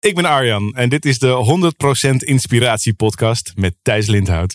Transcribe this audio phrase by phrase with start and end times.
[0.00, 1.72] Ik ben Arjan en dit is de
[2.06, 4.54] 100% Inspiratie Podcast met Thijs Lindhout.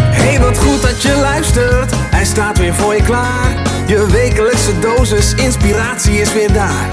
[0.00, 1.90] Hey, wat goed dat je luistert.
[1.94, 3.62] Hij staat weer voor je klaar.
[3.86, 6.88] Je wekelijkse dosis inspiratie is weer daar.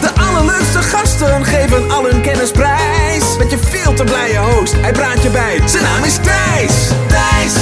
[0.00, 3.36] De allerleukste gasten geven al hun kennis prijs.
[3.38, 5.68] Met je veel te blije host, hij praat je bij.
[5.68, 6.88] Zijn naam is Thijs.
[7.08, 7.54] Thijs,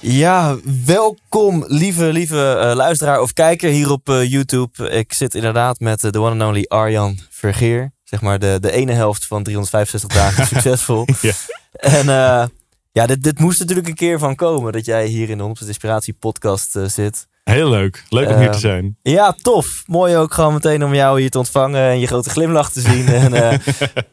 [0.00, 4.90] Ja, welkom lieve, lieve eh, luisteraar of kijker hier op eh, YouTube.
[4.90, 7.92] Ik zit inderdaad met de one and only Arjan Vergeer.
[8.04, 11.06] Zeg maar de, de ene helft van 365 dagen succesvol.
[11.20, 11.32] Ja.
[11.72, 12.46] En eh,
[12.92, 14.72] ja, dit, dit moest natuurlijk een keer van komen.
[14.72, 17.28] Dat jij hier in de 100% Inspiratie podcast eh, zit.
[17.44, 18.04] Heel leuk.
[18.08, 18.96] Leuk om hier te Ehm, zijn.
[19.02, 19.82] Ja, tof.
[19.86, 23.06] Mooi ook gewoon meteen om jou hier te ontvangen en je grote glimlach te zien.
[23.22, 23.58] en eh,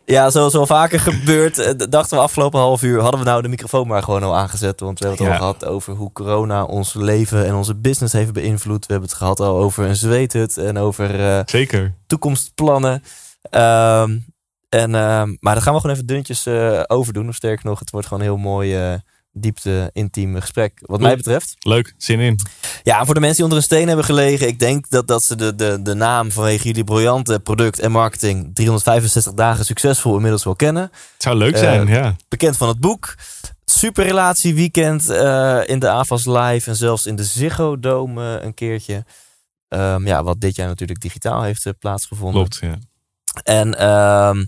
[0.05, 3.47] ja, zoals al vaker gebeurt, eh, dachten we afgelopen half uur, hadden we nou de
[3.47, 4.79] microfoon maar gewoon al aangezet.
[4.79, 5.45] Want we hebben het Ja.
[5.45, 8.85] al gehad over hoe corona ons leven en onze business heeft beïnvloed.
[8.85, 11.93] We hebben het gehad al over een zweethut en over eh, Zeker.
[12.07, 13.03] toekomstplannen.
[13.49, 14.17] Ehm,
[14.69, 17.27] en, ehm, maar dat gaan we gewoon even dunnetjes eh overdoen.
[17.27, 18.93] Of sterker nog, het wordt gewoon heel mooi, eh,
[19.39, 20.71] diepte, intiem gesprek.
[20.81, 21.55] Wat mij betreft.
[21.59, 21.93] Leuk.
[21.97, 22.39] Zin in.
[22.83, 25.35] Ja, voor de mensen die onder een steen hebben gelegen, ik denk dat, dat ze
[25.35, 30.55] de, de, de naam vanwege jullie briljante product en marketing 365 dagen succesvol inmiddels wel
[30.55, 30.83] kennen.
[30.83, 32.15] Het zou leuk zijn, Eh, ja.
[32.27, 33.15] Bekend van het boek.
[33.65, 39.05] Superrelatie weekend eh, in de AFAS Live en zelfs in de Ziggo Dome een keertje.
[39.67, 42.41] Ehm, ja, wat dit jaar natuurlijk digitaal heeft eh, plaatsgevonden.
[42.41, 42.77] Klopt, ja.
[43.43, 44.45] En ehm,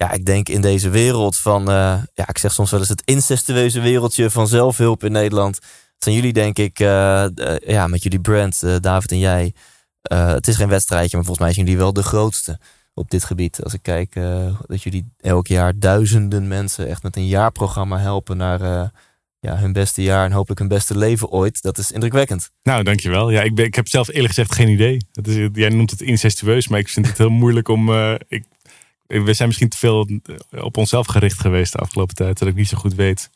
[0.00, 3.02] ja, ik denk in deze wereld van, eh, ja, ik zeg soms wel eens het
[3.04, 5.58] incestueuze wereldje van zelfhulp in Nederland.
[5.98, 7.26] Zijn jullie denk ik, eh,
[7.58, 9.54] ja, met jullie brand, eh, David en jij.
[10.02, 12.58] het is geen wedstrijdje, maar volgens mij zijn jullie wel de grootste
[12.94, 13.62] op dit gebied.
[13.62, 14.14] Als ik kijk
[14.66, 18.90] dat jullie elk jaar duizenden mensen echt met een jaarprogramma helpen naar
[19.40, 21.62] ja, hun beste jaar en hopelijk hun beste leven ooit.
[21.62, 22.50] Dat is indrukwekkend.
[22.62, 23.30] Nou, dankjewel.
[23.30, 25.06] Ja, ik, ben, ik heb zelf eerlijk gezegd geen idee.
[25.12, 27.92] Dat is, jij noemt het incestueus, maar ik vind het heel moeilijk om...
[28.28, 28.44] ik,
[29.18, 30.08] we zijn misschien te veel
[30.50, 32.38] op onszelf gericht geweest de afgelopen tijd.
[32.38, 33.30] Dat ik niet zo goed weet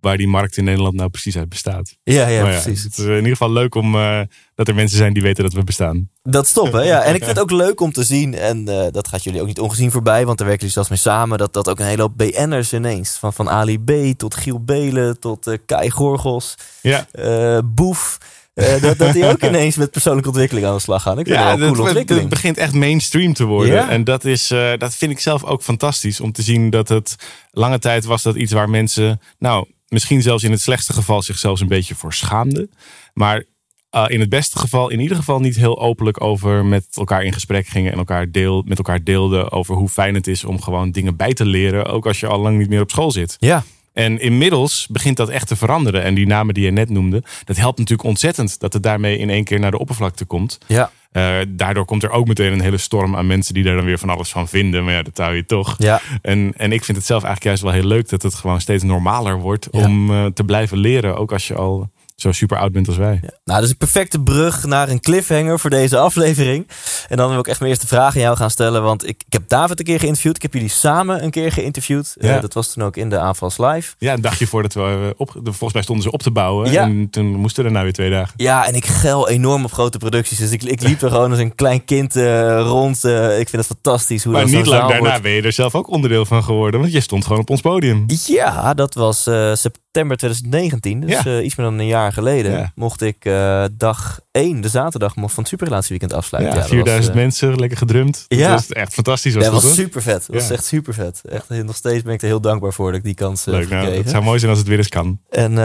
[0.00, 1.96] waar die markt in Nederland nou precies uit bestaat.
[2.02, 2.82] Ja, ja, Maar precies.
[2.82, 4.20] Het is in ieder geval leuk om eh,
[4.54, 6.10] dat er mensen zijn die weten dat we bestaan.
[6.22, 6.82] Dat hè?
[6.82, 7.02] Ja.
[7.02, 9.46] En ik vind het ook leuk om te zien, en eh, dat gaat jullie ook
[9.46, 12.02] niet ongezien voorbij, want daar werken jullie zelfs mee samen, dat, dat ook een hele
[12.02, 17.06] hoop BN'ers ineens, van, van Ali B tot Giel Belen tot eh, Kai Gorgels, Ja,
[17.12, 18.18] eh, Boef,
[18.58, 21.18] eh, dat, dat die ook ineens met persoonlijke ontwikkeling aan de slag gaan.
[21.18, 23.72] Ik vind ja dat coole het- begint echt mainstream te worden.
[23.74, 23.88] Ja?
[23.90, 27.16] En dat, is, eh, dat vind ik zelf ook fantastisch om te zien dat het
[27.50, 31.60] lange tijd was dat iets waar mensen, nou, misschien zelfs in het slechtste geval zichzelf
[31.60, 32.70] een beetje voor schaamden.
[33.14, 33.44] Maar
[33.90, 37.32] eh, in het beste geval, in ieder geval niet heel openlijk over met elkaar in
[37.32, 40.90] gesprek gingen en elkaar deel, met elkaar deelden over hoe fijn het is om gewoon
[40.90, 43.36] dingen bij te leren, ook als je al lang niet meer op school zit.
[43.38, 46.02] Ja, En inmiddels begint dat echt te veranderen.
[46.02, 49.30] En die namen die je net noemde, dat helpt natuurlijk ontzettend dat het daarmee in
[49.30, 50.58] één keer naar de oppervlakte komt.
[50.66, 53.84] ja, Eh, daardoor komt er ook meteen een hele storm aan mensen die daar dan
[53.84, 54.84] weer van alles van vinden.
[54.84, 55.74] Maar ja, dat hou je toch.
[55.78, 56.00] ja.
[56.22, 58.82] En, en ik vind het zelf eigenlijk juist wel heel leuk dat het gewoon steeds
[58.82, 59.84] normaler wordt Ja.
[59.84, 61.16] om eh, te blijven leren.
[61.16, 61.90] Ook als je al
[62.20, 63.20] zo super oud bent als wij.
[63.44, 66.68] Nou, dus een perfecte brug naar een cliffhanger voor deze aflevering.
[67.08, 68.82] En dan wil ik echt mijn eerste vraag aan jou gaan stellen.
[68.82, 70.36] Want ik, ik heb David een keer geïnterviewd.
[70.36, 72.14] Ik heb jullie samen een keer geïnterviewd.
[72.18, 72.40] Eh, Ja.
[72.40, 73.94] dat was toen ook in de AFAS Live.
[73.98, 75.30] Ja, een dagje voordat we eh, op.
[75.44, 76.70] Volgens mij stonden ze op te bouwen.
[76.72, 76.82] Ja.
[76.82, 78.34] En toen moesten we er nou weer twee dagen.
[78.36, 80.38] Ja, en ik gel enorm op grote producties.
[80.38, 83.04] Dus ik, ik liep er gewoon als een klein kind eh, rond.
[83.04, 85.22] Ik vind het fantastisch hoe Maar dat niet zo'n lang daarna wordt.
[85.22, 86.80] ben je er zelf ook onderdeel van geworden.
[86.80, 88.04] Want je stond gewoon op ons podium.
[88.26, 91.00] Ja, dat was september 2019.
[91.00, 91.40] Dus Ja.
[91.40, 92.52] iets meer dan een jaar geleden.
[92.52, 92.72] Ja.
[92.74, 96.54] Mocht ik eh, dag 1, de zaterdag, mocht van het Superrelatieweekend afsluiten.
[96.54, 98.24] Ja, Ja, dat was, 4000 eh, mensen, lekker gedrumd.
[98.28, 98.50] Dat Ja.
[98.52, 99.34] was echt fantastisch.
[99.34, 100.26] Was dat dat, was super vet.
[100.26, 101.20] Dat was echt super vet.
[101.28, 103.60] Echt, nog steeds ben ik er heel dankbaar voor dat ik die kans eh, Leuk,
[103.60, 104.04] heb nou, gekregen.
[104.04, 105.20] het zou mooi zijn als het weer eens kan.
[105.30, 105.58] En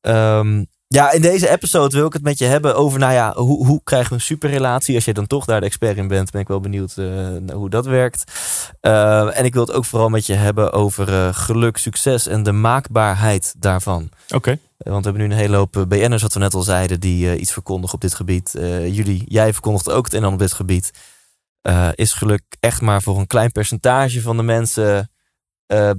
[0.00, 3.66] ehm, ja, in deze episode wil ik het met je hebben over, nou ja, hoe,
[3.66, 4.94] hoe krijgen we een superrelatie?
[4.94, 7.70] Als je dan toch daar de expert in bent, ben ik wel benieuwd eh, hoe
[7.70, 8.32] dat werkt.
[8.80, 12.42] Eh, en ik wil het ook vooral met je hebben over eh, geluk, succes en
[12.42, 14.08] de maakbaarheid daarvan.
[14.34, 14.58] Oké.
[14.76, 17.52] Want we hebben nu een hele hoop BN'ers, wat we net al zeiden, die iets
[17.52, 18.50] verkondigen op dit gebied.
[18.90, 20.90] Jullie, jij verkondigt ook het een en ander op dit gebied.
[21.94, 25.10] Is geluk echt maar voor een klein percentage van de mensen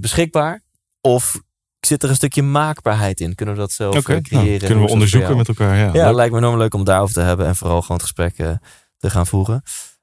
[0.00, 0.62] beschikbaar?
[1.00, 1.40] Of
[1.84, 3.34] zit er een stukje maakbaarheid in?
[3.34, 4.26] Kunnen we dat zelf creëren?
[4.30, 5.76] nou, Hoe kunnen we onderzoeken met elkaar.
[5.76, 5.90] Ja?
[5.92, 8.38] Ja, lijkt me enorm leuk om het daarover te hebben en vooral gewoon het gesprek
[8.38, 8.50] eh,
[8.98, 9.62] te gaan voeren.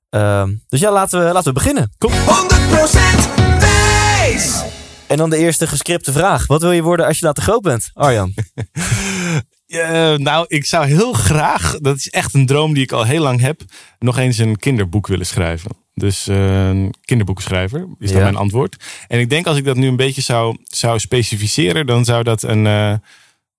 [0.10, 1.92] Ehm, dus ja, laten we, laten we beginnen.
[1.98, 4.64] 100% Thijs.
[5.08, 6.48] En dan de eerste gescripte vraag.
[6.48, 8.34] Wat wil je worden als je later groot bent, Arjan?
[9.72, 13.22] Eh, nou, ik zou heel graag, dat is echt een droom die ik al heel
[13.22, 13.62] lang heb,
[14.00, 15.72] nog eens een kinderboek willen schrijven.
[15.94, 18.24] Dus uh, kinderboekenschrijver is dan Ja.
[18.24, 18.84] mijn antwoord.
[19.08, 22.44] En ik denk als ik dat nu een beetje zou, zou specificeren, dan zou dat
[22.44, 22.96] een, eh,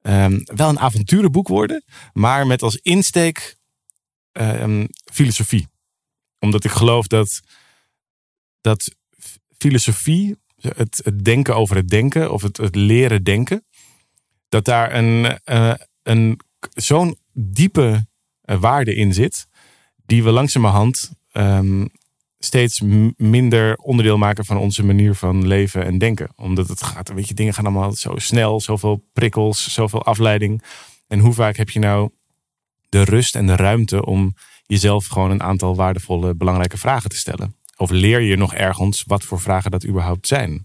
[0.02, 3.56] ehm, wel een avonturenboek worden, maar met als insteek
[4.32, 5.66] ehm, filosofie.
[6.38, 7.40] Omdat ik geloof dat,
[8.60, 8.94] dat
[9.58, 13.64] filosofie, het, het denken over het denken of het, het leren denken,
[14.48, 16.40] dat daar een, eh, een,
[16.74, 18.06] zo'n diepe
[18.42, 19.46] eh, waarde in zit,
[20.06, 21.10] die we langzamerhand
[22.44, 22.80] steeds
[23.16, 26.28] minder onderdeel maken van onze manier van leven en denken.
[26.36, 30.62] Omdat het gaat, weet je, dingen gaan allemaal zo snel, zoveel prikkels, zoveel afleiding.
[31.06, 32.10] En hoe vaak heb je nou
[32.88, 34.34] de rust en de ruimte om
[34.66, 37.56] jezelf gewoon een aantal waardevolle, belangrijke vragen te stellen?
[37.76, 40.64] Of leer je nog ergens wat voor vragen dat überhaupt zijn?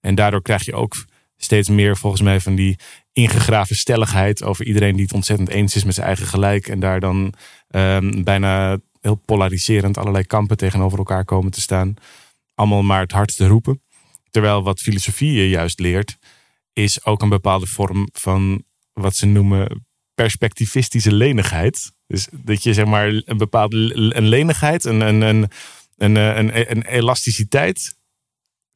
[0.00, 1.04] En daardoor krijg je ook
[1.36, 2.78] steeds meer volgens mij van die
[3.12, 6.68] ingegraven stelligheid over iedereen die het ontzettend eens is met zijn eigen gelijk.
[6.68, 7.34] En daar dan
[7.68, 11.94] ehm, bijna heel polariserend allerlei kampen tegenover elkaar komen te staan.
[12.54, 13.82] Allemaal maar het hardste roepen.
[14.30, 16.18] Terwijl wat filosofie je juist leert,
[16.72, 21.92] is ook een bepaalde vorm van wat ze noemen perspectivistische lenigheid.
[22.06, 23.76] Dus dat je zeg maar een bepaalde
[24.14, 25.50] een lenigheid, een, een, een,
[25.96, 27.96] een, een, een elasticiteit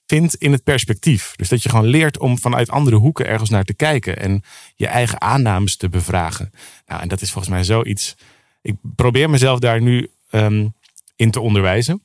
[0.06, 1.32] vindt in het perspectief.
[1.36, 4.42] Dus dat je gewoon leert om vanuit andere hoeken ergens naar te kijken en
[4.74, 6.50] je eigen aannames te bevragen.
[6.86, 8.16] Nou, en dat is volgens mij zoiets.
[8.62, 10.68] Ik probeer mezelf daar nu ehm,
[11.16, 12.02] in te onderwijzen.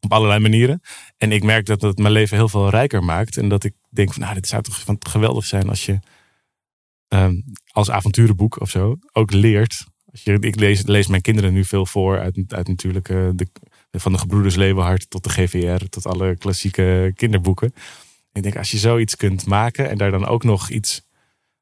[0.00, 0.82] Op allerlei manieren.
[1.16, 3.36] En ik merk dat het mijn leven heel veel rijker maakt.
[3.36, 5.98] En dat ik denk van, nou, dit zou toch geweldig zijn als je
[7.08, 7.40] ehm,
[7.72, 9.86] als avonturenboek of zo ook leert.
[10.10, 13.46] Als je, ik lees, lees mijn kinderen nu veel voor uit, uit natuurlijk eh, de,
[13.90, 17.74] van de Gebroeders Leeuwenhart tot de GVR, tot alle klassieke kinderboeken.
[18.32, 21.02] Ik denk, als je zoiets kunt maken en daar dan ook nog iets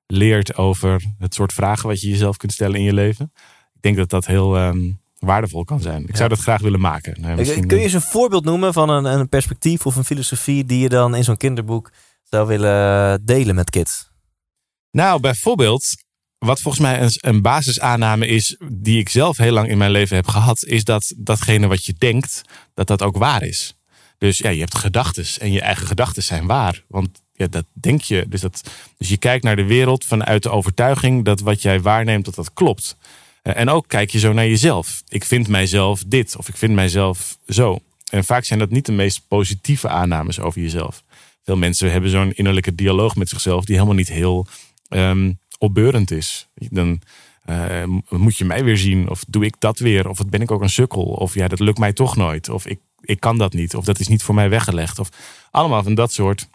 [0.06, 3.32] leert over het soort vragen wat je jezelf kunt stellen in je leven.
[3.74, 6.08] Ik denk dat dat heel ehm, waardevol kan zijn.
[6.08, 7.36] Ik zou dat graag willen maken.
[7.36, 10.78] Misschien- Kun je eens een voorbeeld noemen van een, een perspectief of een filosofie die
[10.78, 11.92] je dan in zo'n kinderboek
[12.22, 14.10] zou willen delen met kids?
[14.90, 15.84] Nou, bijvoorbeeld,
[16.38, 20.16] wat volgens mij een, een basisaanname is, die ik zelf heel lang in mijn leven
[20.16, 22.42] heb gehad, is dat datgene wat je denkt,
[22.74, 23.76] dat dat ook waar is.
[24.18, 26.84] Dus ja, je hebt gedachten en je eigen gedachten zijn waar.
[26.88, 28.26] Want ja, dat denk je.
[28.28, 28.62] Dus, dat,
[28.96, 32.52] dus je kijkt naar de wereld vanuit de overtuiging dat wat jij waarneemt, dat dat
[32.52, 32.96] klopt.
[33.48, 35.02] Eh, En ook kijk je zo naar jezelf.
[35.08, 37.78] Ik vind mijzelf dit of ik vind mijzelf zo.
[38.10, 41.04] En vaak zijn dat niet de meest positieve aannames over jezelf.
[41.44, 44.46] Veel mensen hebben zo'n innerlijke dialoog met zichzelf die helemaal niet heel
[44.88, 46.48] ehm, opbeurend is.
[46.54, 47.00] Dan
[47.44, 50.62] eh, moet je mij weer zien of doe ik dat weer of ben ik ook
[50.62, 53.74] een sukkel of ja dat lukt mij toch nooit of ik, ik kan dat niet
[53.76, 55.08] of dat is niet voor mij weggelegd of
[55.50, 56.48] allemaal van dat soort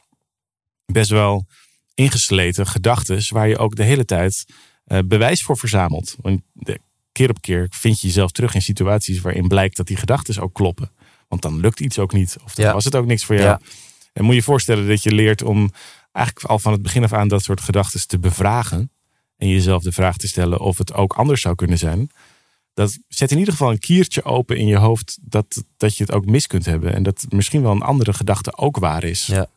[0.86, 1.46] best wel
[1.94, 4.46] ingesleten gedachten waar je ook de hele tijd
[4.84, 6.16] bewijs voor verzamelt.
[6.22, 6.80] Want de,
[7.12, 10.54] keer op keer vind je jezelf terug in situaties waarin blijkt dat die gedachten ook
[10.54, 10.92] kloppen.
[11.28, 12.74] Want dan lukt iets ook niet of dan Ja.
[12.74, 13.48] was het ook niks voor jou.
[13.48, 13.60] Ja.
[14.14, 15.72] En moet je je voorstellen dat je leert om
[16.12, 18.92] eigenlijk al van het begin af aan dat soort gedachten te bevragen.
[19.38, 22.10] En jezelf de vraag te stellen of het ook anders zou kunnen zijn.
[22.74, 26.14] Dat zet in ieder geval een kiertje open in je hoofd dat, dat je het
[26.14, 26.94] ook mis kunt hebben.
[26.94, 29.26] En dat misschien wel een andere gedachte ook waar is.
[29.26, 29.48] Ja.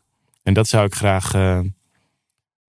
[0.43, 1.33] En dat zou ik graag.
[1.33, 1.59] eh,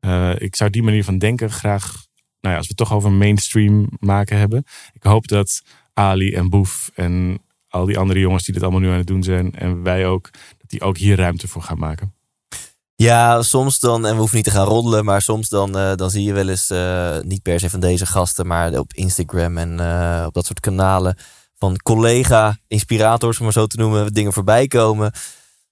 [0.00, 2.06] eh, ik zou die manier van denken graag.
[2.40, 4.64] Nou ja, als we het toch over mainstream maken hebben.
[4.92, 5.62] Ik hoop dat
[5.94, 7.38] Ali en Boef en
[7.68, 9.54] al die andere jongens die dit allemaal nu aan het doen zijn.
[9.54, 10.30] En wij ook.
[10.32, 12.12] Dat die ook hier ruimte voor gaan maken.
[13.02, 16.10] Ja, soms dan, en we hoeven niet te gaan roddelen, maar soms dan, eh, dan
[16.10, 19.80] zie je wel eens, eh, niet per se van deze gasten, maar op Instagram en
[19.80, 21.18] eh, op dat soort kanalen
[21.58, 25.12] van collega-inspirators, om maar zo te noemen, dingen voorbij komen.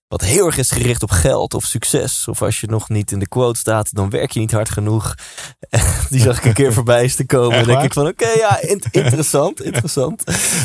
[0.08, 2.28] Wat heel erg is gericht op geld of succes.
[2.28, 5.14] Of als je nog niet in de quote staat, dan werk je niet hard genoeg.
[6.10, 7.56] Die zag ik een keer voorbij is te komen.
[7.58, 10.22] En denk ik van, oké, ja, in- interessant, interessant.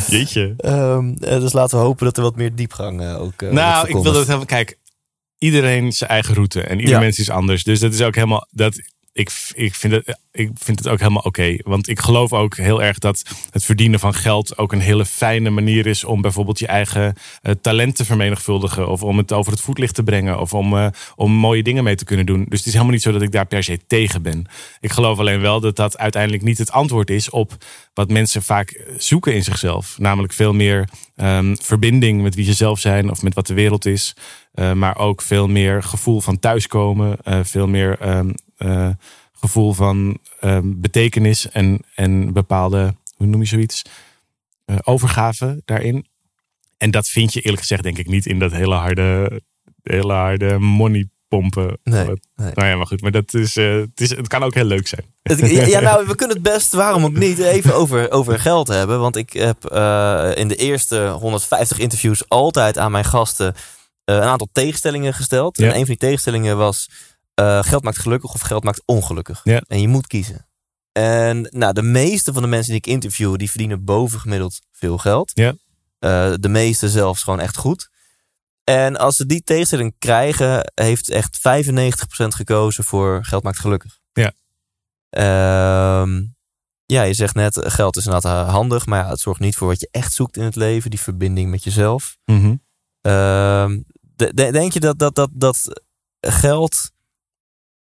[0.08, 0.54] Jeetje.
[0.58, 3.34] Ehm, eh, dus laten we hopen dat er wat meer diepgang eh, ook.
[3.42, 4.46] wordt Nou, ik wil dat helemaal.
[4.46, 4.78] Kijk,
[5.38, 7.00] iedereen zijn eigen route en ieder Ja.
[7.00, 7.64] mens is anders.
[7.64, 8.48] Dus dat is ook helemaal.
[8.52, 8.76] Dat,
[9.14, 11.58] ik, ik, vind het, ik vind het ook helemaal oké.
[11.64, 15.50] Want ik geloof ook heel erg dat het verdienen van geld ook een hele fijne
[15.50, 18.88] manier is om bijvoorbeeld je eigen eh, talent te vermenigvuldigen.
[18.88, 20.40] Of om het over het voetlicht te brengen.
[20.40, 22.46] Of om, eh, om mooie dingen mee te kunnen doen.
[22.50, 24.46] Dus het is helemaal niet zo dat ik daar per se tegen ben.
[24.80, 27.58] Ik geloof alleen wel dat dat uiteindelijk niet het antwoord is op
[27.94, 29.96] wat mensen vaak zoeken in zichzelf.
[29.98, 33.86] Namelijk veel meer ehm, verbinding met wie ze zelf zijn of met wat de wereld
[33.86, 34.16] is.
[34.52, 37.18] Eh, maar ook veel meer gevoel van thuiskomen.
[37.24, 38.90] eh, veel meer ehm, eh,
[39.32, 43.82] gevoel van ehm, betekenis en, en bepaalde, hoe noem je zoiets?
[44.84, 46.06] Overgave daarin.
[46.78, 49.42] En dat vind je eerlijk gezegd denk ik niet in dat hele harde,
[49.84, 51.78] hele harde money pompen.
[51.84, 52.06] Nee.
[52.36, 53.02] Nou ja, maar goed.
[53.02, 55.06] Maar dat is, het, is, het kan ook heel leuk zijn.
[55.52, 59.00] Ja, ja, nou, we kunnen het best, waarom ook niet, even over, over geld hebben.
[59.00, 59.64] Want ik heb
[60.36, 63.56] in de eerste 150 interviews altijd aan mijn gasten
[64.18, 65.58] een aantal tegenstellingen gesteld.
[65.58, 65.64] Ja.
[65.66, 66.90] En een van die tegenstellingen was:
[67.34, 69.42] eh, geld maakt gelukkig of geld maakt ongelukkig.
[69.44, 69.62] Ja.
[69.68, 70.46] En je moet kiezen.
[70.92, 75.32] En nou, de meeste van de mensen die ik interview, die verdienen bovengemiddeld veel geld.
[75.34, 75.54] Ja.
[76.00, 77.90] Eh, de meeste zelfs gewoon echt goed.
[78.64, 84.00] En als ze die tegenstelling krijgen, heeft echt 95% gekozen voor geld maakt gelukkig.
[84.14, 84.32] Ja.
[85.10, 86.22] Ehm,
[86.86, 89.68] ja, je zegt net, geld is inderdaad eh, handig, maar ja, het zorgt niet voor
[89.68, 92.18] wat je echt zoekt in het leven, die verbinding met jezelf.
[93.02, 93.84] De-
[94.30, 95.84] denk je dat, dat, dat, dat
[96.20, 96.92] geld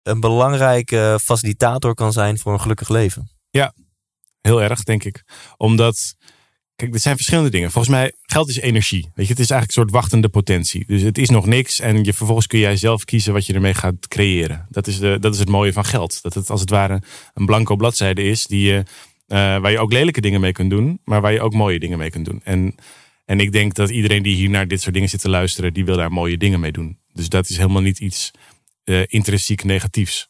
[0.04, 3.30] een belangrijke facilitator kan zijn voor een gelukkig leven?
[4.42, 5.24] Heel erg, denk ik.
[5.58, 6.16] Omdat,
[6.76, 7.72] kijk, er zijn verschillende dingen.
[7.72, 9.12] Volgens mij, geld is energie.
[9.14, 10.86] Weet je, het is eigenlijk een soort wachtende potentie.
[10.88, 13.74] Dus het is nog niks en je, vervolgens kun jij zelf kiezen wat je ermee
[13.74, 14.68] gaat creëren.
[14.70, 16.22] Dat is, de, dat is het mooie van geld.
[16.22, 17.02] Dat het als het ware
[17.34, 18.84] een blanco bladzijde is die je,
[19.28, 21.98] eh, waar je ook lelijke dingen mee kunt doen, maar waar je ook mooie dingen
[21.98, 22.42] mee kunt doen.
[22.44, 22.76] En,
[23.26, 25.86] en ik denk dat iedereen die hier naar dit soort dingen zit te luisteren, die
[25.86, 27.00] wil daar mooie dingen mee doen.
[27.14, 28.32] Dus dat is helemaal niet iets
[28.84, 30.28] eh, intrinsiek negatiefs.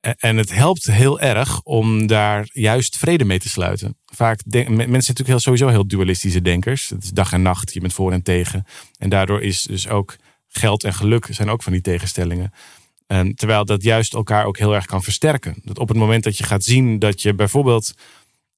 [0.00, 3.98] En- het helpt heel erg om daar juist vrede mee te sluiten.
[4.04, 6.88] Vaak denk, men- mensen zijn natuurlijk sowieso heel dualistische denkers.
[6.88, 8.64] Het is dag en nacht, je bent voor en tegen.
[8.98, 10.16] En daardoor is dus ook
[10.48, 12.52] geld en geluk zijn ook van die tegenstellingen.
[13.06, 15.56] En terwijl dat juist elkaar ook heel erg kan versterken.
[15.64, 17.92] Dat op het moment dat je gaat zien dat je bijvoorbeeld.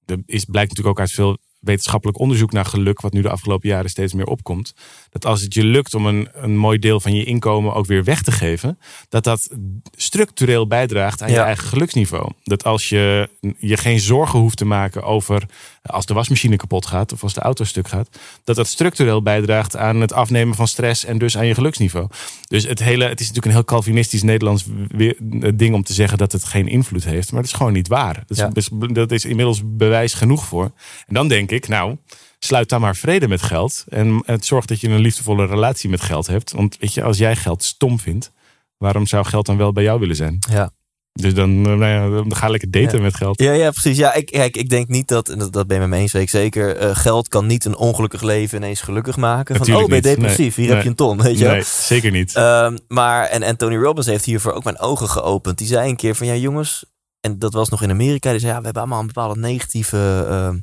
[0.05, 3.69] Er is, blijkt natuurlijk ook uit veel wetenschappelijk onderzoek naar geluk, wat nu de afgelopen
[3.69, 4.75] jaren steeds meer opkomt.
[5.11, 8.05] Dat als het je lukt om een, een mooi deel van je inkomen ook weer
[8.05, 9.49] weg te geven, dat dat
[9.97, 12.33] structureel bijdraagt aan je eigen geluksniveau.
[12.43, 15.43] Dat als je je geen zorgen hoeft te maken over
[15.87, 18.09] als de wasmachine kapot gaat of als de auto stuk gaat,
[18.45, 22.09] dat dat structureel bijdraagt aan het afnemen van stress en dus aan je geluksniveau.
[22.49, 25.17] Dus het hele, het is natuurlijk een heel Calvinistisch Nederlands weer-
[25.55, 28.15] ding om te zeggen dat het geen invloed heeft, maar dat is gewoon niet waar.
[28.15, 28.49] Dat is, Ja.
[28.49, 30.65] best- dat is inmiddels bewijs genoeg voor.
[31.07, 31.97] En dan denk ik, nou,
[32.39, 36.01] sluit dan maar vrede met geld en het zorgt dat je een liefdevolle relatie met
[36.01, 36.53] geld hebt.
[36.53, 38.31] Want weet je, als jij geld stom vindt,
[38.77, 40.39] waarom zou geld dan wel bij jou willen zijn?
[40.51, 40.71] Ja.
[41.17, 43.03] Dus dan, eh, nou ja, dan ga lekker daten Ja.
[43.05, 43.41] met geld.
[43.41, 43.97] Ja, ja precies.
[43.97, 46.13] Ja, ik, kijk, ik denk niet dat, en dat, dat ben je met me eens,
[46.13, 46.77] weet ik zeker.
[46.77, 49.57] eh, geld kan niet een ongelukkig leven ineens gelukkig maken.
[49.57, 50.19] Van, Natuurlijk oh, ben je niet.
[50.19, 50.29] Nee.
[50.29, 50.55] depressief?
[50.55, 50.75] Hier Nee.
[50.75, 51.47] heb je een ton, weet je.
[51.49, 52.35] Nee, zeker niet.
[52.35, 55.59] Ehm, maar, en, Tony Robbins heeft hiervoor ook mijn ogen geopend.
[55.59, 56.85] Die zei een keer van, ja jongens,
[57.21, 58.31] en dat was nog in Amerika.
[58.31, 60.59] Die zei, ja, we hebben allemaal een bepaalde negatieve, ehm,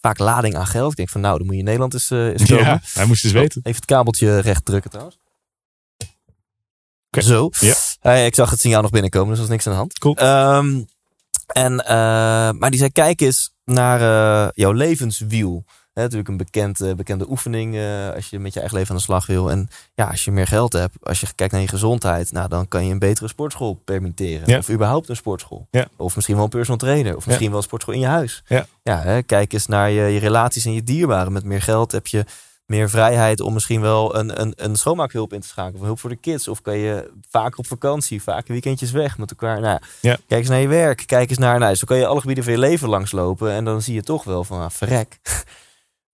[0.00, 0.90] vaak lading aan geld.
[0.90, 2.64] Ik denk van, nou, dan moet je in Nederland eens, eens komen.
[2.64, 3.60] ja, hij moest dus weten.
[3.64, 5.18] Even het kabeltje recht drukken trouwens.
[7.10, 7.48] Zo.
[7.60, 7.74] Ja.
[8.00, 9.98] Eh, ik zag het signaal nog binnenkomen, dus er was niks aan de hand.
[9.98, 10.14] Cool.
[10.14, 10.80] Ehm,
[11.48, 11.96] en, eh,
[12.58, 15.64] maar die zei, kijk eens naar eh, jouw levenswiel.
[15.94, 17.74] Natuurlijk een bekend, eh, bekende oefening
[18.14, 19.50] als je met je eigen leven aan de slag wil.
[19.50, 22.68] En ja, als je meer geld hebt, als je kijkt naar je gezondheid, nou, dan
[22.68, 24.48] kan je een betere sportschool permitteren.
[24.48, 24.58] Ja.
[24.58, 25.66] Of überhaupt een sportschool.
[25.70, 25.88] Ja.
[25.96, 27.16] Of misschien wel een personal trainer.
[27.16, 28.42] Of misschien wel een sportschool in je huis.
[28.82, 29.22] Ja.
[29.22, 31.32] Kijk eens naar je, je relaties en je dierbaren.
[31.32, 32.24] Met meer geld heb je
[32.68, 35.80] meer vrijheid om misschien wel een, een, een schoonmaakhulp in te schakelen.
[35.80, 36.48] Of hulp voor de kids.
[36.48, 39.60] Of kan je vaker op vakantie, vaker weekendjes weg met elkaar.
[39.60, 40.16] Nou, Ja.
[40.26, 41.02] Kijk eens naar je werk.
[41.06, 43.52] Kijk eens naar, nou, zo kan je alle gebieden van je leven langslopen.
[43.52, 45.18] En dan zie je toch wel van, ah, verrek.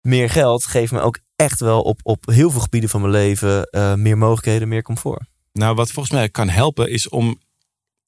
[0.01, 3.65] meer geld geeft me ook echt wel op, op heel veel gebieden van mijn leven
[3.65, 5.23] eh, meer mogelijkheden, meer comfort.
[5.53, 7.39] Nou, wat volgens mij kan helpen is om.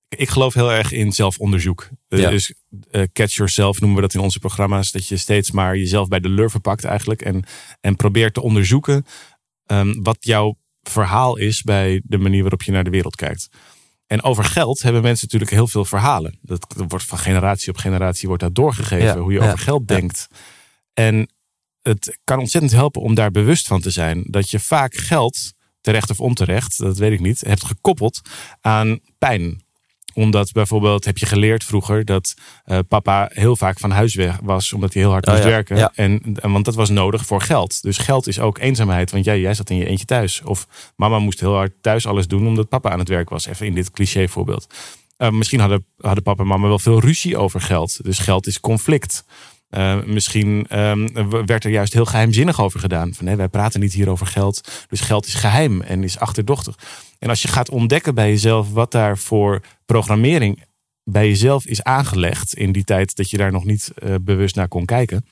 [0.09, 1.89] Ik geloof heel erg in zelfonderzoek.
[2.09, 2.31] Eh, Ja.
[2.31, 2.55] Dus
[2.91, 4.91] eh, catch yourself noemen we dat in onze programma's.
[4.91, 7.23] Dat je steeds maar jezelf bij de lurven pakt eigenlijk.
[7.23, 7.45] En,
[7.81, 9.07] en probeert te onderzoeken
[9.67, 13.49] ehm, wat jouw verhaal is bij de manier waarop je naar de wereld kijkt.
[14.07, 16.39] En over geld hebben mensen natuurlijk heel veel verhalen.
[16.43, 19.07] Dat, wordt van generatie op generatie wordt dat doorgegeven.
[19.07, 20.29] Ja, hoe je ja, over geld denkt.
[20.95, 21.31] En
[21.83, 24.25] het kan ontzettend helpen om daar bewust van te zijn.
[24.27, 28.21] Dat je vaak geld, terecht of onterecht, dat weet ik niet, hebt gekoppeld
[28.61, 29.65] aan pijn
[30.17, 34.73] omdat bijvoorbeeld heb je geleerd vroeger dat eh, papa heel vaak van huis weg was.
[34.73, 35.77] Omdat hij heel hard Oh moest ja, werken.
[35.77, 35.93] ja.
[35.95, 37.83] En, en want dat was nodig voor geld.
[37.83, 39.11] Dus geld is ook eenzaamheid.
[39.11, 40.43] Want jij, jij zat in je eentje thuis.
[40.45, 43.47] Of mama moest heel hard thuis alles doen omdat papa aan het werk was.
[43.47, 44.67] Even in dit cliché voorbeeld.
[45.17, 48.05] Eh, misschien hadden, hadden papa en mama wel veel ruzie over geld.
[48.05, 49.25] Dus geld is conflict.
[49.69, 53.15] Eh, misschien ehm, werd er juist heel geheimzinnig over gedaan.
[53.15, 54.87] Van, nee, wij praten niet hier over geld.
[54.89, 56.79] Dus geld is geheim en is achterdochtig.
[57.19, 60.65] En als je gaat ontdekken bij jezelf wat daar voor programmering
[61.05, 62.55] bij jezelf is aangelegd.
[62.55, 65.25] in die tijd dat je daar nog niet eh, bewust naar kon kijken.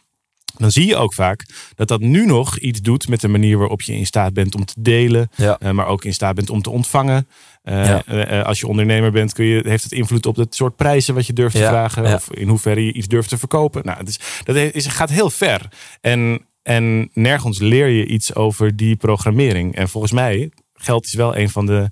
[0.56, 1.44] Dan zie je ook vaak
[1.74, 4.64] dat dat nu nog iets doet met de manier waarop je in staat bent om
[4.64, 5.28] te delen.
[5.36, 5.56] Ja.
[5.60, 7.28] eh, maar ook in staat bent om te ontvangen.
[7.62, 8.04] Eh, Ja.
[8.04, 11.26] eh, als je ondernemer bent, kun je, heeft het invloed op het soort prijzen wat
[11.26, 12.14] je durft te vragen.
[12.14, 13.82] Of in hoeverre je iets durft te verkopen.
[13.84, 15.68] Nou, het is, dat is, gaat heel ver.
[16.00, 19.74] En, en nergens leer je iets over die programmering.
[19.74, 21.90] En volgens mij, geld is wel een van de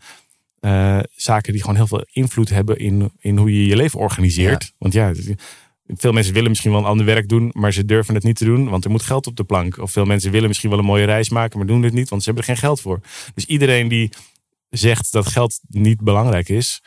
[1.14, 4.72] zaken die gewoon heel veel invloed hebben in, in hoe je je leven organiseert.
[4.78, 5.12] Want ja,
[5.96, 8.44] veel mensen willen misschien wel een ander werk doen, maar ze durven het niet te
[8.44, 9.78] doen, want er moet geld op de plank.
[9.78, 12.22] Of veel mensen willen misschien wel een mooie reis maken, maar doen het niet, want
[12.22, 13.00] ze hebben er geen geld voor.
[13.34, 14.12] Dus iedereen die
[14.68, 16.82] zegt dat geld niet belangrijk is,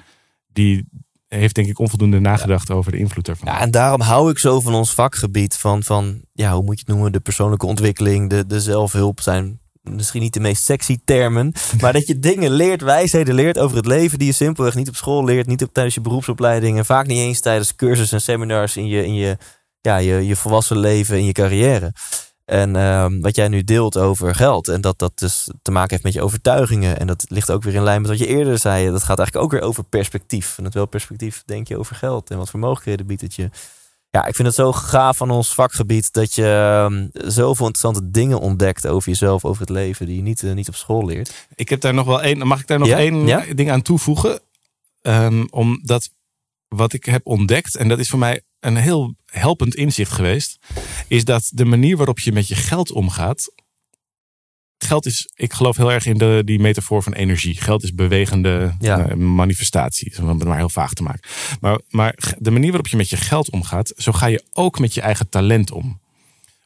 [0.47, 0.85] die
[1.27, 3.47] heeft denk ik onvoldoende nagedacht over de invloed daarvan.
[3.47, 5.55] Ja, en daarom hou ik zo van ons vakgebied.
[5.55, 7.11] Van, van ja, hoe moet je het noemen?
[7.11, 11.53] De persoonlijke ontwikkeling, de, de zelfhulp zijn misschien niet de meest sexy termen.
[11.81, 14.95] Maar dat je dingen leert, wijsheden leert over het leven die je simpelweg niet op
[14.95, 15.47] school leert.
[15.47, 16.77] Niet op, tijdens je beroepsopleiding.
[16.77, 19.37] En vaak niet eens tijdens cursussen en seminars in je, in je,
[19.81, 21.93] ja, je, je volwassen leven, in je carrière.
[22.45, 24.67] En ehm, wat jij nu deelt over geld.
[24.67, 26.99] En dat dat dus te maken heeft met je overtuigingen.
[26.99, 28.91] En dat ligt ook weer in lijn met wat je eerder zei.
[28.91, 30.57] Dat gaat eigenlijk ook weer over perspectief.
[30.57, 32.29] En het wel perspectief denk je over geld.
[32.29, 33.49] En wat voor mogelijkheden biedt het je.
[34.15, 36.13] Ja, ik vind het zo gaaf van ons vakgebied.
[36.13, 40.05] Dat je um, zoveel interessante dingen ontdekt over jezelf, over het leven.
[40.05, 41.47] Die je niet, uh, niet op school leert.
[41.55, 42.47] Ik heb daar nog wel één.
[42.47, 42.97] Mag ik daar nog Ja?
[42.97, 43.45] één Ja?
[43.53, 44.39] ding aan toevoegen?
[45.01, 46.09] Ehm, omdat
[46.67, 50.57] wat ik heb ontdekt, en dat is voor mij een heel helpend inzicht geweest,
[51.07, 53.51] is dat de manier waarop je met je geld omgaat.
[54.77, 57.55] Geld is, ik geloof heel erg in de, die metafoor van energie.
[57.61, 59.07] Geld is bewegende Ja.
[59.07, 60.13] eh, manifestatie.
[60.21, 61.29] Om het maar heel vaag te maken.
[61.59, 64.93] Maar, maar de manier waarop je met je geld omgaat, zo ga je ook met
[64.93, 65.99] je eigen talent om.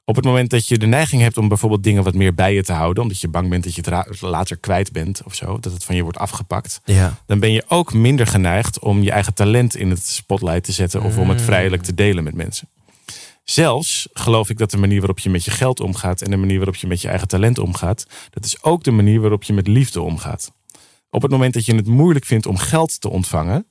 [0.06, 2.64] Op het moment dat je de neiging hebt om bijvoorbeeld dingen wat meer bij je
[2.64, 5.74] te houden, omdat je bang bent dat je het later kwijt bent of zo, dat
[5.74, 7.18] het van je wordt afgepakt, Ja.
[7.26, 11.02] dan ben je ook minder geneigd om je eigen talent in het spotlight te zetten
[11.04, 12.70] of om het vrijelijk te delen met mensen.
[13.50, 16.58] Zelfs geloof ik dat de manier waarop je met je geld omgaat en de manier
[16.58, 19.68] waarop je met je eigen talent omgaat, dat is ook de manier waarop je met
[19.68, 20.52] liefde omgaat.
[21.10, 23.68] Op het moment dat je het moeilijk vindt om geld te ontvangen,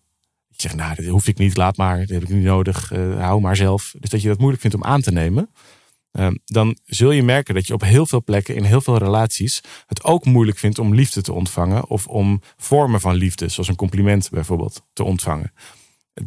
[0.46, 3.20] je zegt, nou, dat hoef ik niet, laat maar, dat heb ik niet nodig, eh,
[3.20, 3.94] hou maar zelf.
[3.98, 5.50] Dus dat je dat moeilijk vindt om aan te nemen,
[6.10, 9.60] eh, dan zul je merken dat je op heel veel plekken, in heel veel relaties,
[9.86, 13.76] het ook moeilijk vindt om liefde te ontvangen of om vormen van liefde, zoals een
[13.76, 15.52] compliment bijvoorbeeld, te ontvangen.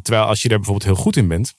[0.02, 1.54] Terwijl als je daar bijvoorbeeld heel goed in bent,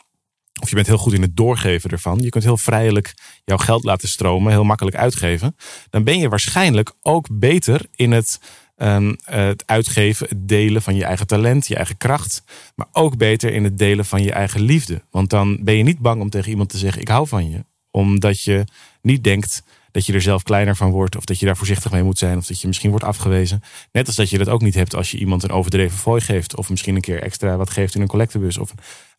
[0.61, 3.13] of je bent heel goed in het doorgeven ervan, je kunt heel vrijelijk
[3.45, 5.55] jouw geld laten stromen, heel makkelijk uitgeven,
[5.89, 8.39] dan ben je waarschijnlijk ook beter in het,
[8.75, 12.43] ehm, het uitgeven, het delen van je eigen talent, je eigen kracht,
[12.75, 15.01] maar ook beter in het delen van je eigen liefde.
[15.11, 17.65] Want dan ben je niet bang om tegen iemand te zeggen: Ik hou van je,
[17.91, 18.63] omdat je
[19.01, 22.03] niet denkt dat je er zelf kleiner van wordt, of dat je daar voorzichtig mee
[22.03, 23.61] moet zijn, of dat je misschien wordt afgewezen.
[23.91, 26.55] Net als dat je dat ook niet hebt als je iemand een overdreven fooi geeft,
[26.55, 28.57] of misschien een keer extra wat geeft in een collectebus.
[28.57, 28.73] Of,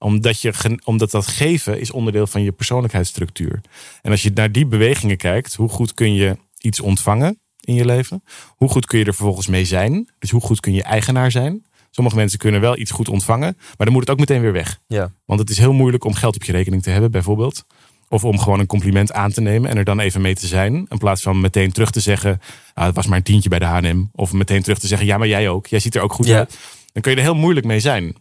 [0.05, 3.61] omdat, je, omdat dat geven is onderdeel van je persoonlijkheidsstructuur.
[4.03, 7.85] En als je naar die bewegingen kijkt, hoe goed kun je iets ontvangen in je
[7.85, 8.23] leven?
[8.57, 10.09] Hoe goed kun je er vervolgens mee zijn?
[10.19, 11.65] Dus hoe goed kun je eigenaar zijn?
[11.91, 14.81] Sommige mensen kunnen wel iets goed ontvangen, maar dan moet het ook meteen weer weg.
[14.87, 15.13] Ja.
[15.27, 17.65] Want het is heel moeilijk om geld op je rekening te hebben, bijvoorbeeld.
[18.09, 20.87] Of om gewoon een compliment aan te nemen en er dan even mee te zijn.
[20.89, 22.41] In plaats van meteen terug te zeggen,
[22.75, 24.05] ah, het was maar een tientje bij de H&M.
[24.13, 25.67] Of meteen terug te zeggen, ja, maar jij ook.
[25.67, 26.37] Jij ziet er ook goed Ja.
[26.39, 26.59] uit.
[26.93, 28.15] Dan kun je er heel moeilijk mee zijn.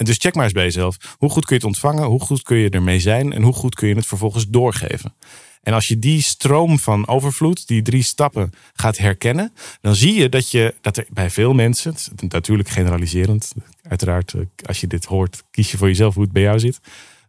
[0.00, 0.96] En dus check maar eens bij jezelf.
[1.18, 2.04] Hoe goed kun je het ontvangen?
[2.04, 3.32] Hoe goed kun je ermee zijn?
[3.32, 5.14] En hoe goed kun je het vervolgens doorgeven?
[5.62, 10.28] En als je die stroom van overvloed, die drie stappen gaat herkennen, dan zie je
[10.28, 11.94] dat, je dat er bij veel mensen,
[12.28, 16.42] natuurlijk generaliserend, uiteraard eh, als je dit hoort, kies je voor jezelf hoe het bij
[16.42, 16.78] jou zit,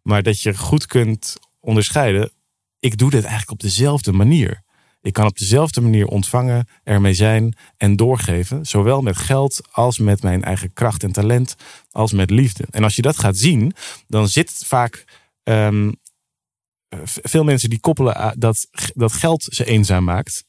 [0.03, 2.31] maar dat je goed kunt onderscheiden,
[2.79, 4.61] ik doe dit eigenlijk op dezelfde manier.
[5.01, 8.65] Ik kan op dezelfde manier ontvangen, ermee zijn en doorgeven.
[8.65, 11.55] Zowel met geld als met mijn eigen kracht en talent,
[11.91, 12.63] als met liefde.
[12.71, 13.73] En als je dat gaat zien,
[14.07, 15.03] dan zit vaak.
[15.43, 15.91] ehm,
[17.03, 20.45] v- veel mensen die koppelen dat, dat geld ze eenzaam maakt.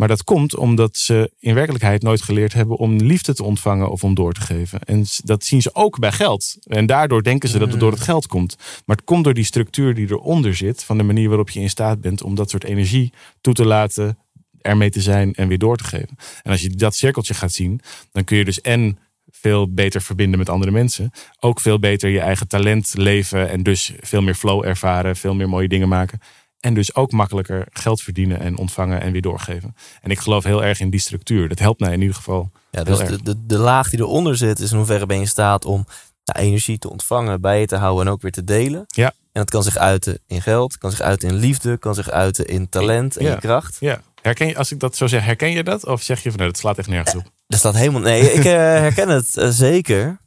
[0.00, 4.04] Maar dat komt omdat ze in werkelijkheid nooit geleerd hebben om liefde te ontvangen of
[4.04, 4.80] om door te geven.
[4.80, 6.56] En dat zien ze ook bij geld.
[6.62, 8.56] En daardoor denken ze dat het door het geld komt.
[8.86, 11.70] Maar het komt door die structuur die eronder zit, van de manier waarop je in
[11.70, 14.18] staat bent om dat soort energie toe te laten,
[14.60, 16.16] ermee te zijn en weer door te geven.
[16.42, 17.80] En als je dat cirkeltje gaat zien,
[18.12, 18.98] dan kun je dus en
[19.30, 21.10] veel beter verbinden met andere mensen.
[21.40, 25.48] Ook veel beter je eigen talent leven en dus veel meer flow ervaren, veel meer
[25.48, 26.20] mooie dingen maken.
[26.60, 29.76] En dus ook makkelijker geld verdienen en ontvangen en weer doorgeven.
[30.02, 31.48] En ik geloof heel erg in die structuur.
[31.48, 32.50] Dat helpt mij in ieder geval.
[32.70, 35.28] Ja, dus de, de, de laag die eronder zit, is in hoeverre ben je in
[35.28, 35.86] staat om
[36.24, 38.84] nou, energie te ontvangen, bij je te houden en ook weer te delen.
[38.86, 39.06] Ja.
[39.06, 42.46] En dat kan zich uiten in geld, kan zich uiten in liefde, kan zich uiten
[42.46, 43.30] in talent en Ja.
[43.30, 43.76] je kracht.
[43.80, 44.00] Ja.
[44.22, 45.86] Herken je, als ik dat zo zeg, herken je dat?
[45.86, 47.30] Of zeg je van nee, dat slaat echt nergens op?
[47.46, 48.00] Dat staat helemaal.
[48.00, 48.52] Nee, ik eh,
[48.86, 50.18] herken het eh, zeker.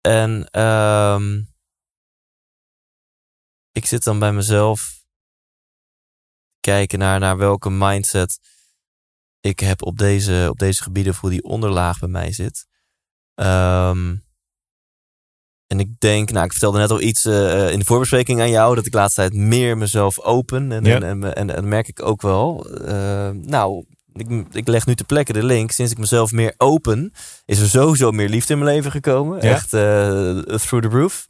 [0.00, 1.40] En ehm,
[3.72, 5.03] ik zit dan bij mezelf
[6.64, 8.38] kijken naar, naar welke mindset
[9.40, 12.66] ik heb op deze, op deze gebieden voor die onderlaag bij mij zit.
[13.34, 14.14] Ehm,
[15.66, 18.74] en ik denk, nou, ik vertelde net al iets eh, in de voorbespreking aan jou,
[18.74, 20.72] dat ik de laatste tijd meer mezelf open.
[20.72, 20.94] En, Ja.
[20.94, 22.66] en, en, en, en merk ik ook wel.
[22.70, 25.70] eh, nou, ik, ik leg nu te plekke de link.
[25.70, 27.12] Sinds ik mezelf meer open,
[27.44, 29.36] is er sowieso meer liefde in mijn leven gekomen.
[29.42, 29.50] Ja.
[29.50, 31.26] Echt eh, through the roof.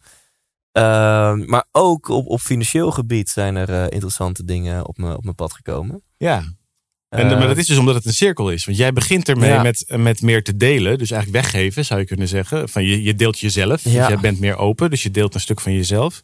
[0.75, 5.23] Ehm, maar ook op, op financieel gebied zijn er eh, interessante dingen op, me, op
[5.25, 6.03] mijn pad gekomen.
[6.17, 6.37] Ja.
[7.09, 8.65] En, Eh, maar dat is dus omdat het een cirkel is.
[8.65, 9.63] Want jij begint ermee Ja.
[9.63, 10.99] met, met meer te delen.
[10.99, 12.69] Dus eigenlijk weggeven, zou je kunnen zeggen.
[12.69, 13.83] Van je, je deelt jezelf.
[13.83, 14.09] Dus Ja.
[14.09, 14.91] jij bent meer open.
[14.91, 16.21] Dus je deelt een stuk van jezelf.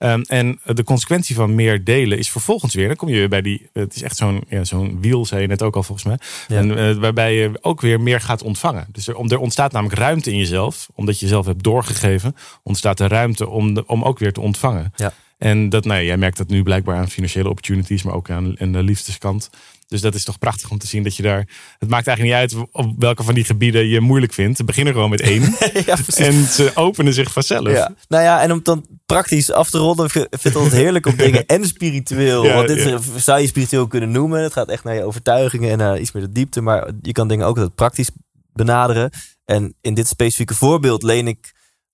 [0.00, 2.86] Ehm, en de consequentie van meer delen is vervolgens weer.
[2.86, 3.68] Dan kom je weer bij die.
[3.72, 6.18] Het is echt zo'n ja, zo'n wiel, zei je net ook al volgens mij.
[6.48, 6.56] Ja.
[6.56, 8.86] En, eh, waarbij je ook weer meer gaat ontvangen.
[8.92, 10.88] Dus er, om- er ontstaat namelijk ruimte in jezelf.
[10.94, 12.36] Omdat je jezelf hebt doorgegeven.
[12.62, 14.92] Ontstaat er ruimte om, de, om ook weer te ontvangen.
[14.96, 15.12] Ja.
[15.38, 18.02] En dat, nou, ja, jij merkt dat nu blijkbaar aan financiële opportunities.
[18.02, 19.50] Maar ook aan, aan de liefdeskant.
[19.90, 21.48] Dus dat is toch prachtig om te zien dat je daar.
[21.78, 24.58] Het maakt eigenlijk niet uit op welke van die gebieden je moeilijk vindt.
[24.58, 25.42] We beginnen gewoon met één.
[25.86, 27.70] ja, en ze openen zich vanzelf.
[27.70, 27.94] Ja.
[28.08, 31.06] Nou ja, en om het dan praktisch af te ronden, ik vind het altijd heerlijk
[31.06, 32.44] om dingen en spiritueel.
[32.44, 32.98] Ja, want dit ja.
[33.16, 34.42] zou je spiritueel kunnen noemen.
[34.42, 36.60] Het gaat echt naar je overtuigingen en naar iets meer de diepte.
[36.60, 38.10] Maar je kan dingen ook altijd praktisch
[38.52, 39.10] benaderen.
[39.44, 41.52] En in dit specifieke voorbeeld leen ik,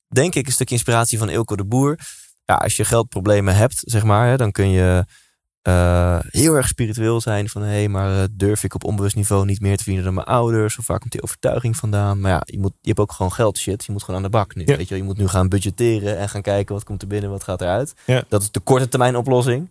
[0.09, 1.99] denk ik, een stukje inspiratie van Ilko de Boer.
[2.45, 5.05] Ja, als je geldproblemen hebt, zeg maar, hè, dan kun je
[5.67, 7.49] eh, heel erg spiritueel zijn.
[7.49, 10.15] Van hé, hey, maar eh, durf ik op onbewust niveau niet meer te verdienen dan
[10.15, 10.79] mijn ouders?
[10.79, 12.21] Of waar komt die overtuiging vandaan?
[12.21, 13.85] Maar ja, je, moet, je hebt ook gewoon geld shit.
[13.85, 14.63] Je moet gewoon aan de bak nu.
[14.67, 14.77] Ja.
[14.77, 14.99] Weet je, wel.
[14.99, 17.95] je moet nu gaan budgetteren en gaan kijken wat komt er binnen, wat gaat eruit.
[18.05, 18.25] Ja.
[18.29, 19.69] Dat is de korte termijn oplossing.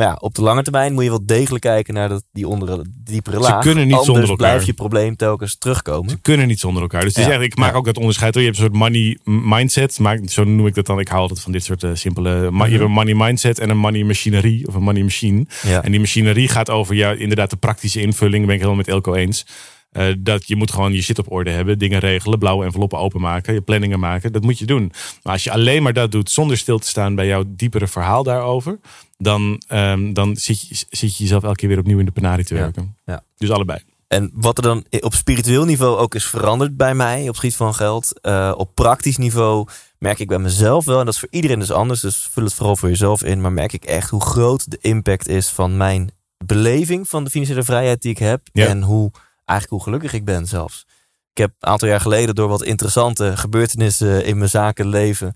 [0.00, 2.84] Maar ja, op de lange termijn moet je wel degelijk kijken naar dat, die onder,
[3.04, 3.62] diepere Ze laag.
[3.62, 4.46] kunnen niet Anders zonder elkaar.
[4.48, 6.10] blijft je probleem telkens terugkomen.
[6.10, 7.00] Ze kunnen niet zonder elkaar.
[7.00, 7.28] Dus het is Ja.
[7.30, 7.78] eigenlijk, ik maak Ja.
[7.78, 8.34] ook dat onderscheid.
[8.34, 8.42] Hoor.
[8.42, 9.98] Je hebt een soort money mindset.
[9.98, 10.98] Maar zo noem ik dat dan.
[10.98, 12.50] Ik hou altijd van dit soort eh, simpele.
[12.50, 14.66] ma- Je hebt een money mindset en een money machinerie.
[14.68, 15.46] Of een money machine.
[15.62, 15.82] Ja.
[15.82, 18.44] En die machinerie gaat over ja, inderdaad de praktische invulling.
[18.44, 19.46] Ben ik helemaal met Elko eens.
[19.90, 21.78] Eh, dat je moet gewoon je shit op orde hebben.
[21.78, 22.38] Dingen regelen.
[22.38, 23.54] Blauwe enveloppen openmaken.
[23.54, 24.32] Je planningen maken.
[24.32, 24.92] Dat moet je doen.
[25.22, 28.22] Maar als je alleen maar dat doet zonder stil te staan bij jouw diepere verhaal
[28.22, 28.78] daarover.
[29.22, 32.44] Dan, ehm, dan zit, je, zit je jezelf elke keer weer opnieuw in de penarie
[32.44, 32.96] te werken.
[33.04, 33.22] Ja.
[33.36, 33.80] Dus allebei.
[34.08, 37.56] En wat er dan op spiritueel niveau ook is veranderd bij mij op het gebied
[37.56, 38.20] van geld.
[38.20, 41.70] eh, op praktisch niveau merk ik bij mezelf wel, en dat is voor iedereen dus
[41.70, 43.40] anders, dus vul het vooral voor jezelf in.
[43.40, 46.10] Maar merk ik echt hoe groot de impact is van mijn
[46.44, 48.40] beleving van de financiële vrijheid die ik heb.
[48.52, 48.66] Ja.
[48.66, 49.10] En hoe
[49.44, 50.86] eigenlijk hoe gelukkig ik ben zelfs.
[51.32, 55.34] Ik heb een aantal jaar geleden door wat interessante gebeurtenissen in mijn zakenleven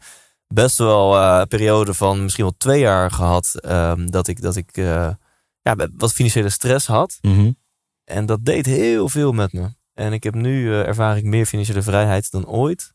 [0.49, 3.55] best wel eh, een periode van misschien wel twee jaar gehad.
[3.61, 5.11] ehm, dat ik, dat ik eh,
[5.63, 7.19] ja, wat financiële stress had.
[7.21, 7.51] Mhm.
[8.05, 9.69] En dat deed heel veel met me.
[9.95, 12.93] En ik heb nu eh, ervaar ik meer financiële vrijheid dan ooit.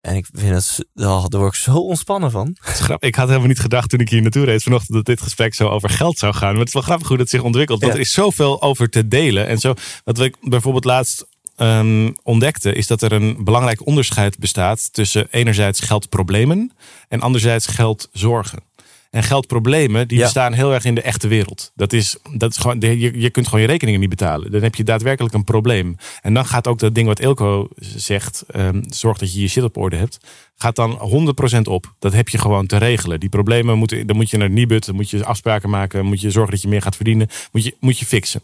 [0.00, 2.56] En ik vind het, oh, daar word ik zo ontspannen van.
[2.98, 5.68] Ik had helemaal niet gedacht toen ik hier naartoe reed vanochtend dat dit gesprek zo
[5.68, 6.48] over geld zou gaan.
[6.50, 7.80] Maar het is wel grappig hoe dat zich ontwikkelt.
[7.80, 7.98] Want Ja.
[7.98, 9.46] er is zoveel over te delen.
[9.46, 14.92] En zo, wat ik bijvoorbeeld laatst ehm, ontdekte, is dat er een belangrijk onderscheid bestaat
[14.92, 16.72] tussen enerzijds geldproblemen
[17.08, 18.58] en anderzijds geldzorgen.
[19.10, 20.24] En geldproblemen die Ja.
[20.24, 21.72] bestaan heel erg in de echte wereld.
[21.74, 24.50] Dat is, dat is gewoon, je, je kunt gewoon je rekeningen niet betalen.
[24.50, 25.96] Dan heb je daadwerkelijk een probleem.
[26.22, 29.62] En dan gaat ook dat ding wat Ilko zegt, ehm, zorg dat je je shit
[29.62, 30.18] op orde hebt,
[30.56, 31.94] gaat dan 100% op.
[31.98, 33.20] Dat heb je gewoon te regelen.
[33.20, 36.20] Die problemen moeten, dan moet je naar Nibud, dan moet je afspraken maken, dan moet
[36.20, 38.42] je zorgen dat je meer gaat verdienen, moet je, moet je fixen.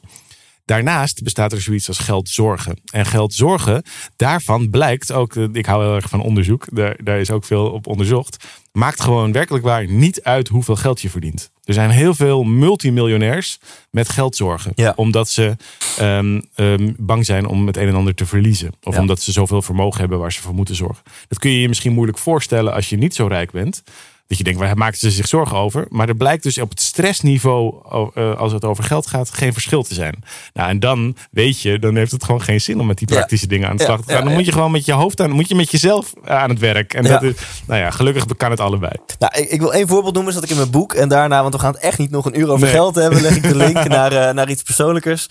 [0.70, 2.78] Daarnaast bestaat er zoiets als geldzorgen.
[2.92, 3.82] En geldzorgen,
[4.16, 7.70] daarvan blijkt ook, eh, ik hou heel erg van onderzoek, daar, daar is ook veel
[7.70, 11.50] op onderzocht, maakt gewoon werkelijk waar niet uit hoeveel geld je verdient.
[11.64, 13.58] Er zijn heel veel multimiljonairs
[13.90, 14.72] met geldzorgen.
[14.74, 14.92] Ja.
[14.96, 15.56] Omdat ze
[15.98, 18.72] ehm, ehm, bang zijn om het een en ander te verliezen.
[18.82, 19.00] Of Ja.
[19.00, 21.02] omdat ze zoveel vermogen hebben waar ze voor moeten zorgen.
[21.28, 23.82] Dat kun je je misschien moeilijk voorstellen als je niet zo rijk bent.
[24.30, 25.86] Dat je denkt, waar maken ze zich zorgen over?
[25.88, 27.74] Maar er blijkt dus op het stressniveau,
[28.14, 30.24] eh, als het over geld gaat, geen verschil te zijn.
[30.54, 33.16] Nou, en dan weet je, dan heeft het gewoon geen zin om met die Ja.
[33.16, 34.18] praktische dingen aan de slag te gaan.
[34.18, 36.58] ja, Dan moet je gewoon met je hoofd aan, moet je met jezelf aan het
[36.58, 36.94] werk.
[36.94, 37.34] En dat is,
[37.66, 38.92] nou ja, gelukkig kan het allebei.
[39.18, 41.54] Nou, ik, ik wil één voorbeeld noemen, zodat ik in mijn boek en daarna, want
[41.54, 42.70] we gaan het echt niet nog een uur over Nee.
[42.74, 45.26] geld hebben, leg ik de link naar, eh, naar iets persoonlijkers.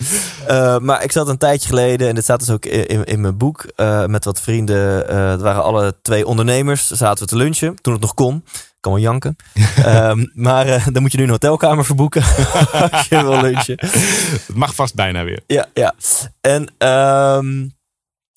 [0.46, 3.36] Eh, maar ik zat een tijdje geleden, en dit staat dus ook in, in, mijn
[3.36, 5.08] boek, eh, met wat vrienden.
[5.08, 8.44] eh het waren alle twee ondernemers, zaten we te lunchen, toen het nog kon.
[8.80, 9.36] Ik kan wel janken.
[9.84, 12.22] Ehm, maar eh, dan moet je nu een hotelkamer verboeken
[12.90, 13.76] als je wil lunchen.
[13.80, 15.42] Het mag vast bijna weer.
[15.46, 15.94] Ja, ja.
[16.40, 17.62] En ehm,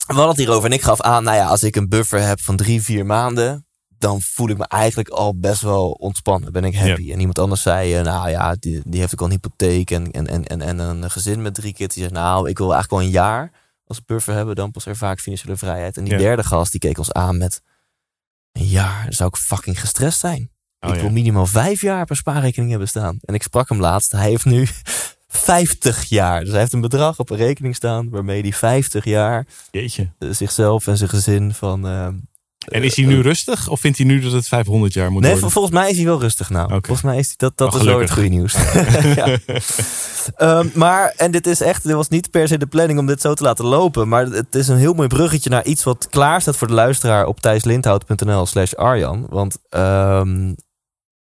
[0.07, 2.39] we hadden het hierover en ik gaf aan, nou ja, als ik een buffer heb
[2.41, 3.65] van drie, vier maanden,
[3.97, 6.51] dan voel ik me eigenlijk al best wel ontspannen.
[6.51, 7.11] Ben ik happy.
[7.11, 10.11] En iemand anders zei, eh, nou ja, die, die heeft ook al een hypotheek en,
[10.11, 11.93] en, en, en, en een gezin met drie kids.
[11.95, 13.51] Die zegt, nou, ik wil eigenlijk wel een jaar
[13.87, 15.97] als buffer hebben, dan pas ervaar ik financiële vrijheid.
[15.97, 16.19] En die Ja.
[16.19, 17.61] derde gast, die keek ons aan met,
[18.53, 20.51] een jaar, zou ik fucking gestrest zijn.
[20.79, 21.01] Oh, ik ja.
[21.01, 23.17] wil minimaal vijf jaar op een spaarrekening hebben staan.
[23.21, 24.11] En ik sprak hem laatst.
[24.11, 24.67] Hij heeft nu
[25.27, 26.39] 50 jaar.
[26.39, 30.11] Dus hij heeft een bedrag op een rekening staan waarmee hij 50 jaar Jeetje.
[30.19, 32.07] eh, zichzelf en zijn gezin van, eh,
[32.65, 35.31] En is hij nu rustig of vindt hij nu dat het 500 jaar moet Nee,
[35.31, 35.51] worden?
[35.51, 36.69] volgens mij is hij wel rustig nou.
[36.69, 38.53] Volgens mij is hij, dat, dat Oh, is wel het goede nieuws.
[39.15, 39.37] ja.
[40.35, 43.21] Ehm, maar, en dit is echt, dit was niet per se de planning om dit
[43.21, 44.07] zo te laten lopen.
[44.07, 47.25] Maar het is een heel mooi bruggetje naar iets wat klaar staat voor de luisteraar
[47.25, 49.25] op thijslindhout.nl slash Arjan.
[49.29, 50.53] Want ehm,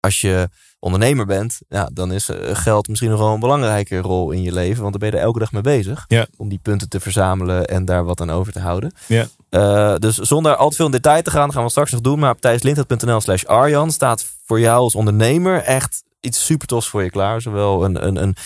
[0.01, 0.49] als je
[0.83, 4.53] ondernemer bent, ja, dan is eh, geld misschien nog wel een belangrijke rol in je
[4.53, 4.81] leven.
[4.83, 6.05] Want dan ben je er elke dag mee bezig.
[6.09, 6.27] Ja.
[6.37, 8.92] Om die punten te verzamelen en daar wat aan over te houden.
[9.07, 9.27] Ja.
[9.49, 12.18] Eh, dus zonder al te veel in detail te gaan, gaan we straks nog doen.
[12.18, 17.03] Maar op thijslindhout.nl slash Arjan staat voor jou als ondernemer echt iets super tofs voor
[17.03, 17.40] je klaar.
[17.40, 18.37] Zowel een, een, een,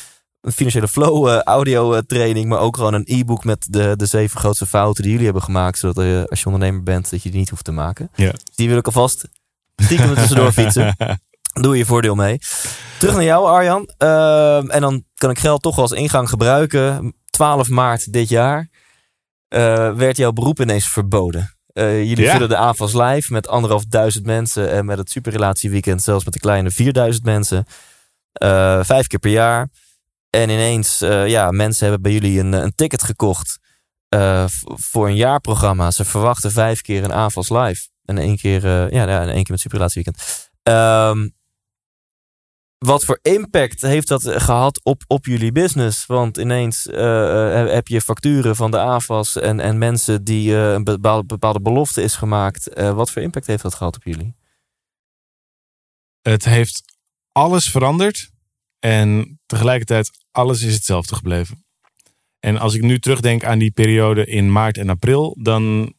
[0.41, 4.39] een financiële flow eh, audio training, maar ook gewoon een e-book met de, de zeven
[4.39, 5.79] grootste fouten die jullie hebben gemaakt.
[5.79, 8.11] Zodat eh, als je ondernemer bent, dat je die niet hoeft te maken.
[8.15, 8.33] Ja.
[8.55, 9.29] Die wil ik alvast
[9.77, 10.97] stiekem tussendoor fietsen.
[11.61, 12.39] Doe je voordeel mee.
[12.99, 13.91] Terug naar jou, Arjan.
[13.99, 17.15] Ehm, en dan kan ik geld toch als ingang gebruiken.
[17.31, 18.69] 12 maart dit jaar
[19.49, 21.57] eh, werd jouw beroep ineens verboden.
[21.67, 22.33] Eh, jullie Ja.
[22.33, 24.71] vullen de AFAS live met anderhalf duizend mensen.
[24.71, 27.65] En met het superrelatieweekend zelfs met de kleine 4000 mensen.
[28.33, 29.69] Eh, vijf keer per jaar.
[30.31, 33.59] En ineens, ja, mensen hebben bij jullie een, een ticket gekocht.
[34.75, 35.91] voor een jaarprogramma.
[35.91, 37.89] Ze verwachten vijf keer een AFAS live.
[38.05, 40.49] En één keer, ja, ja, en één keer met superrelatieweekend.
[40.63, 41.29] Ehm
[42.87, 46.07] wat voor impact heeft dat gehad op, op jullie business?
[46.07, 50.73] Want ineens eh, eh, heb je facturen van de AFAS en, en mensen die eh,
[50.73, 52.71] een bepaalde, belofte is gemaakt.
[52.75, 54.35] Wat voor impact heeft dat gehad op jullie?
[56.23, 56.83] Het heeft
[57.33, 58.31] alles veranderd
[58.79, 61.65] en tegelijkertijd alles is hetzelfde gebleven.
[62.39, 65.95] En als ik nu terugdenk aan die periode in maart en april, dan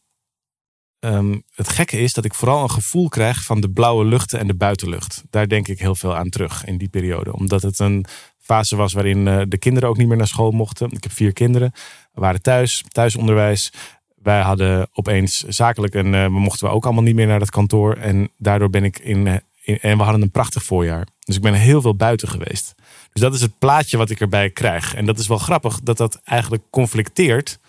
[0.99, 4.47] ehm, het gekke is dat ik vooral een gevoel krijg van de blauwe luchten en
[4.47, 5.23] de buitenlucht.
[5.29, 8.05] Daar denk ik heel veel aan terug in die periode, omdat het een
[8.37, 10.91] fase was waarin eh, de kinderen ook niet meer naar school mochten.
[10.91, 11.71] Ik heb vier kinderen,
[12.13, 13.71] we waren thuis, thuisonderwijs.
[14.15, 17.93] Wij hadden opeens zakelijk en eh, mochten we ook allemaal niet meer naar het kantoor.
[17.95, 21.07] En daardoor ben ik in, eh, in- en we hadden een prachtig voorjaar.
[21.19, 22.75] Dus ik ben heel veel buiten geweest.
[23.13, 24.93] Dus dat is het plaatje wat ik erbij krijg.
[24.95, 27.59] En dat is wel grappig dat dat eigenlijk conflicteert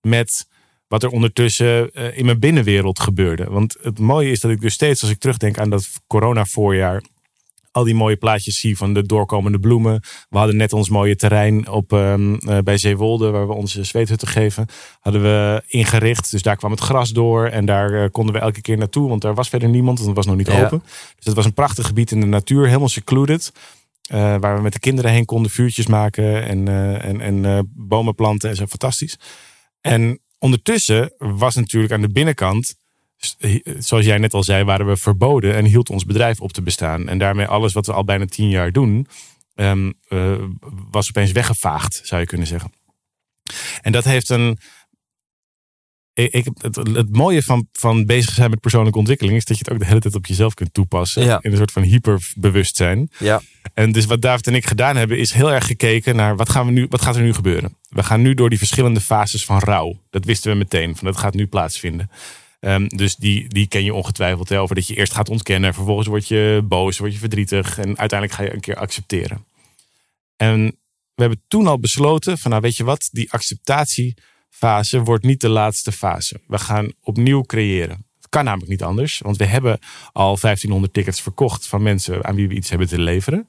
[0.00, 0.46] met
[0.92, 3.44] wat er ondertussen eh, in mijn binnenwereld gebeurde.
[3.44, 7.02] Want het mooie is dat ik dus steeds, als ik terugdenk aan dat corona-voorjaar,
[7.70, 10.02] al die mooie plaatjes zie van de doorkomende bloemen.
[10.28, 14.28] We hadden net ons mooie terrein op, ehm, eh, bij Zeewolde, waar we onze zweethutten
[14.28, 14.66] geven,
[15.00, 16.30] hadden we ingericht.
[16.30, 19.22] Dus daar kwam het gras door en daar eh, konden we elke keer naartoe, want
[19.22, 20.64] daar was verder niemand, want het was nog niet Ja.
[20.64, 20.82] open.
[21.16, 23.52] Dus het was een prachtig gebied in de natuur, helemaal secluded.
[24.08, 26.68] waar we met de kinderen heen konden vuurtjes maken en,
[27.02, 28.66] en, en bomen planten en zo.
[28.66, 29.18] Fantastisch.
[29.80, 32.74] En ondertussen was natuurlijk aan de binnenkant,
[33.78, 37.08] zoals jij net al zei, waren we verboden en hield ons bedrijf op te bestaan.
[37.08, 39.06] En daarmee alles wat we al bijna tien jaar doen,
[39.54, 40.34] ehm, eh,
[40.90, 42.72] was opeens weggevaagd, zou je kunnen zeggen.
[43.80, 44.58] En dat heeft een.
[46.14, 49.72] Ik, het, het mooie van, van bezig zijn met persoonlijke ontwikkeling is dat je het
[49.72, 51.24] ook de hele tijd op jezelf kunt toepassen.
[51.24, 51.38] Ja.
[51.40, 53.10] In een soort van hyperbewustzijn.
[53.18, 53.40] Ja.
[53.74, 56.66] En dus wat David en ik gedaan hebben, is heel erg gekeken naar wat, gaan
[56.66, 57.76] we nu, wat gaat er nu gebeuren.
[57.88, 60.00] We gaan nu door die verschillende fases van rouw.
[60.10, 62.10] Dat wisten we meteen, van dat gaat nu plaatsvinden.
[62.60, 65.74] Ehm, dus die, die ken je ongetwijfeld hè, over dat je eerst gaat ontkennen.
[65.74, 67.78] Vervolgens word je boos, word je verdrietig.
[67.78, 69.44] En uiteindelijk ga je een keer accepteren.
[70.36, 70.64] En
[71.14, 73.28] we hebben toen al besloten van nou weet je wat, die
[74.52, 76.40] acceptatiefase wordt niet de laatste fase.
[76.46, 78.06] We gaan opnieuw creëren.
[78.16, 79.78] Het kan namelijk niet anders, want we hebben
[80.12, 83.46] al 1500 tickets verkocht van mensen aan wie we iets hebben te leveren.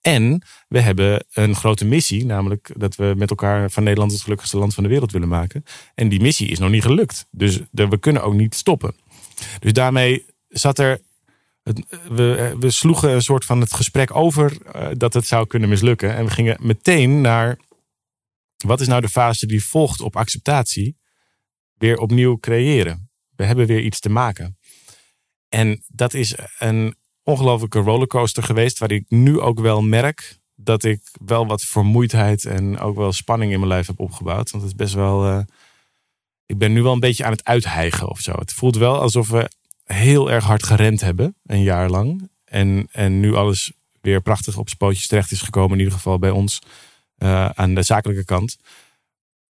[0.00, 4.58] En we hebben een grote missie, namelijk dat we met elkaar van Nederland het gelukkigste
[4.58, 5.64] land van de wereld willen maken.
[5.94, 7.26] En die missie is nog niet gelukt.
[7.30, 8.94] Dus we kunnen ook niet stoppen.
[9.60, 11.00] Dus daarmee zat er.
[12.08, 16.14] we, we sloegen een soort van het gesprek over eh, dat het zou kunnen mislukken.
[16.14, 17.58] En we gingen meteen naar.
[18.62, 20.96] Wat is nou de fase die volgt op acceptatie?
[21.74, 23.10] Weer opnieuw creëren.
[23.36, 24.58] We hebben weer iets te maken.
[25.48, 28.78] En dat is een ongelofelijke rollercoaster geweest.
[28.78, 33.52] Waar ik nu ook wel merk dat ik wel wat vermoeidheid en ook wel spanning
[33.52, 34.50] in mijn lijf heb opgebouwd.
[34.50, 35.26] Want het is best wel.
[35.26, 35.42] eh,
[36.46, 38.32] ik ben nu wel een beetje aan het uithijgen of zo.
[38.32, 39.50] Het voelt wel alsof we
[39.84, 42.30] heel erg hard gerend hebben, een jaar lang.
[42.44, 46.18] En, en nu alles weer prachtig op zijn pootjes terecht is gekomen, in ieder geval
[46.18, 46.58] bij ons
[47.22, 48.56] eh, aan de zakelijke kant.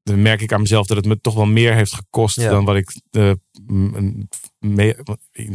[0.03, 2.51] Dan merk ik aan mezelf dat het me toch wel meer heeft gekost Ja.
[2.51, 2.93] dan wat ik.
[3.11, 3.33] eh,
[3.67, 4.27] m-
[4.59, 4.95] mee,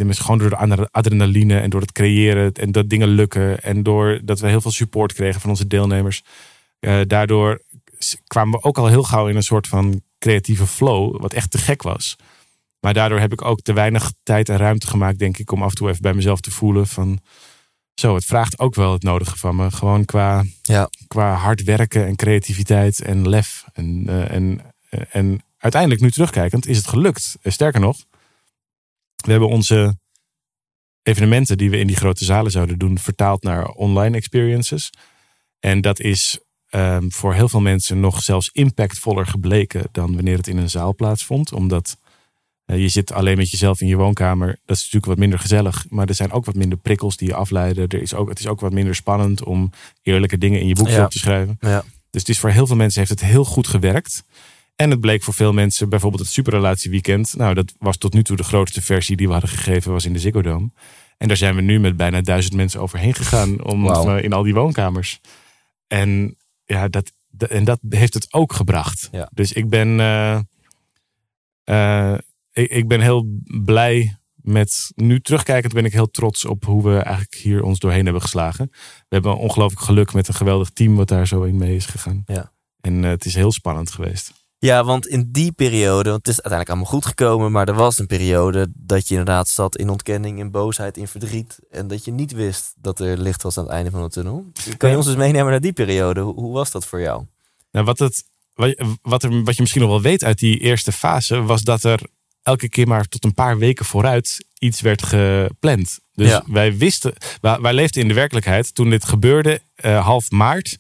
[0.09, 3.63] gewoon door de adre- adrenaline en door het creëren en dat dingen lukken.
[3.63, 6.21] En door dat we heel veel support kregen van onze deelnemers.
[6.79, 7.61] Eh, daardoor
[8.27, 11.57] kwamen we ook al heel gauw in een soort van creatieve flow, wat echt te
[11.57, 12.15] gek was.
[12.79, 15.69] Maar daardoor heb ik ook te weinig tijd en ruimte gemaakt, denk ik, om af
[15.69, 17.19] en toe even bij mezelf te voelen van.
[17.99, 19.71] Zo, het vraagt ook wel het nodige van me.
[19.71, 20.89] Gewoon qua, Ja.
[21.07, 23.63] qua hard werken en creativiteit en lef.
[23.73, 27.37] En, eh, en, eh, en uiteindelijk, nu terugkijkend, is het gelukt.
[27.41, 27.97] Eh, Sterker nog,
[29.15, 29.97] we hebben onze
[31.03, 34.89] evenementen die we in die grote zalen zouden doen, vertaald naar online experiences.
[35.59, 40.47] En dat is ehm, voor heel veel mensen nog zelfs impactvoller gebleken dan wanneer het
[40.47, 41.51] in een zaal plaatsvond.
[41.53, 41.97] Omdat
[42.75, 44.47] je zit alleen met jezelf in je woonkamer.
[44.47, 45.85] Dat is natuurlijk wat minder gezellig.
[45.89, 47.87] Maar er zijn ook wat minder prikkels die je afleiden.
[47.87, 49.71] Er is ook, het is ook wat minder spannend om
[50.03, 51.03] eerlijke dingen in je boekje Ja.
[51.03, 51.57] op te schrijven.
[51.59, 51.83] Ja.
[52.09, 54.23] Dus het is voor heel veel mensen heeft het heel goed gewerkt.
[54.75, 57.35] En het bleek voor veel mensen, bijvoorbeeld het superrelatieweekend.
[57.37, 60.13] Nou, dat was tot nu toe de grootste versie die we hadden gegeven, was in
[60.13, 60.69] de Ziggo Dome.
[61.17, 64.43] En daar zijn we nu met bijna duizend mensen overheen gegaan om, eh, in al
[64.43, 65.19] die woonkamers.
[65.87, 67.11] En ja, dat,
[67.49, 69.09] en dat heeft het ook gebracht.
[69.11, 69.29] Ja.
[69.33, 70.39] Dus ik ben, eh,
[71.63, 72.17] eh,
[72.57, 73.25] ik, ik ben heel
[73.63, 74.91] blij met.
[74.95, 78.69] Nu terugkijkend ben ik heel trots op hoe we eigenlijk hier ons doorheen hebben geslagen.
[78.71, 82.23] We hebben ongelooflijk geluk met een geweldig team wat daar zo in mee is gegaan.
[82.25, 82.51] Ja.
[82.81, 84.33] En eh, het is heel spannend geweest.
[84.59, 87.99] Ja, want in die periode, want het is uiteindelijk allemaal goed gekomen, maar er was
[87.99, 91.59] een periode dat je inderdaad zat in ontkenning, in boosheid, in verdriet.
[91.69, 94.45] En dat je niet wist dat er licht was aan het einde van de tunnel.
[94.77, 96.21] Kan je ons dus meenemen naar die periode?
[96.21, 97.25] Hoe, hoe was dat voor jou?
[97.71, 100.91] Nou, wat, het, wat, wat, er, wat je misschien nog wel weet uit die eerste
[100.91, 101.99] fase, was dat er
[102.47, 105.99] elke keer maar tot een paar weken vooruit iets werd gepland.
[106.13, 106.43] Dus Ja.
[106.47, 110.77] wij wisten, wij, wij leefden in de werkelijkheid toen dit gebeurde, eh, half maart.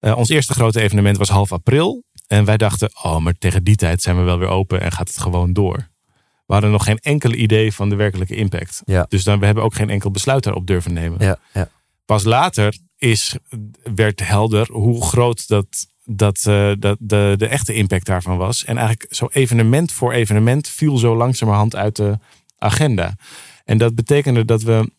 [0.00, 2.04] Eh, ons eerste grote evenement was half april.
[2.26, 5.08] En wij dachten, oh, maar tegen die tijd zijn we wel weer open en gaat
[5.08, 5.90] het gewoon door.
[6.46, 8.82] We hadden nog geen enkel idee van de werkelijke impact.
[8.84, 9.06] Ja.
[9.08, 11.24] Dus dan, we hebben ook geen enkel besluit daarop durven nemen.
[11.24, 11.68] Ja, ja.
[12.04, 13.36] Pas later is,
[13.94, 18.64] werd helder hoe groot dat, dat, eh, dat de, de echte impact daarvan was.
[18.64, 22.18] En eigenlijk zo evenement voor evenement viel zo langzamerhand uit de
[22.58, 23.16] agenda.
[23.64, 24.90] En dat betekende dat we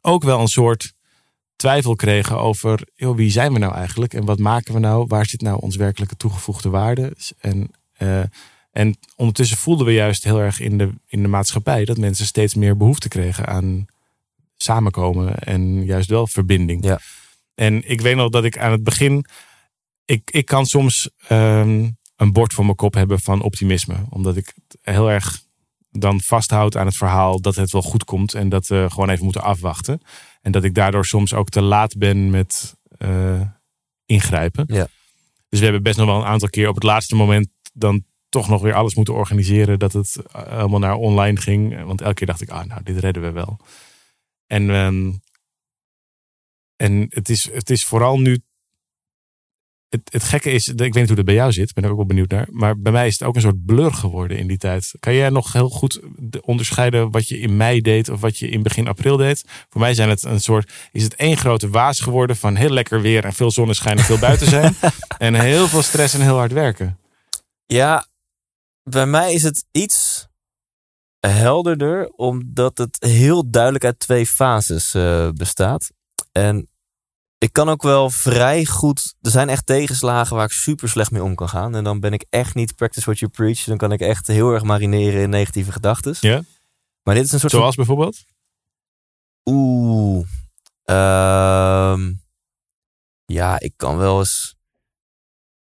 [0.00, 0.92] ook wel een soort
[1.56, 5.04] twijfel kregen over joh, wie zijn we nou eigenlijk en wat maken we nou?
[5.08, 7.16] Waar zit nou ons werkelijke toegevoegde waarde?
[7.40, 8.22] En, eh,
[8.72, 12.54] en ondertussen voelden we juist heel erg in de, in de maatschappij dat mensen steeds
[12.54, 13.86] meer behoefte kregen aan
[14.56, 16.84] samenkomen en juist wel verbinding.
[16.84, 17.00] Ja.
[17.54, 19.24] En ik weet nog dat ik aan het begin,
[20.04, 24.54] ik, ik kan soms ehm, een bord voor mijn kop hebben van optimisme, omdat ik
[24.82, 25.42] heel erg
[25.90, 29.24] dan vasthoud aan het verhaal dat het wel goed komt en dat we gewoon even
[29.24, 30.00] moeten afwachten.
[30.40, 33.40] En dat ik daardoor soms ook te laat ben met eh,
[34.06, 34.64] ingrijpen.
[34.66, 34.88] Ja.
[35.48, 38.48] Dus we hebben best nog wel een aantal keer op het laatste moment dan toch
[38.48, 41.84] nog weer alles moeten organiseren dat het eh, helemaal naar online ging.
[41.84, 43.58] Want elke keer dacht ik, ah nou, dit redden we wel.
[44.46, 45.12] En, ehm,
[46.76, 48.42] en het, is, het is vooral nu.
[49.94, 51.96] Het, het gekke is, ik weet niet hoe dat bij jou zit, ben ik ook
[51.96, 52.46] wel benieuwd naar.
[52.50, 54.94] Maar bij mij is het ook een soort blur geworden in die tijd.
[55.00, 58.48] Kan jij nog heel goed de- onderscheiden wat je in mei deed of wat je
[58.48, 59.44] in begin april deed?
[59.68, 63.00] Voor mij zijn het een soort, is het één grote waas geworden van heel lekker
[63.00, 64.74] weer en veel zonneschijn en veel buiten zijn.
[65.18, 66.98] en heel veel stress en heel hard werken.
[67.66, 68.06] Ja,
[68.82, 70.26] bij mij is het iets
[71.20, 75.90] helderder, omdat het heel duidelijk uit twee fases eh, bestaat.
[76.32, 76.68] En
[77.38, 79.14] ik kan ook wel vrij goed.
[79.22, 81.74] Er zijn echt tegenslagen waar ik super slecht mee om kan gaan.
[81.74, 83.64] En dan ben ik echt niet practice what you preach.
[83.64, 86.16] Dan kan ik echt heel erg marineren in negatieve gedachten.
[86.20, 86.42] Ja?
[87.02, 88.24] Maar dit is een soort van Zoals bijvoorbeeld?
[89.44, 90.26] Oeh.
[90.84, 92.12] Ehm,
[93.26, 94.56] ja, ik kan wel eens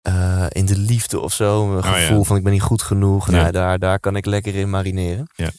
[0.01, 1.91] eh, in de liefde of zo een Oh, ja.
[1.91, 3.25] gevoel van ik ben niet goed genoeg.
[3.31, 3.31] Ja.
[3.41, 5.27] Nou, daar, daar kan ik lekker in marineren.
[5.35, 5.49] Ja.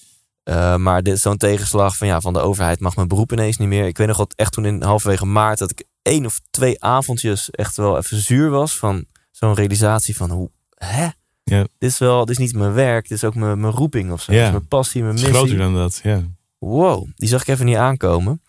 [0.42, 3.86] Eh, maar zo'n tegenslag van ja, van de overheid mag mijn beroep ineens niet meer.
[3.86, 7.50] Ik weet nog wat echt toen in halverwege maart dat ik één of twee avondjes
[7.50, 11.08] echt wel even zuur was van zo'n realisatie van hoe, hè?
[11.44, 11.66] Ja.
[11.78, 14.22] Dit is wel, dit is niet mijn werk, dit is ook mijn, mijn roeping of
[14.22, 14.32] zo.
[14.32, 14.38] Ja.
[14.38, 16.22] Dit is mijn passie, mijn Het is missie groter dan dat, ja.
[16.58, 18.42] wow, die zag ik even niet aankomen.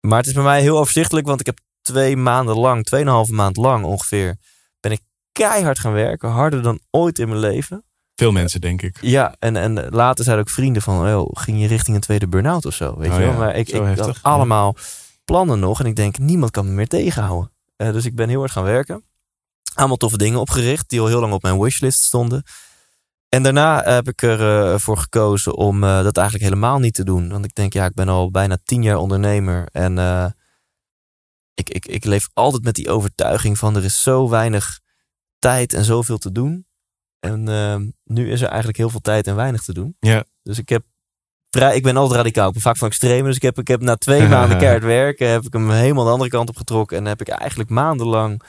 [0.00, 3.56] Maar het is bij mij heel overzichtelijk, want ik heb twee maanden lang, tweeënhalve maand
[3.56, 4.36] lang ongeveer,
[4.80, 5.00] ben ik
[5.32, 6.30] keihard gaan werken.
[6.30, 7.84] Harder dan ooit in mijn leven.
[8.18, 8.98] Veel mensen, denk ik.
[9.00, 12.66] Ja, en, en later zeiden ook vrienden van, oh, ging je richting een tweede burn-out
[12.66, 12.96] of zo?
[12.96, 13.30] Weet Oh je wel?
[13.30, 14.20] ja, Maar ik, ik heftig, had ja.
[14.22, 14.76] allemaal
[15.24, 17.52] plannen nog en ik denk, niemand kan me meer tegenhouden.
[17.76, 19.04] Eh, dus ik ben heel hard gaan werken.
[19.74, 22.42] Allemaal toffe dingen opgericht, die al heel lang op mijn wishlist stonden.
[23.28, 27.28] En daarna heb ik ervoor voor gekozen om eh, dat eigenlijk helemaal niet te doen.
[27.28, 29.68] Want ik denk, ja, ik ben al bijna tien jaar ondernemer.
[29.72, 30.26] En eh,
[31.54, 34.80] ik, ik, ik leef altijd met die overtuiging van er is zo weinig
[35.38, 36.66] tijd en zoveel te doen.
[37.20, 39.96] En eh, nu is er eigenlijk heel veel tijd en weinig te doen.
[40.00, 40.24] Ja.
[40.42, 40.84] Dus ik heb
[41.50, 42.46] vrij, ik ben altijd radicaal.
[42.46, 43.26] Ik ben vaak van extreme.
[43.26, 46.10] Dus ik heb, ik heb na twee maanden keihard werken, heb ik hem helemaal de
[46.10, 46.96] andere kant op getrokken.
[46.96, 48.42] En heb ik eigenlijk maandenlang,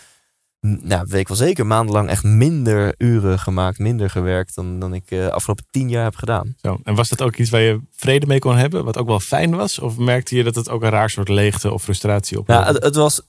[0.59, 5.11] nou, weet ik wel zeker, maandenlang echt minder uren gemaakt, minder gewerkt dan, dan ik
[5.11, 6.55] eh afgelopen tien jaar heb gedaan.
[6.57, 6.79] Zo.
[6.83, 9.55] En was dat ook iets waar je vrede mee kon hebben, wat ook wel fijn
[9.55, 9.79] was?
[9.79, 12.47] Of merkte je dat het ook een raar soort leegte of frustratie op?
[12.47, 13.21] Nou, het, het was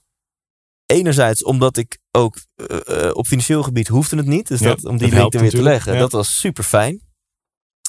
[0.91, 4.49] enerzijds omdat ik ook eh, eh, op financieel gebied hoefde het niet.
[4.49, 5.99] Dus Ja, dat, om die link er weer te leggen, ja.
[5.99, 7.01] dat was super fijn.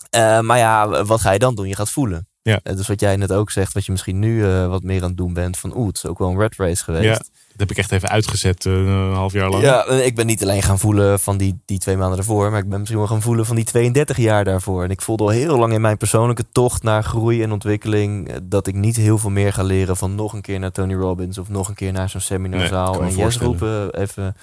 [0.10, 1.68] Eh, maar ja, wat ga je dan doen?
[1.68, 2.28] Je gaat voelen.
[2.44, 2.60] Ja.
[2.64, 5.08] Eh, dus wat jij net ook zegt, wat je misschien nu eh, wat meer aan
[5.08, 5.58] het doen bent.
[5.58, 7.06] Van oeh, het is ook wel een red race geweest.
[7.06, 9.64] Ja, dat heb ik echt even uitgezet, eh, een half jaar lang.
[9.64, 12.70] Ja, ik ben niet alleen gaan voelen van die, die twee maanden ervoor, maar ik
[12.70, 14.84] ben misschien wel gaan voelen van die 32 jaar daarvoor.
[14.84, 18.68] En ik voelde al heel lang in mijn persoonlijke tocht naar groei en ontwikkeling dat
[18.68, 21.50] ik niet heel veel meer ga leren van nog een keer naar Tony Robbins of
[21.50, 24.36] nog een keer naar zo'n Nee, seminarzaal me en yes roepen, even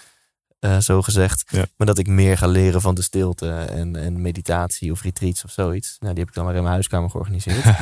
[0.59, 1.45] eh, zo gezegd.
[1.51, 1.67] Ja.
[1.77, 5.51] Maar dat ik meer ga leren van de stilte en, en meditatie of retreats of
[5.51, 5.97] zoiets.
[5.99, 7.65] Nou, die heb ik dan maar in mijn huiskamer georganiseerd.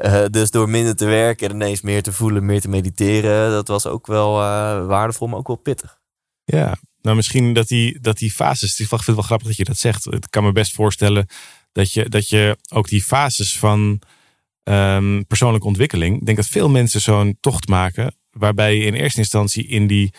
[0.00, 3.68] Eh, dus door minder te werken en ineens meer te voelen, meer te mediteren, dat
[3.68, 5.98] was ook wel eh, waardevol, maar ook wel pittig.
[6.44, 9.64] Ja, nou misschien dat die, dat die fases, ik vind het wel grappig dat je
[9.64, 10.12] dat zegt.
[10.12, 11.26] Ik kan me best voorstellen
[11.72, 14.02] dat je, dat je ook die fases van
[14.62, 19.18] ehm, persoonlijke ontwikkeling, ik denk dat veel mensen zo'n tocht maken, waarbij je in eerste
[19.18, 20.12] instantie in die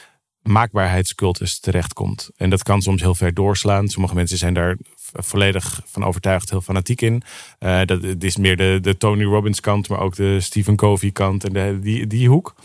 [0.44, 2.30] maakbaarheidscultus terechtkomt.
[2.36, 3.88] En dat kan soms heel ver doorslaan.
[3.88, 4.78] Sommige mensen zijn daar
[5.14, 7.22] volledig van overtuigd, heel fanatiek in.
[7.60, 11.12] Eh, dat het is meer de, de Tony Robbins kant, maar ook de Stephen Covey
[11.12, 12.56] kant en de, die, die hoek.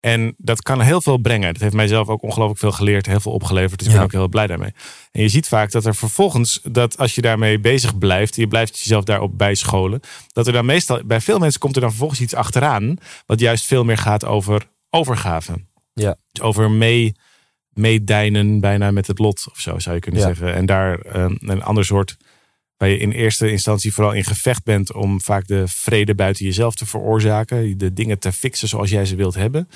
[0.00, 1.52] En dat kan heel veel brengen.
[1.52, 3.78] Dat heeft mijzelf ook ongelooflijk veel geleerd, heel veel opgeleverd.
[3.78, 4.06] Dus ik ben Ja.
[4.06, 4.72] ook heel blij daarmee.
[5.12, 8.78] En je ziet vaak dat er vervolgens, dat als je daarmee bezig blijft, je blijft
[8.78, 10.00] jezelf daarop bijscholen,
[10.32, 12.96] dat er dan meestal, bij veel mensen komt er dan vervolgens iets achteraan,
[13.26, 15.52] wat juist veel meer gaat over overgave.
[16.00, 16.16] Ja.
[16.32, 17.14] Dus over mee,
[17.68, 20.26] meedijnen bijna met het lot of zo zou je kunnen Ja.
[20.26, 20.54] zeggen.
[20.54, 22.16] En daar eh, een ander soort,
[22.76, 26.74] waar je in eerste instantie vooral in gevecht bent om vaak de vrede buiten jezelf
[26.74, 29.68] te veroorzaken, de dingen te fixen zoals jij ze wilt hebben.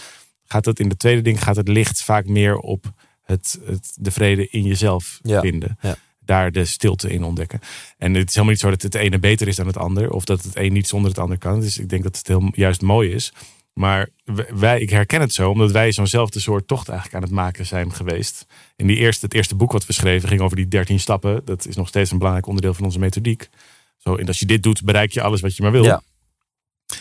[0.44, 4.10] Gaat het in de tweede ding, gaat het licht vaak meer op het, het, de
[4.10, 5.40] vrede in jezelf Ja.
[5.40, 5.78] vinden.
[5.80, 5.96] Ja.
[6.20, 7.60] Daar de stilte in ontdekken.
[7.98, 10.10] En het is helemaal niet zo dat het ene beter is dan het ander.
[10.10, 11.60] Of dat het een niet zonder het ander kan.
[11.60, 13.32] Dus ik denk dat het heel juist mooi is.
[13.74, 14.08] Maar
[14.54, 17.92] wij, ik herken het zo, omdat wij zo'nzelfde soort tocht eigenlijk aan het maken zijn
[17.92, 18.46] geweest.
[18.76, 21.44] In die eerste, het eerste boek wat we schreven ging over die 13 stappen.
[21.44, 23.48] Dat is nog steeds een belangrijk onderdeel van onze methodiek.
[23.96, 25.84] Zo, en als je dit doet, bereik je alles wat je maar wil.
[25.84, 26.02] Ja.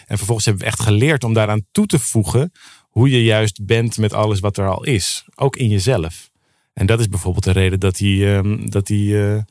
[0.05, 2.51] En vervolgens hebben we echt geleerd om daaraan toe te voegen
[2.89, 5.25] hoe je juist bent met alles wat er al is.
[5.35, 6.31] Ook in jezelf.
[6.73, 9.41] En dat is bijvoorbeeld de reden dat die, ehm, dat die eh,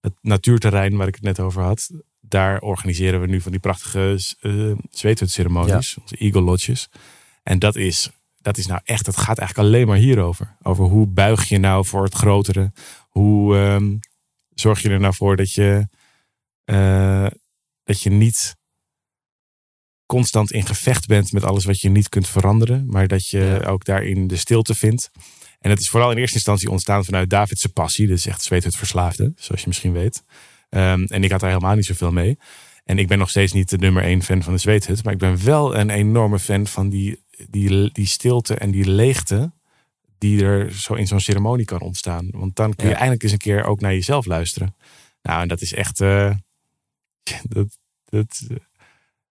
[0.00, 1.90] het natuurterrein waar ik het net over had,
[2.30, 6.88] daar organiseren we nu van die prachtige uh, zweethutceremonies, onze Eagle Lodges.
[7.42, 10.56] En dat is, dat is nou echt, het gaat eigenlijk alleen maar hierover.
[10.62, 12.72] Over hoe buig je nou voor het grotere?
[13.08, 13.96] Hoe ehm,
[14.54, 15.88] zorg je er nou voor dat je,
[16.64, 17.26] eh,
[17.84, 18.56] dat je niet
[20.06, 23.68] constant in gevecht bent met alles wat je niet kunt veranderen, maar dat je Ja.
[23.68, 25.10] ook daarin de stilte vindt.
[25.60, 28.06] En het is vooral in eerste instantie ontstaan vanuit David's passie.
[28.06, 30.22] Dat is echt verslaafde, zoals je misschien weet.
[30.70, 32.38] Um, en ik had daar helemaal niet zoveel mee.
[32.84, 35.04] En ik ben nog steeds niet de nummer één fan van de zweethut.
[35.04, 39.52] Maar ik ben wel een enorme fan van die, die, die stilte en die leegte.
[40.18, 42.28] Die er zo in zo'n ceremonie kan ontstaan.
[42.30, 42.96] Want dan kun je Ja.
[42.98, 44.76] eindelijk eens een keer ook naar jezelf luisteren.
[45.22, 46.00] Nou, en dat is echt.
[46.00, 46.34] eh,
[47.48, 48.40] dat, dat,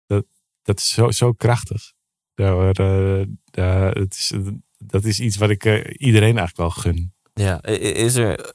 [0.06, 0.24] dat,
[0.62, 1.92] dat is zo, zo krachtig.
[2.34, 2.74] Daar,
[3.44, 4.32] daar, het is,
[4.78, 7.12] dat is iets wat ik eh, iedereen eigenlijk wel gun.
[7.34, 8.54] Ja, is er.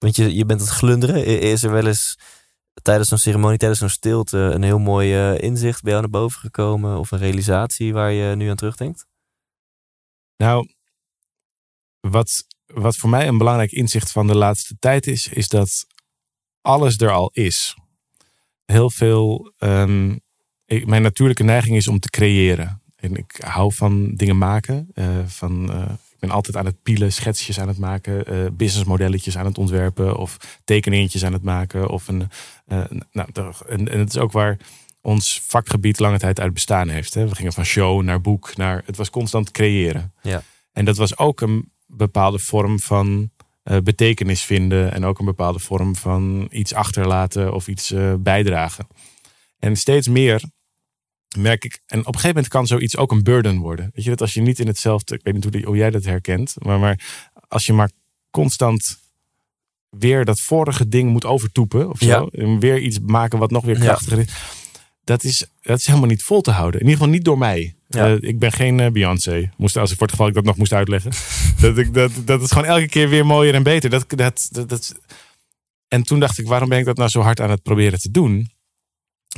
[0.00, 1.16] Want je, je bent het glunderen.
[1.28, 2.18] I- Is er wel eens
[2.82, 6.40] tijdens zo'n ceremonie, tijdens zo'n stilte, een heel mooi eh, inzicht bij jou naar boven
[6.40, 6.98] gekomen?
[6.98, 9.06] Of een realisatie waar je nu aan terugdenkt?
[10.36, 10.68] Nou,
[12.00, 15.86] wat, wat voor mij een belangrijk inzicht van de laatste tijd is, is dat
[16.60, 17.74] alles er al is.
[18.64, 19.52] Heel veel.
[19.58, 20.16] ehm,
[20.84, 22.82] mijn natuurlijke neiging is om te creëren.
[22.96, 24.88] En ik hou van dingen maken.
[24.94, 29.44] eh, van, eh, ben altijd aan het pielen, schetsjes aan het maken, eh businessmodelletjes aan
[29.44, 31.88] het ontwerpen of tekeningetjes aan het maken.
[31.88, 32.28] Of een,
[32.66, 33.28] eh, nou,
[33.68, 34.56] en, en het is ook waar
[35.00, 37.14] ons vakgebied lange tijd uit bestaan heeft.
[37.14, 37.28] Hè.
[37.28, 38.82] We gingen van show naar boek, naar.
[38.86, 40.12] Het was constant creëren.
[40.22, 40.42] Ja.
[40.72, 43.30] En dat was ook een bepaalde vorm van
[43.62, 44.92] eh, betekenis vinden.
[44.92, 48.86] En ook een bepaalde vorm van iets achterlaten of iets bijdragen.
[49.58, 50.42] En steeds meer
[51.38, 51.80] merk ik.
[51.86, 53.90] En op een gegeven moment kan zoiets ook een burden worden.
[53.94, 55.14] Weet je dat als je niet in hetzelfde.
[55.14, 56.54] Ik weet niet hoe, die- hoe jij dat herkent.
[56.58, 57.00] Maar, maar
[57.48, 57.90] als je maar
[58.30, 58.98] constant
[59.88, 61.90] weer dat vorige ding moet overtoepen.
[61.90, 62.26] Of zo, Ja.
[62.42, 63.84] En weer iets maken wat nog weer Ja.
[63.84, 64.26] krachtiger is.
[65.04, 66.80] Dat is, dat is helemaal niet vol te houden.
[66.80, 67.74] In ieder geval niet door mij.
[67.88, 68.06] Ja.
[68.06, 69.50] Eh, ik ben geen eh, Beyoncé.
[69.56, 71.10] Moest, als ik voor het geval ik dat nog moest uitleggen.
[71.60, 73.90] dat, ik, dat, dat is gewoon elke keer weer mooier en beter.
[73.90, 74.94] Dat, dat, dat, dat,
[75.88, 78.10] en toen dacht ik, waarom ben ik dat nou zo hard aan het proberen te
[78.10, 78.50] doen?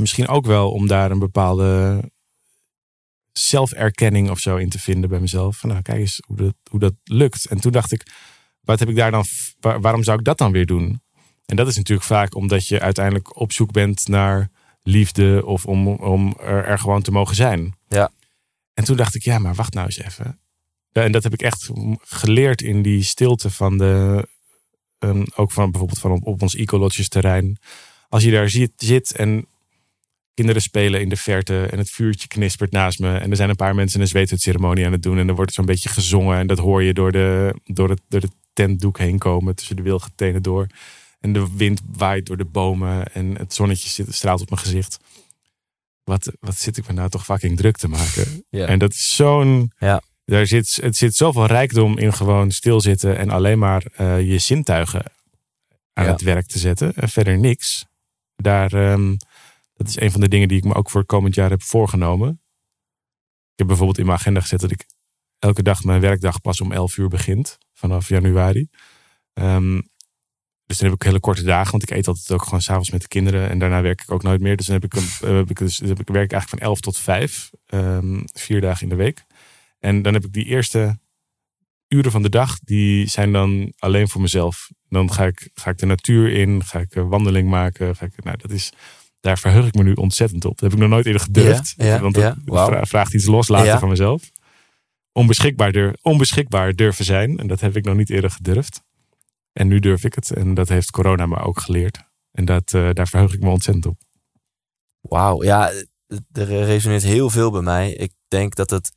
[0.00, 2.00] Misschien ook wel om daar een bepaalde
[3.32, 5.56] zelferkenning of zo in te vinden bij mezelf.
[5.56, 7.46] Van, nou, kijk eens hoe dat, hoe dat lukt.
[7.46, 8.06] En toen dacht ik,
[8.60, 9.24] wat heb ik daar dan,
[9.60, 11.02] waar- waarom zou ik dat dan weer doen?
[11.46, 14.50] En dat is natuurlijk vaak omdat je uiteindelijk op zoek bent naar
[14.82, 17.74] liefde of om, om er, er gewoon te mogen zijn.
[17.88, 18.10] Ja.
[18.74, 20.40] En toen dacht ik, ja, maar wacht nou eens even.
[20.90, 21.70] Ja, En dat heb ik echt
[22.00, 24.26] geleerd in die stilte van de,
[24.98, 27.58] ehm, ook van bijvoorbeeld van op, op ons ecolodges terrein.
[28.08, 29.46] als je daar zit, zit en
[30.34, 33.16] kinderen spelen in de verte en het vuurtje knispert naast me.
[33.16, 35.18] En er zijn een paar mensen een zweethutceremonie aan het doen.
[35.18, 36.38] En er wordt zo'n beetje gezongen.
[36.38, 39.82] En dat hoor je door de, door het, door de tentdoek heen komen tussen de
[39.82, 40.66] wilgetenen door.
[41.20, 44.98] En de wind waait door de bomen en het zonnetje zit, straalt op mijn gezicht.
[46.04, 48.44] Wat, wat zit ik me nou toch fucking druk te maken?
[48.48, 48.66] Ja.
[48.66, 49.72] En dat is zo'n.
[49.78, 50.02] Ja.
[50.24, 55.04] Daar zit, het zit zoveel rijkdom in gewoon stilzitten en alleen maar eh, je zintuigen
[55.92, 56.10] aan Ja.
[56.10, 56.94] het werk te zetten.
[56.94, 57.84] En verder niks.
[58.36, 59.14] Daar, ehm,
[59.82, 61.62] dat is een van de dingen die ik me ook voor het komend jaar heb
[61.62, 62.28] voorgenomen.
[63.52, 64.86] Ik heb bijvoorbeeld in mijn agenda gezet dat ik
[65.38, 67.58] elke dag mijn werkdag pas om 11 uur begint.
[67.72, 68.68] Vanaf januari.
[69.32, 69.80] Ehm,
[70.66, 73.00] dus dan heb ik hele korte dagen, want ik eet altijd ook gewoon s'avonds met
[73.00, 73.48] de kinderen.
[73.48, 74.56] En daarna werk ik ook nooit meer.
[74.56, 76.80] Dus dan heb ik, een, eh, heb ik, dus, heb ik werk eigenlijk van 11
[76.80, 77.50] tot 5.
[77.66, 79.24] ehm, vier dagen in de week.
[79.78, 80.98] En dan heb ik die eerste
[81.88, 84.70] uren van de dag, die zijn dan alleen voor mezelf.
[84.88, 87.96] Dan ga ik, ga ik de natuur in, ga ik een wandeling maken.
[87.96, 88.72] Ga ik, nou, dat is,
[89.22, 90.50] daar verheug ik me nu ontzettend op.
[90.50, 91.74] Dat heb ik nog nooit eerder gedurfd.
[91.76, 94.30] Ja, ja, want dat ja, vraagt iets loslaten van mezelf.
[95.12, 97.38] Onbeschikbaar, dur- onbeschikbaar durven zijn.
[97.38, 98.82] En dat heb ik nog niet eerder gedurfd.
[99.52, 100.30] En nu durf ik het.
[100.30, 101.98] En dat heeft corona me ook geleerd.
[102.32, 103.98] En dat, eh, daar verheug ik me ontzettend op.
[105.00, 105.70] Wauw, ja,
[106.32, 107.92] er resoneert heel veel bij mij.
[107.92, 108.92] Ik denk dat het.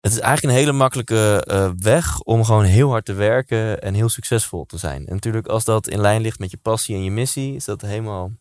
[0.00, 3.94] Het is eigenlijk een hele makkelijke eh, weg om gewoon heel hard te werken en
[3.94, 5.06] heel succesvol te zijn.
[5.06, 7.80] En natuurlijk, als dat in lijn ligt met je passie en je missie, is dat
[7.80, 8.32] helemaal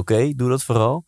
[0.00, 0.32] oké.
[0.34, 1.04] doe dat vooral.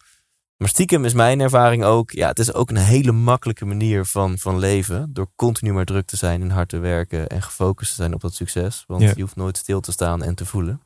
[0.56, 4.38] Maar stiekem is mijn ervaring ook, ja, het is ook een hele makkelijke manier van,
[4.38, 5.12] van leven.
[5.12, 8.20] Door continu maar druk te zijn en hard te werken en gefocust te zijn op
[8.20, 8.84] dat succes.
[8.86, 9.12] Want Ja.
[9.14, 10.80] je hoeft nooit stil te staan en te voelen.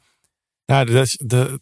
[0.67, 1.61] Nou, dat is de,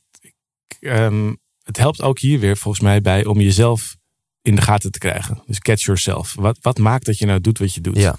[0.80, 3.96] ehm, het helpt ook hier weer volgens mij bij om jezelf
[4.42, 5.42] in de gaten te krijgen.
[5.46, 6.34] Dus catch yourself.
[6.34, 7.96] Wat, wat maakt dat je nou doet wat je doet?
[7.96, 8.16] Ja.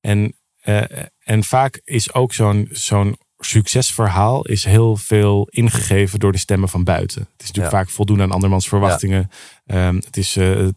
[0.00, 6.38] En, eh, en vaak is ook zo'n zo'n succesverhaal is heel veel ingegeven door de
[6.38, 7.20] stemmen van buiten.
[7.20, 7.80] Het is natuurlijk Ja.
[7.80, 9.30] vaak voldoen aan andermans verwachtingen.
[9.66, 10.72] Ehm, het is eh, eh,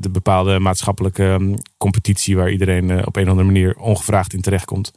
[0.00, 4.40] de bepaalde maatschappelijke ehm, competitie waar iedereen eh, op een of andere manier ongevraagd in
[4.40, 4.92] terechtkomt.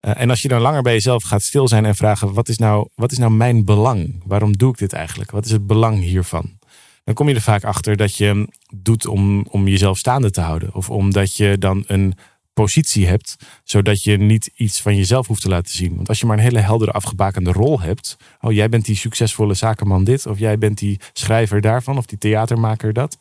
[0.00, 2.88] En als je dan langer bij jezelf gaat stil zijn en vragen: wat is, nou,
[2.94, 4.22] wat is nou mijn belang?
[4.26, 5.30] Waarom doe ik dit eigenlijk?
[5.30, 6.58] Wat is het belang hiervan?
[7.04, 10.40] Dan kom je er vaak achter dat je hem doet om, om jezelf staande te
[10.40, 10.74] houden.
[10.74, 12.14] Of omdat je dan een
[12.62, 15.96] positie hebt, zodat je niet iets van jezelf hoeft te laten zien.
[15.96, 18.16] Want als je maar een hele heldere afgebakende rol hebt.
[18.40, 20.26] Oh, jij bent die succesvolle zakenman dit.
[20.26, 21.96] Of jij bent die schrijver daarvan.
[21.98, 23.18] Of die theatermaker dat.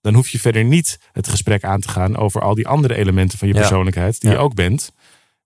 [0.00, 3.38] Dan hoef je verder niet het gesprek aan te gaan over al die andere elementen
[3.38, 3.60] van je Ja.
[3.60, 4.20] persoonlijkheid.
[4.20, 4.36] Die Ja.
[4.36, 4.92] je ook bent.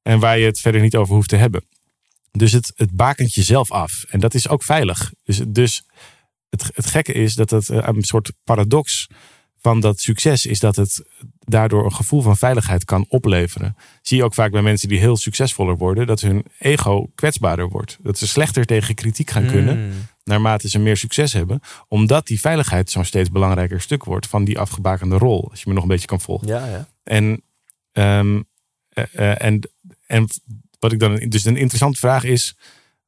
[0.02, 1.64] En waar je het verder niet over hoeft te hebben.
[2.32, 4.04] Dus het, het bakent jezelf af.
[4.08, 5.12] En dat is ook veilig.
[5.24, 5.84] Dus, dus
[6.50, 9.06] het, het gekke is dat het eh, een soort paradox
[9.64, 11.04] van dat succes is dat het
[11.38, 13.76] daardoor een gevoel van veiligheid kan opleveren.
[14.02, 17.98] Zie je ook vaak bij mensen die heel succesvoller worden, dat hun ego kwetsbaarder wordt.
[18.02, 19.92] Dat ze slechter tegen kritiek gaan kunnen, Mm.
[20.24, 21.60] naarmate ze meer succes hebben.
[21.88, 25.50] Omdat die veiligheid zo'n steeds belangrijker stuk wordt van die afgebakende rol.
[25.50, 26.48] Als je me nog een beetje kan volgen.
[26.48, 26.88] Ja, ja.
[27.02, 27.42] En,
[27.92, 28.40] ehm,
[28.88, 29.68] eh, eh, en,
[30.06, 30.26] en
[30.78, 31.16] wat ik dan.
[31.16, 32.56] Dus een interessante vraag is.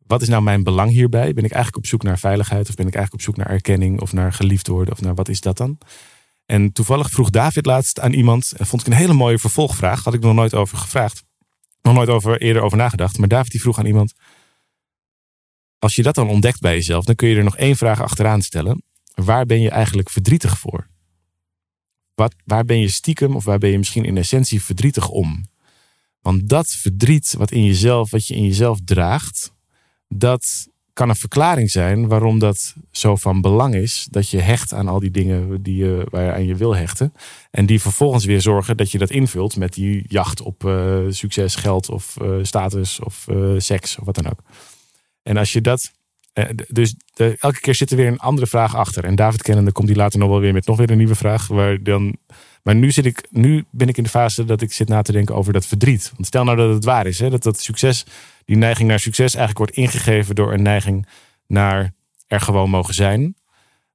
[0.07, 1.35] Wat is nou mijn belang hierbij?
[1.35, 2.69] Ben ik eigenlijk op zoek naar veiligheid?
[2.69, 4.01] Of ben ik eigenlijk op zoek naar erkenning?
[4.01, 4.95] Of naar geliefd worden?
[4.95, 5.79] Of naar wat is dat dan?
[6.47, 8.53] En toevallig vroeg David laatst aan iemand.
[8.57, 10.05] Vond ik een hele mooie vervolgvraag.
[10.05, 11.25] Had ik nog nooit over gevraagd.
[11.83, 13.19] Nog nooit over, eerder over nagedacht.
[13.19, 14.15] Maar David die vroeg aan iemand.
[15.79, 17.05] Als je dat dan ontdekt bij jezelf.
[17.05, 18.83] Dan kun je er nog één vraag achteraan stellen.
[19.15, 20.87] Waar ben je eigenlijk verdrietig voor?
[22.15, 25.45] Wat, waar ben je stiekem of waar ben je misschien in essentie verdrietig om?
[26.21, 29.53] Want dat verdriet wat, in jezelf, wat je in jezelf draagt,
[30.09, 34.07] dat kan een verklaring zijn waarom dat zo van belang is.
[34.11, 37.13] Dat je hecht aan al die dingen die je, waar je aan je wil hechten.
[37.51, 41.55] En die vervolgens weer zorgen dat je dat invult met die jacht op eh, succes,
[41.55, 44.41] geld of eh, status of eh, seks of wat dan ook.
[45.23, 45.93] En als je dat.
[46.69, 46.95] dus
[47.39, 49.05] elke keer zit er weer een andere vraag achter.
[49.05, 51.47] En David kennende komt die later nog wel weer met nog weer een nieuwe vraag.
[51.47, 52.17] Waar dan,
[52.67, 55.13] maar nu, zit ik, nu ben ik in de fase dat ik zit na te
[55.13, 56.11] denken over dat verdriet.
[56.15, 57.19] Want stel nou dat het waar is.
[57.19, 58.07] Hè, dat dat succes,
[58.45, 61.07] die neiging naar succes eigenlijk wordt ingegeven door een neiging
[61.47, 61.93] naar
[62.27, 63.37] er gewoon mogen zijn.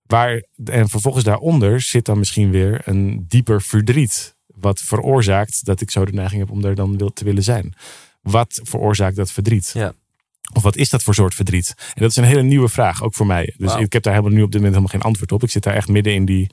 [0.06, 4.36] Waar, en vervolgens daaronder zit dan misschien weer een dieper verdriet.
[4.48, 7.74] Wat veroorzaakt dat ik zo de neiging heb om daar dan wil, te willen zijn.
[8.22, 9.72] Wat veroorzaakt dat verdriet?
[9.74, 9.94] Ja.
[10.54, 11.74] Of wat is dat voor soort verdriet?
[11.78, 13.54] En dat is een hele nieuwe vraag, ook voor mij.
[13.58, 15.44] Dus ik heb daar helemaal nu op dit moment helemaal geen antwoord op.
[15.44, 16.50] Ik zit daar echt midden in, die,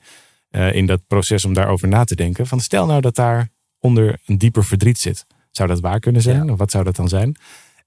[0.49, 2.47] eh, in dat proces om daarover na te denken.
[2.47, 5.25] Van stel nou dat daar onder een dieper verdriet zit.
[5.51, 6.45] Zou dat waar kunnen zijn?
[6.45, 6.51] Ja.
[6.51, 7.35] Of wat zou dat dan zijn?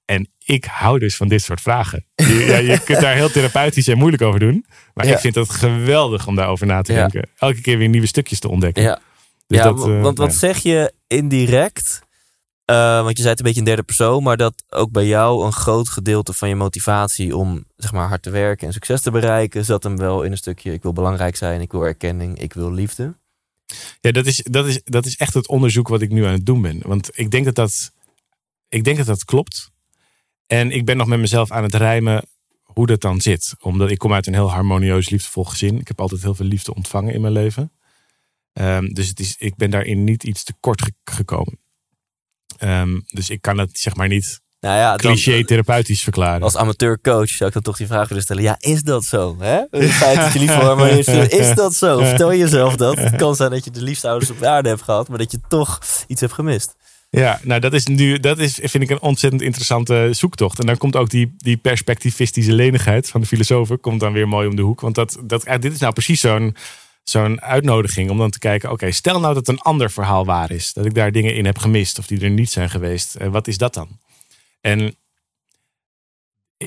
[0.05, 2.05] En ik hou dus van dit soort vragen.
[2.15, 4.65] Je, ja, je kunt daar heel therapeutisch en moeilijk over doen.
[4.93, 5.13] Maar Ja.
[5.13, 7.29] ik vind het geweldig om daarover na te denken.
[7.37, 8.83] Elke keer weer nieuwe stukjes te ontdekken.
[8.83, 8.99] Ja,
[9.47, 12.01] Dus dat, eh, want wat zeg je indirect?
[12.71, 15.45] Uh, want je zei het een beetje in derde persoon, maar dat ook bij jou
[15.45, 19.11] een groot gedeelte van je motivatie om zeg maar, hard te werken en succes te
[19.11, 22.53] bereiken, zat hem wel in een stukje: ik wil belangrijk zijn, ik wil erkenning, ik
[22.53, 23.15] wil liefde.
[24.01, 26.45] Ja, dat is, dat, is, dat is echt het onderzoek wat ik nu aan het
[26.45, 26.81] doen ben.
[26.85, 27.91] Want ik denk dat dat,
[28.69, 29.71] ik denk dat, dat klopt.
[30.47, 32.25] En ik ben nog met mezelf aan het rijmen
[32.61, 33.55] hoe dat dan zit.
[33.59, 35.79] Omdat ik kom uit een heel harmonieus, liefdevol gezin.
[35.79, 37.71] Ik heb altijd heel veel liefde ontvangen in mijn leven.
[38.53, 41.62] Um, dus het is, ik ben daarin niet iets te kort gekomen.
[42.63, 46.41] Um, dus ik kan het zeg maar niet nou ja, cliché therapeutisch verklaren.
[46.41, 48.43] Als amateurcoach zou ik dan toch die vraag willen stellen.
[48.43, 49.35] Ja, is dat zo?
[49.39, 49.61] Hè?
[49.71, 52.03] Het feit dat je lief voor maar is, is dat zo?
[52.03, 52.97] Vertel jezelf dat.
[53.09, 55.31] Het kan zijn dat je de liefste ouders op de aarde hebt gehad, maar dat
[55.31, 56.75] je toch iets hebt gemist.
[57.09, 60.59] Ja, nou dat is nu, dat is, vind ik een ontzettend interessante zoektocht.
[60.59, 64.47] En dan komt ook die, die perspectivistische lenigheid van de filosofen, komt dan weer mooi
[64.47, 64.81] om de hoek.
[64.81, 66.55] Want dat, dat, dit is nou precies zo'n
[67.03, 70.73] zo'n uitnodiging om dan te kijken: oké, stel nou dat een ander verhaal waar is.
[70.73, 73.15] Dat ik daar dingen in heb gemist of die er niet zijn geweest.
[73.21, 73.99] Uh, wat is dat dan?
[74.61, 74.95] En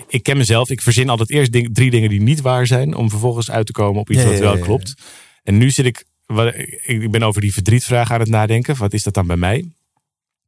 [0.09, 3.51] ik ken mezelf, ik verzin altijd eerst drie dingen die niet waar zijn, om vervolgens
[3.51, 4.95] uit te komen op iets wat wel klopt.
[5.43, 8.76] En nu zit ik, wat, ik ben over die verdrietvraag aan het nadenken.
[8.76, 9.70] Wat is dat dan bij mij?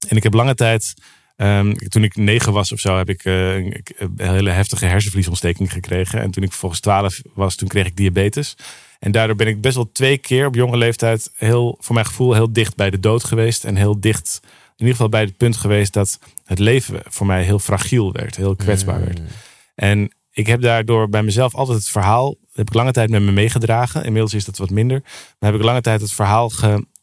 [0.08, 0.94] En ik heb lange tijd,
[1.36, 3.82] um, toen ik negen was of zo, heb ik uh, een,
[4.16, 6.20] hele heftige hersenvliesontsteking gekregen.
[6.20, 8.54] En toen ik volgens twaalf was, toen kreeg ik diabetes.
[8.98, 12.34] En daardoor ben ik best wel twee keer op jonge leeftijd heel, voor mijn gevoel,
[12.34, 13.64] heel dicht bij de dood geweest.
[13.64, 17.42] En heel dicht, in ieder geval bij het punt geweest dat het leven voor mij
[17.42, 19.18] heel fragiel werd, heel kwetsbaar werd.
[19.18, 19.26] Mm.
[19.74, 23.32] En ik heb daardoor bij mezelf altijd het verhaal, heb ik lange tijd met me
[23.32, 24.04] meegedragen.
[24.04, 25.02] Inmiddels is dat wat minder.
[25.38, 26.50] Maar heb ik lange tijd het verhaal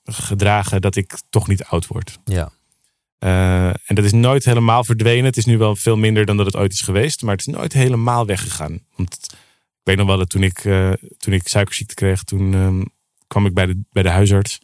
[0.04, 2.20] gedragen dat ik toch niet oud word.
[2.26, 2.52] Ja.
[3.20, 5.26] Uh, en dat is nooit helemaal verdwenen.
[5.26, 7.22] Het is nu wel veel minder dan dat het ooit is geweest.
[7.22, 8.80] Maar het is nooit helemaal weggegaan.
[8.96, 9.36] Want
[9.86, 12.86] weet nog wel dat toen ik, uh, toen ik suikerziekte kreeg, toen um,
[13.28, 14.60] kwam ik bij de, bij de huisarts.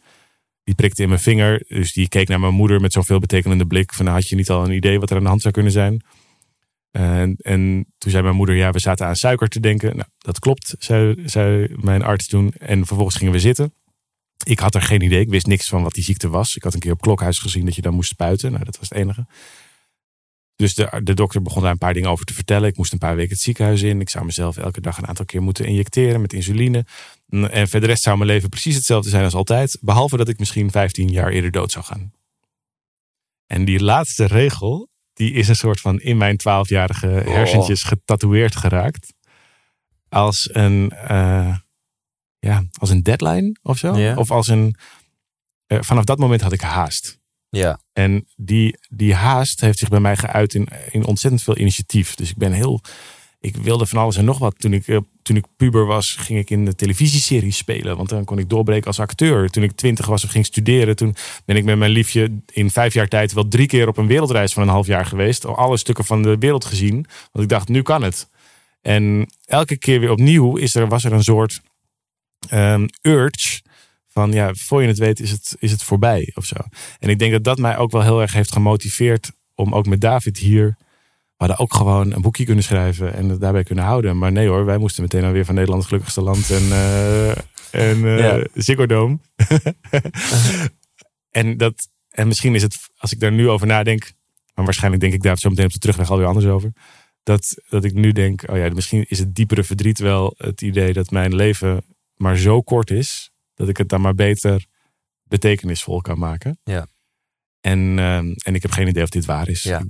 [0.64, 1.64] Die prikte in mijn vinger.
[1.68, 3.92] Dus die keek naar mijn moeder met zo'n veelbetekenende blik.
[3.92, 5.72] Van nou, had je niet al een idee wat er aan de hand zou kunnen
[5.72, 6.04] zijn?
[6.90, 9.96] En, en toen zei mijn moeder, ja, we zaten aan suiker te denken.
[9.96, 12.52] Nou, dat klopt, zei, zei mijn arts toen.
[12.58, 13.74] En vervolgens gingen we zitten.
[14.44, 15.20] Ik had er geen idee.
[15.20, 16.56] Ik wist niks van wat die ziekte was.
[16.56, 18.52] Ik had een keer op klokhuis gezien dat je dan moest spuiten.
[18.52, 19.26] Nou, dat was het enige.
[20.62, 22.68] Dus de, de dokter begon daar een paar dingen over te vertellen.
[22.68, 24.00] Ik moest een paar weken het ziekenhuis in.
[24.00, 26.86] Ik zou mezelf elke dag een aantal keer moeten injecteren met insuline.
[27.28, 29.78] En verder rest zou mijn leven precies hetzelfde zijn als altijd.
[29.80, 32.12] Behalve dat ik misschien 15 jaar eerder dood zou gaan.
[33.46, 39.14] En die laatste regel, die is een soort van in mijn 12-jarige hersentjes getatoeëerd geraakt.
[40.08, 41.56] Als een, uh,
[42.38, 44.14] ja, als een deadline of zo.
[44.14, 44.76] Of als een.
[45.66, 47.20] Uh, vanaf dat moment had ik haast.
[47.56, 47.80] Ja.
[47.92, 52.14] En die, die haast heeft zich bij mij geuit in, in ontzettend veel initiatief.
[52.14, 52.80] Dus ik ben heel.
[53.40, 54.58] Ik wilde van alles en nog wat.
[54.58, 57.96] Toen ik, uh, toen ik puber was, ging ik in de televisieseries spelen.
[57.96, 59.50] Want dan kon ik doorbreken als acteur.
[59.50, 62.94] Toen ik twintig was of ging studeren, toen ben ik met mijn liefje in vijf
[62.94, 65.46] jaar tijd wel drie keer op een wereldreis van een half jaar geweest.
[65.46, 67.06] Al alle stukken van de wereld gezien.
[67.32, 68.28] Want ik dacht, nu kan het.
[68.80, 71.60] En elke keer weer opnieuw is er, was er een soort
[72.52, 73.62] um, urge
[74.12, 76.56] van ja, voor je het weet is het, is het voorbij of zo.
[76.98, 80.00] En ik denk dat dat mij ook wel heel erg heeft gemotiveerd om ook met
[80.00, 80.76] David hier.
[81.36, 84.18] We hadden ook gewoon een boekje kunnen schrijven en het daarbij kunnen houden.
[84.18, 87.30] Maar nee hoor, wij moesten meteen alweer van Nederland gelukkigste land en, uh,
[87.70, 88.46] en uh, ja.
[88.54, 89.18] Ziggo Dome.
[91.30, 94.12] en, dat, en misschien is het, als ik daar nu over nadenk,
[94.54, 96.72] maar waarschijnlijk denk ik daar zo meteen op de terugweg alweer anders over.
[97.22, 100.92] Dat, dat ik nu denk, oh ja, misschien is het diepere verdriet wel het idee
[100.92, 101.84] dat mijn leven
[102.16, 103.31] maar zo kort is,
[103.62, 104.66] dat ik het dan maar beter
[105.22, 106.58] betekenisvol kan maken.
[106.64, 106.86] Ja.
[107.60, 109.62] En, uh, en ik heb geen idee of dit waar is.
[109.62, 109.82] Ja.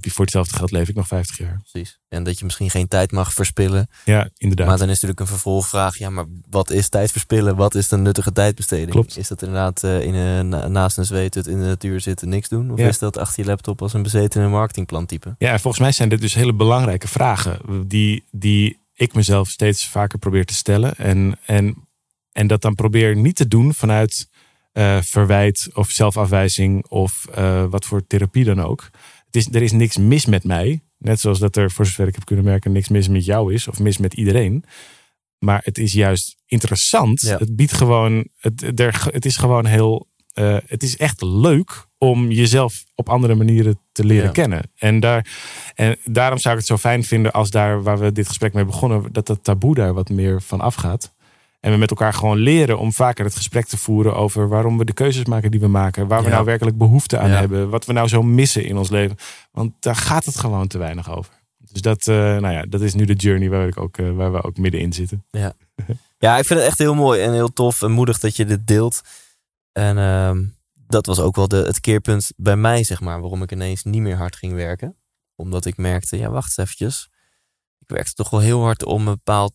[0.00, 1.60] Voor hetzelfde geld leef ik nog 50 jaar.
[1.70, 1.98] Precies.
[2.08, 3.88] En dat je misschien geen tijd mag verspillen.
[4.04, 4.66] Ja, inderdaad.
[4.66, 5.98] Maar dan is natuurlijk een vervolgvraag.
[5.98, 7.56] Ja, maar wat is tijd verspillen?
[7.56, 8.90] Wat is een nuttige tijdbesteding?
[8.90, 9.16] Klopt.
[9.16, 12.70] Is dat inderdaad uh, in een, naast een zweet in de natuur zitten niks doen?
[12.70, 15.34] Of is dat achter je laptop als een bezetene marketingplan type?
[15.38, 17.88] Ja, en volgens mij zijn dit dus hele belangrijke vragen.
[17.88, 20.96] Die, die ik mezelf steeds vaker probeer te stellen.
[20.96, 21.87] En, en,
[22.38, 24.28] en dat dan probeer niet te doen vanuit
[24.72, 28.90] uh, verwijt of zelfafwijzing of uh, wat voor therapie dan ook.
[29.26, 30.80] Het is, er is niks mis met mij.
[30.98, 33.68] Net zoals dat er, voor zover ik heb kunnen merken, niks mis met jou is
[33.68, 34.64] of mis met iedereen.
[35.38, 37.20] Maar het is juist interessant.
[37.20, 42.30] Het biedt gewoon, het, er, het is gewoon heel, uh, het is echt leuk om
[42.30, 44.70] jezelf op andere manieren te leren kennen.
[44.76, 45.26] En, daar,
[45.74, 48.64] en daarom zou ik het zo fijn vinden als daar waar we dit gesprek mee
[48.64, 51.16] begonnen, dat dat taboe daar wat meer van afgaat.
[51.60, 54.84] En we met elkaar gewoon leren om vaker het gesprek te voeren over waarom we
[54.84, 56.06] de keuzes maken die we maken.
[56.06, 57.68] Waar we nou werkelijk behoefte aan hebben.
[57.68, 59.16] Wat we nou zo missen in ons leven.
[59.50, 61.32] Want daar gaat het gewoon te weinig over.
[61.72, 64.32] Dus dat, uh, nou ja, dat is nu de journey waar, ik ook, uh, waar
[64.32, 65.24] we ook middenin zitten.
[65.30, 65.52] Ja.
[66.18, 68.66] ja, ik vind het echt heel mooi en heel tof en moedig dat je dit
[68.66, 69.00] deelt.
[69.72, 73.52] En uh, dat was ook wel de, het keerpunt bij mij, zeg maar, waarom ik
[73.52, 74.96] ineens niet meer hard ging werken.
[75.36, 77.10] Omdat ik merkte, ja, wacht eens eventjes.
[77.78, 79.52] Ik werkte toch wel heel hard om een bepaald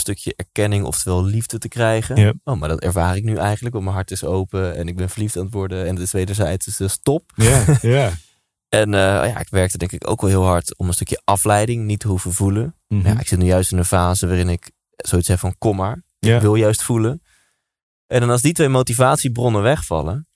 [0.00, 2.40] stukje erkenning, oftewel liefde te krijgen.
[2.44, 5.10] Oh, maar dat ervaar ik nu eigenlijk, want mijn hart is open en ik ben
[5.10, 7.32] verliefd aan het worden en het is wederzijds, dus dat is top.
[7.34, 8.12] Ja, ja.
[8.68, 11.84] En eh, ja, ik werkte denk ik ook wel heel hard om een stukje afleiding
[11.84, 12.76] niet te hoeven voelen.
[12.88, 13.06] Mhm.
[13.06, 16.02] Ja, ik zit nu juist in een fase waarin ik zoiets heb van kom maar.
[16.18, 16.34] Ja.
[16.34, 17.22] Ik wil juist voelen.
[18.06, 20.28] En dan als die twee motivatiebronnen wegvallen.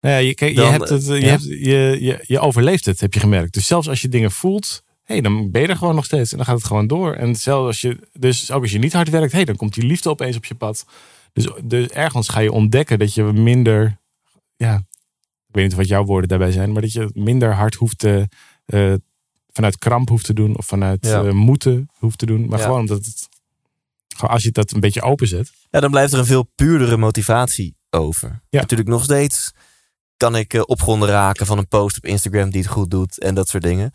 [0.00, 1.30] Nou ja, je, kijk, je, Dan, hebt het, eh, je, ja.
[1.30, 3.54] hebt, je, je, je overleeft het, heb je gemerkt.
[3.54, 6.30] Dus zelfs als je dingen voelt, hey, dan ben je er gewoon nog steeds.
[6.30, 7.14] En dan gaat het gewoon door.
[7.14, 9.84] En zelfs als je, dus ook als je niet hard werkt, hey, dan komt die
[9.86, 10.84] liefde opeens op je pad.
[11.32, 13.98] Dus, dus ergens ga je ontdekken dat je minder,
[14.56, 14.74] ja,
[15.48, 18.28] ik weet niet wat jouw woorden daarbij zijn, maar dat je minder hard hoeft te,
[18.64, 18.94] eh,
[19.52, 21.24] vanuit kramp hoeft te doen of vanuit Ja.
[21.24, 22.48] eh, moeten hoeft te doen.
[22.48, 22.64] Maar Ja.
[22.64, 23.28] gewoon omdat het,
[24.16, 25.52] gewoon als je dat een beetje openzet.
[25.70, 28.42] Ja, dan blijft er een veel puurdere motivatie over.
[28.50, 28.60] Ja.
[28.60, 29.52] Natuurlijk nog steeds
[30.16, 33.34] kan ik eh, opgewonden raken van een post op Instagram die het goed doet en
[33.34, 33.90] dat soort dingen.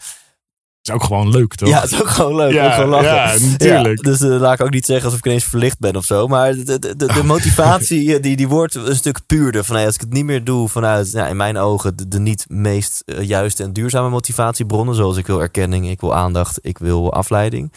[0.88, 1.70] Is ook gewoon leuk, toch?
[1.70, 2.54] Ja, het is ook gewoon leuk.
[2.54, 3.08] Ja, ook gewoon lachen.
[3.08, 4.06] ja, natuurlijk.
[4.06, 6.28] Ja, dus eh, laat ik ook niet zeggen alsof ik ineens verlicht ben of zo.
[6.28, 9.64] Maar de, de, de, de motivatie eh, die, die wordt een stuk puurder.
[9.64, 12.46] Van, hey, als ik het niet meer doe vanuit, in mijn ogen, de, de niet
[12.50, 14.96] meest eh, juiste en duurzame motivatiebronnen.
[14.96, 17.74] Zoals ik wil erkenning, ik wil aandacht, ik wil afleiding.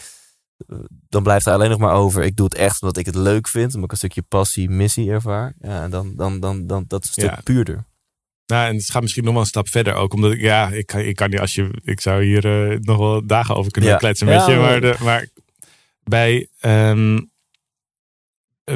[1.09, 2.23] Dan blijft er alleen nog maar over.
[2.23, 3.67] Ik doe het echt omdat ik het leuk vind.
[3.67, 5.53] Omdat ik een stukje passie, missie ervaar.
[5.61, 7.41] Ja, en dan, dan, dan, dan dat is een stuk Ja.
[7.43, 7.85] puurder.
[8.47, 10.13] Nou, en het gaat misschien nog wel een stap verder ook.
[10.13, 12.97] Omdat ik, ja, ik kan, ik kan niet als je, ik zou hier eh, nog
[12.97, 13.97] wel dagen over kunnen Ja.
[13.97, 14.55] kletsen Ja, met je.
[14.55, 15.27] maar- Maar, de, maar
[16.03, 16.47] bij,
[18.63, 18.75] eh,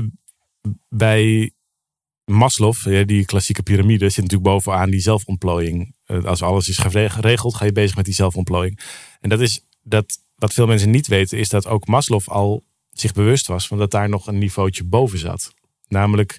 [0.90, 1.52] bij
[2.26, 5.96] Maslow, ja, die klassieke piramide, zit natuurlijk bovenaan die zelfontplooiing.
[6.06, 8.80] Eh, als alles is gere- geregeld, ga je bezig met die zelfontplooiing.
[9.20, 13.14] En dat is dat, wat veel mensen niet weten, is dat ook Maslow al zich
[13.14, 15.54] bewust was van dat daar nog een niveautje boven zat.
[15.88, 16.38] Namelijk,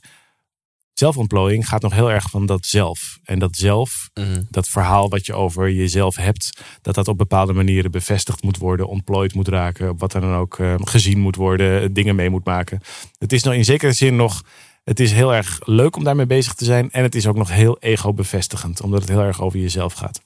[1.03, 3.19] zelfontplooiing gaat nog heel erg van dat zelf.
[3.25, 4.43] En dat zelf Mhm.
[4.51, 6.51] dat verhaal wat je over jezelf hebt,
[6.83, 10.35] dat dat op bepaalde manieren bevestigd moet worden, ontplooid moet raken, op wat er dan
[10.35, 12.81] ook eh, gezien moet worden, dingen mee moet maken.
[13.19, 14.43] Het is nog in zekere zin nog,
[14.85, 17.51] het is heel erg leuk om daarmee bezig te zijn en het is ook nog
[17.51, 20.21] heel ego-bevestigend, omdat het heel erg over jezelf gaat.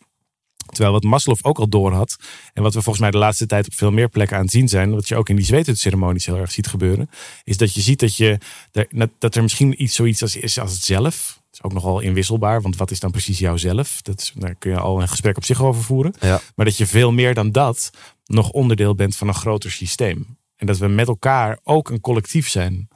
[0.66, 2.16] Terwijl wat Maslow ook al door had,
[2.52, 4.68] en wat we volgens mij de laatste tijd op veel meer plekken aan het zien
[4.68, 7.10] zijn, wat je ook in die zweetceremonies heel erg ziet gebeuren,
[7.44, 8.38] is dat je ziet dat, je,
[9.18, 11.40] dat er misschien iets zoiets als, is als het zelf.
[11.50, 14.02] Dat is ook nogal inwisselbaar, want wat is dan precies jouzelf?
[14.02, 16.14] Dat is, daar kun je al een gesprek op zich over voeren.
[16.20, 16.40] Ja.
[16.54, 17.90] Maar dat je veel meer dan dat
[18.24, 20.38] nog onderdeel bent van een groter systeem.
[20.56, 22.88] En dat we met elkaar ook een collectief zijn.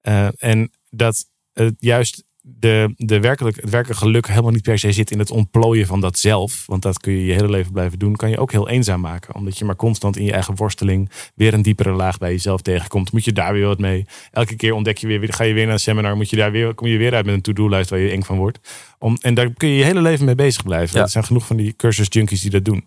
[0.00, 4.92] Eh, en dat het juist de, de werkelijk, het werkelijke geluk helemaal niet per se
[4.92, 6.64] zit in het ontplooien van dat zelf.
[6.66, 8.16] Want dat kun je je hele leven blijven doen.
[8.16, 9.34] Kan je ook heel eenzaam maken.
[9.34, 13.12] Omdat je maar constant in je eigen worsteling weer een diepere laag bij jezelf tegenkomt.
[13.12, 14.06] Moet je daar weer wat mee.
[14.30, 16.16] Elke keer ontdek je weer, ga je weer naar een seminar.
[16.16, 18.36] Moet je daar weer, kom je weer uit met een to-do-lijst waar je eng van
[18.36, 18.58] wordt.
[18.98, 20.96] Om, en daar kun je je hele leven mee bezig blijven.
[20.96, 21.04] Ja.
[21.04, 22.84] Er zijn genoeg van die cursus junkies die dat doen.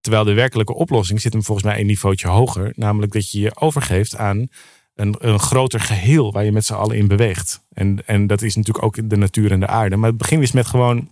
[0.00, 2.72] Terwijl de werkelijke oplossing zit hem volgens mij een niveautje hoger.
[2.74, 4.48] Namelijk dat je je overgeeft aan
[4.94, 7.64] een, een groter geheel waar je met z'n allen in beweegt.
[7.76, 9.96] En, en dat is natuurlijk ook de natuur en de aarde.
[9.96, 11.10] Maar het begint is met gewoon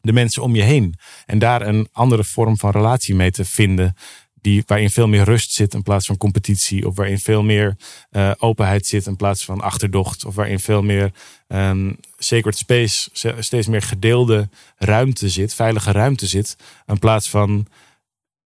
[0.00, 0.94] de mensen om je heen.
[1.26, 3.96] En daar een andere vorm van relatie mee te vinden.
[4.40, 6.86] Die, waarin veel meer rust zit in plaats van competitie.
[6.86, 7.76] Of waarin veel meer
[8.10, 10.24] eh, openheid zit in plaats van achterdocht.
[10.24, 11.12] Of waarin veel meer
[11.48, 13.08] ehm, sacred space,
[13.38, 15.54] steeds meer gedeelde ruimte zit.
[15.54, 16.56] Veilige ruimte zit.
[16.86, 17.66] In plaats van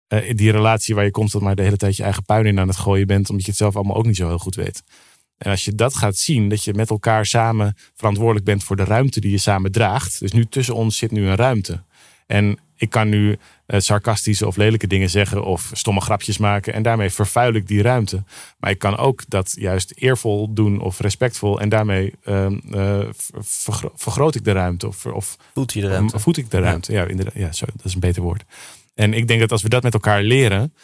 [0.06, 2.68] eh, die relatie waar je constant maar de hele tijd je eigen puin in aan
[2.68, 3.30] het gooien bent.
[3.30, 4.82] Omdat je het zelf allemaal ook niet zo heel goed weet.
[5.43, 8.84] En als je dat gaat zien, dat je met elkaar samen verantwoordelijk bent voor de
[8.84, 10.20] ruimte die je samen draagt.
[10.20, 11.82] Dus nu tussen ons zit nu een ruimte.
[12.26, 13.36] En ik kan nu
[13.66, 16.72] eh, sarcastische of lelijke dingen zeggen of stomme grapjes maken.
[16.74, 18.24] En daarmee vervuil ik die ruimte.
[18.59, 21.61] Maar ik kan ook dat juist eervol doen of respectvol.
[21.61, 24.86] En daarmee ehm, eh, ver- vergro- vergroot ik de ruimte.
[24.86, 26.18] Of, of Voelt je de ruimte.
[26.18, 26.93] voed ik de ruimte.
[26.93, 27.34] Ja, inderdaad.
[27.34, 28.43] Ja, zo, dat is een beter woord.
[28.95, 30.74] En ik denk dat als we dat met elkaar leren,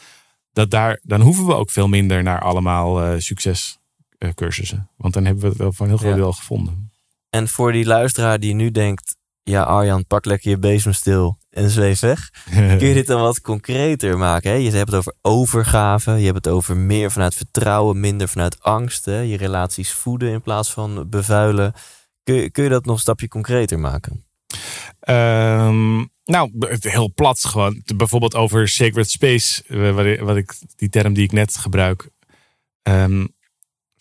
[0.53, 3.15] dat daar, dan hoeven we ook veel minder naar allemaal eh
[4.19, 4.91] succescursussen.
[4.97, 6.93] Want dan hebben we het wel van heel groot deel gevonden.
[7.31, 11.71] En voor die luisteraar die nu denkt, ja Arjan, pak lekker je bezem stil en
[11.71, 12.31] zweef weg.
[12.79, 14.51] Kun je dit dan wat concreter maken?
[14.51, 14.57] Hè?
[14.57, 19.05] Je hebt het over overgave, je hebt het over meer vanuit vertrouwen, minder vanuit angst.
[19.05, 19.19] Hè?
[19.19, 21.73] Je relaties voeden in plaats van bevuilen.
[22.23, 24.27] Kun je, kun je dat nog een stapje concreter maken?
[25.01, 26.51] Ehm, nou,
[26.81, 27.83] heel plat gewoon.
[27.97, 32.11] Bijvoorbeeld over sacred space, eh, wat ik, die term die ik net gebruik.
[32.83, 33.27] Ehm,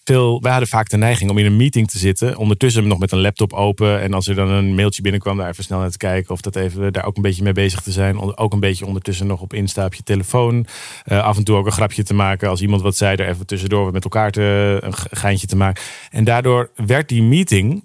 [0.07, 2.37] veel, wij hadden vaak de neiging om in een meeting te zitten.
[2.37, 4.01] Ondertussen nog met een laptop open.
[4.01, 6.31] En als er dan een mailtje binnenkwam, daar even snel naar te kijken.
[6.33, 8.37] Of dat even daar ook een beetje mee bezig te zijn.
[8.37, 10.65] Ook een beetje ondertussen nog op Insta op je telefoon.
[11.03, 12.49] Eh, af en toe ook een grapje te maken.
[12.49, 15.83] Als iemand wat zei, er even tussendoor met elkaar te, een ge- geintje te maken.
[16.09, 17.83] En daardoor werd die meeting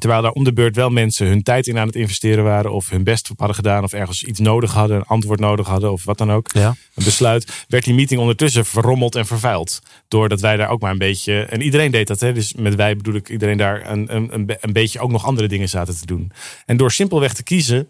[0.00, 2.72] Terwijl daar om de beurt wel mensen hun tijd in aan het investeren waren.
[2.72, 3.84] Of hun best op hadden gedaan.
[3.84, 4.96] Of ergens iets nodig hadden.
[4.96, 5.92] Een antwoord nodig hadden.
[5.92, 6.52] Of wat dan ook.
[6.52, 6.68] Ja.
[6.68, 7.64] Een besluit.
[7.68, 9.80] Werd die meeting ondertussen verrommeld en vervuild.
[10.08, 11.42] Doordat wij daar ook maar een beetje.
[11.42, 12.20] En iedereen deed dat.
[12.20, 12.32] Hè?
[12.32, 15.48] Dus met wij bedoel ik iedereen daar een, een, een, een beetje ook nog andere
[15.48, 16.32] dingen zaten te doen.
[16.66, 17.88] En door simpelweg te kiezen.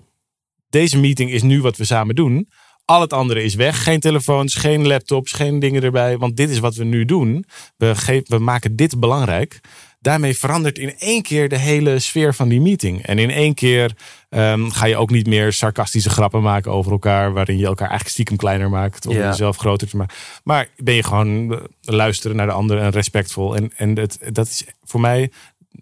[0.70, 2.48] Deze meeting is nu wat we samen doen.
[2.84, 3.82] Al het andere is weg.
[3.82, 6.18] Geen telefoons, geen laptops, geen dingen erbij.
[6.18, 7.44] Want dit is wat we nu doen.
[7.76, 9.60] We, geven, we maken dit belangrijk
[10.00, 13.02] daarmee verandert in één keer de hele sfeer van die meeting.
[13.02, 13.92] En in één keer
[14.30, 18.10] um, ga je ook niet meer sarcastische grappen maken over elkaar, waarin je elkaar eigenlijk
[18.10, 20.16] stiekem kleiner maakt om jezelf groter te maken.
[20.44, 23.56] Maar ben je gewoon eh, luisteren naar de ander en respectvol.
[23.56, 25.30] En, en het, dat is voor mij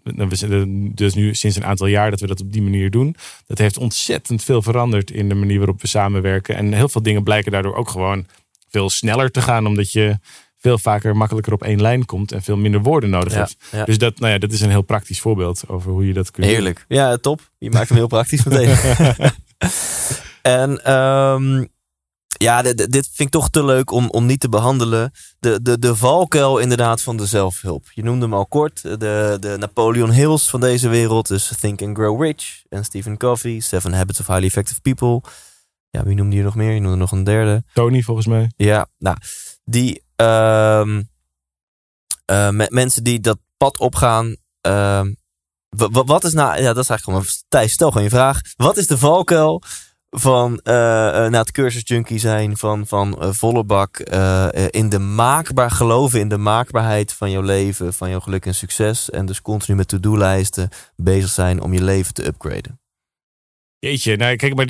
[0.03, 3.15] we zijn dus nu sinds een aantal jaar dat we dat op die manier doen.
[3.47, 6.55] Dat heeft ontzettend veel veranderd in de manier waarop we samenwerken.
[6.55, 8.25] En heel veel dingen blijken daardoor ook gewoon
[8.69, 9.65] veel sneller te gaan.
[9.65, 10.19] Omdat je
[10.59, 13.57] veel vaker makkelijker op één lijn komt en veel minder woorden nodig hebt.
[13.85, 16.45] Dus dat, nou ja, dat is een heel praktisch voorbeeld over hoe je dat kunt
[16.47, 16.85] Heerlijk.
[16.87, 17.49] Ja, top.
[17.57, 18.77] Je maakt hem heel praktisch meteen.
[20.41, 21.69] en um,
[22.37, 25.11] ja, dit, dit, vind ik toch te leuk om, om niet te behandelen.
[25.39, 27.85] De, de, de valkuil inderdaad van de zelfhulp.
[27.93, 28.81] Je noemde hem al kort.
[28.81, 31.27] De, de Napoleon Hills van deze wereld.
[31.27, 32.63] Dus Think and Grow Rich.
[32.69, 33.59] En Stephen Covey.
[33.59, 35.21] Seven Habits of Highly Effective People.
[35.89, 36.71] Ja, wie noemde je nog meer?
[36.71, 37.63] Je noemde nog een derde.
[37.73, 38.51] Tony volgens mij.
[38.55, 39.17] Ja, nou.
[39.63, 40.99] Die uh,
[42.31, 44.35] uh, mensen die dat pad opgaan.
[44.67, 45.01] Uh,
[45.89, 48.41] wat is nou, ja, dat is eigenlijk gewoon, Thijs, stel gewoon je vraag.
[48.55, 49.61] Wat is de valkuil
[50.09, 53.99] van uh, na het cursus junkie zijn, van, van volle bak
[54.69, 59.09] in de maakbaar, geloven in de maakbaarheid van jouw leven, van jouw geluk en succes.
[59.09, 62.78] En dus continu met to-do-lijsten bezig zijn om je leven te upgraden?
[63.79, 64.65] Jeetje, nou kijk, maar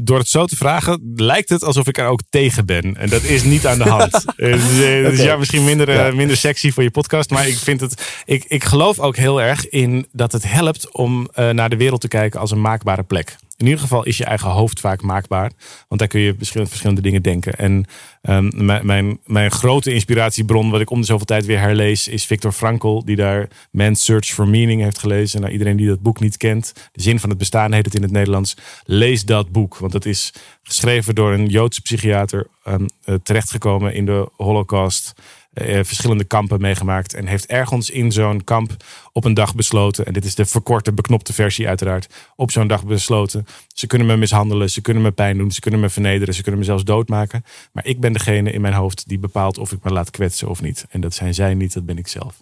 [0.00, 2.96] door het zo te vragen, lijkt het alsof ik er ook tegen ben.
[2.96, 4.24] En dat is niet aan de hand.
[4.36, 7.30] Eh, dus, eh, dus, ja, misschien minder, eh, minder sexy voor je podcast.
[7.30, 8.22] Maar ik vind het.
[8.24, 12.08] Ik, ik geloof ook heel erg in dat het helpt om naar de wereld te
[12.08, 13.36] kijken als een maakbare plek.
[13.64, 15.52] In ieder geval is je eigen hoofd vaak maakbaar.
[15.88, 17.52] Want daar kun je verschillende, verschillende dingen denken.
[17.52, 17.84] En
[18.22, 22.26] um, mijn, mijn, mijn, grote inspiratiebron, wat ik om de zoveel tijd weer herlees, is
[22.26, 25.40] Viktor Frankl, die daar Man's Search for Meaning heeft gelezen.
[25.40, 28.02] Nou, iedereen die dat boek niet kent, De Zin van het Bestaan heet het in
[28.02, 29.78] het Nederlands, lees dat boek.
[29.78, 32.86] Want dat is geschreven door een Joodse psychiater, um,
[33.22, 35.14] terechtgekomen in de Holocaust.
[35.54, 37.14] Uh, verschillende kampen meegemaakt.
[37.14, 38.76] En heeft ergens in zo'n kamp
[39.12, 40.06] op een dag besloten.
[40.06, 42.14] En dit is de verkorte, beknopte versie uiteraard.
[42.36, 43.46] Op zo'n dag besloten.
[43.74, 46.60] Ze kunnen me mishandelen, ze kunnen me pijn doen, ze kunnen me vernederen, ze kunnen
[46.60, 47.44] me zelfs doodmaken.
[47.72, 50.62] Maar ik ben degene in mijn hoofd die bepaalt of ik me laat kwetsen of
[50.62, 50.86] niet.
[50.90, 52.38] En dat zijn zij niet, dat ben ik zelf.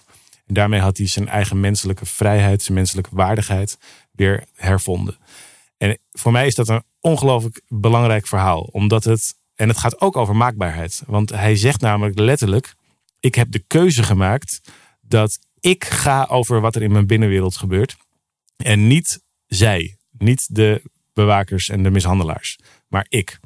[0.46, 3.78] En daarmee had hij zijn eigen menselijke vrijheid, zijn menselijke waardigheid
[4.12, 5.16] weer hervonden.
[5.78, 8.60] En voor mij is dat een ongelooflijk belangrijk verhaal.
[8.60, 11.02] Omdat het, en het gaat ook over maakbaarheid.
[11.06, 12.74] Want hij zegt namelijk letterlijk
[13.22, 14.60] ik heb de keuze gemaakt
[15.00, 17.96] dat ik ga over wat er in mijn binnenwereld gebeurt.
[18.56, 22.58] En niet zij, niet de bewakers en de mishandelaars,
[22.88, 23.38] maar ik.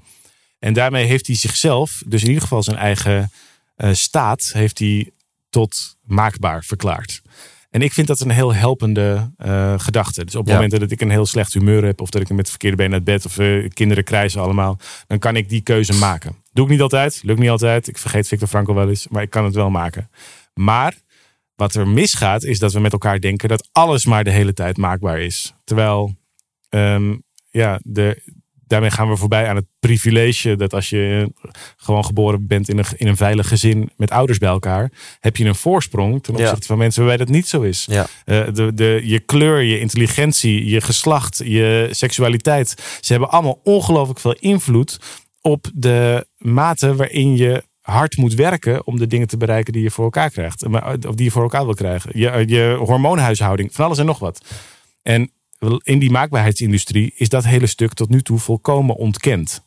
[0.59, 3.31] En daarmee heeft hij zichzelf, dus in ieder geval zijn eigen
[3.77, 5.11] uh, staat, heeft hij
[5.49, 7.23] tot maakbaar verklaard.
[7.77, 10.25] En ik vind dat een heel helpende uh, gedachte.
[10.25, 10.55] Dus op ja.
[10.55, 12.93] momenten dat ik een heel slecht humeur heb, of dat ik met het verkeerde been
[12.93, 16.37] uit bed, of uh, kinderen krijgen allemaal, dan kan ik die keuze maken.
[16.53, 17.89] Doe ik niet altijd, lukt niet altijd.
[17.89, 20.11] Ik vergeet Victor Frankl wel eens, maar ik kan het wel maken.
[20.55, 20.95] Maar
[21.55, 24.77] wat er misgaat, is dat we met elkaar denken dat alles maar de hele tijd
[24.77, 25.55] maakbaar is.
[25.65, 26.17] Terwijl
[26.71, 28.23] um, ja, de,
[28.67, 31.33] daarmee gaan we voorbij aan het privilege dat als je
[31.77, 34.91] gewoon geboren bent in een, in een veilig gezin met ouders bij elkaar,
[35.21, 37.87] heb je een voorsprong ten opzichte van mensen waarbij dat niet zo is.
[37.91, 38.07] Ja.
[38.25, 44.21] Uh, de, de, je kleur, je intelligentie, je geslacht, je seksualiteit, ze hebben allemaal ongelooflijk
[44.21, 44.99] veel invloed
[45.41, 49.91] op de mate waarin je hard moet werken om de dingen te bereiken die je
[49.91, 50.65] voor elkaar krijgt.
[51.07, 52.11] Of die je voor elkaar wil krijgen.
[52.15, 54.45] Je, je hormoonhuishouding, van alles en nog wat.
[55.03, 55.31] En
[55.83, 59.65] in die maakbaarheidsindustrie is dat hele stuk tot nu toe volkomen ontkend.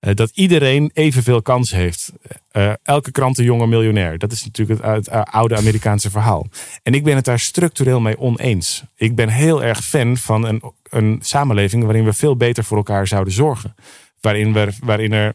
[0.00, 2.12] Uh, dat iedereen evenveel kans heeft.
[2.52, 4.18] Uh, elke krantenjonge miljonair.
[4.18, 6.46] Dat is natuurlijk het, het, oude Amerikaanse verhaal.
[6.82, 8.84] En ik ben het daar structureel mee oneens.
[8.96, 13.06] Ik ben heel erg fan van een, een samenleving waarin we veel beter voor elkaar
[13.06, 13.74] zouden zorgen.
[14.20, 15.34] Waarin, we, waarin er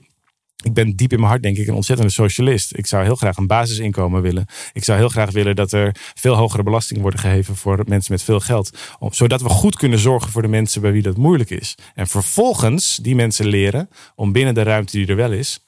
[0.62, 2.78] ik ben diep in mijn hart denk ik een ontzettende socialist.
[2.78, 4.46] Ik zou heel graag een basisinkomen willen.
[4.74, 8.24] Ik zou heel graag willen dat er veel hogere belastingen worden geheven voor mensen met
[8.24, 8.78] veel geld.
[9.10, 11.76] Zodat we goed kunnen zorgen voor de mensen bij wie dat moeilijk is.
[11.94, 15.66] En vervolgens die mensen leren om binnen de ruimte die er wel is,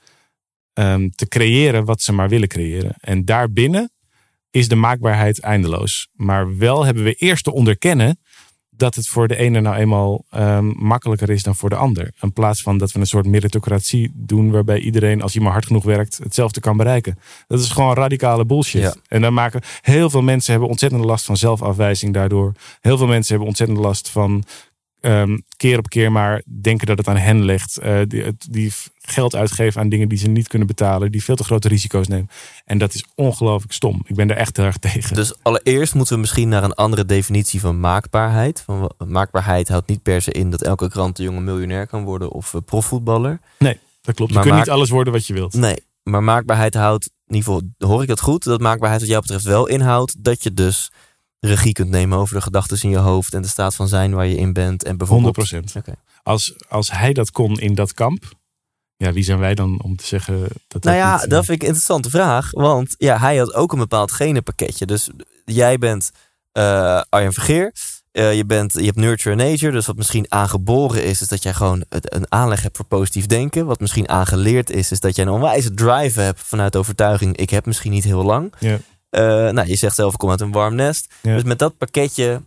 [0.73, 2.95] um, te creëren wat ze maar willen creëren.
[2.99, 3.91] En daarbinnen
[4.51, 6.07] is de maakbaarheid eindeloos.
[6.13, 8.19] Maar wel hebben we eerst te onderkennen
[8.83, 12.11] dat het voor de ene nou eenmaal ehm, makkelijker is dan voor de ander.
[12.21, 15.65] In plaats van dat we een soort meritocratie doen waarbij iedereen, als hij maar hard
[15.65, 17.19] genoeg werkt, hetzelfde kan bereiken.
[17.47, 18.81] Dat is gewoon radicale bullshit.
[18.81, 18.95] Ja.
[19.07, 22.51] En dan maken heel veel mensen hebben ontzettende last van zelfafwijzing daardoor.
[22.81, 24.43] Heel veel mensen hebben ontzettend last van
[25.03, 27.77] ehm, keer op keer maar denken dat het aan hen ligt.
[27.77, 27.99] Eh,
[28.47, 31.11] die, geld uitgeven aan dingen die ze niet kunnen betalen.
[31.11, 32.29] Die veel te grote risico's nemen.
[32.65, 34.01] En dat is ongelooflijk stom.
[34.05, 35.15] Ik ben er echt heel erg tegen.
[35.15, 38.61] Dus allereerst moeten we misschien naar een andere definitie van maakbaarheid.
[38.65, 42.61] Van, maakbaarheid houdt niet per se in dat elke krantenjongen miljonair kan worden of eh,
[42.65, 43.39] profvoetballer.
[43.59, 44.29] Nee, dat klopt.
[44.31, 45.53] Je Maar kunt maak- niet alles worden wat je wilt.
[45.53, 49.21] Nee, maar maakbaarheid houdt, in ieder geval hoor ik dat goed, dat maakbaarheid wat jou
[49.21, 50.91] betreft wel inhoudt dat je dus
[51.45, 54.27] regie kunt nemen over de gedachten in je hoofd en de staat van zijn waar
[54.27, 54.83] je in bent.
[54.83, 55.57] En bijvoorbeeld, 100%.
[55.77, 55.93] Oké.
[56.23, 58.23] Als, als hij dat kon in dat kamp.
[58.95, 61.45] Ja, wie zijn wij dan om te zeggen dat dat Nou ja, niet, eh, dat
[61.45, 62.51] vind ik een interessante vraag.
[62.51, 64.85] Want ja, hij had ook een bepaald genenpakketje.
[64.85, 65.09] Dus
[65.45, 66.11] jij bent
[66.51, 67.73] eh Arjen Vergeer.
[68.11, 69.71] Eh, je, bent, je hebt nurture and nature.
[69.71, 73.65] Dus wat misschien aangeboren is, is dat jij gewoon een aanleg hebt voor positief denken.
[73.65, 77.37] Wat misschien aangeleerd is, is dat jij een onwijze drive hebt vanuit overtuiging.
[77.37, 78.53] Ik heb misschien niet heel lang.
[78.59, 78.77] Ja.
[79.13, 81.13] Eh, nou, je zegt zelf, ik kom uit een warm nest.
[81.21, 81.33] Ja.
[81.33, 82.41] Dus met dat pakketje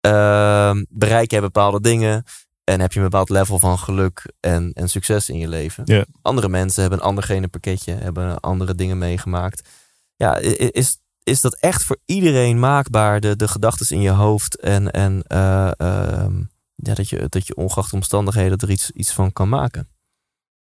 [0.00, 2.24] ehm, bereik jij bepaalde dingen.
[2.64, 5.82] En heb je een bepaald level van geluk en, en succes in je leven.
[5.86, 6.04] Ja.
[6.22, 9.68] Andere mensen hebben een ander genenpakketje, hebben andere dingen meegemaakt.
[10.16, 14.90] Ja, is, is dat echt voor iedereen maakbaar, de, de gedachten in je hoofd en,
[14.90, 16.38] en eh, ehm,
[16.74, 19.88] ja, dat, je, dat je ongeacht omstandigheden er iets, iets van kan maken?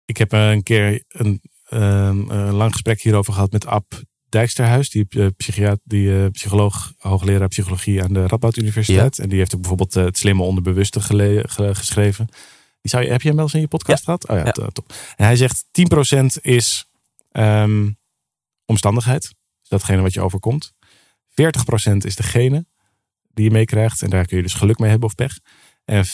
[0.05, 3.95] Ik heb eh, een keer een, ehm, een lang gesprek hierover gehad met Ab
[4.35, 9.19] Dijksterhuis, die, eh, psychiat, die eh, psycholoog, hoogleraar psychologie aan de Radboud Universiteit.
[9.19, 12.27] En die heeft ook bijvoorbeeld eh, het slimme onderbewuste gele- ge- geschreven.
[12.81, 14.29] Die zou je, heb je hem wel eens in je podcast gehad?
[14.29, 14.51] Oh ja, Ja.
[14.51, 14.93] to- top.
[15.17, 16.85] En hij zegt 10% is
[17.31, 17.91] ehm,
[18.67, 19.23] omstandigheid.
[19.61, 20.73] Dus datgene wat je overkomt.
[21.29, 22.67] 40% is degene
[23.33, 24.03] die je meekrijgt.
[24.03, 25.39] En daar kun je dus geluk mee hebben of pech.
[25.85, 26.11] En 50%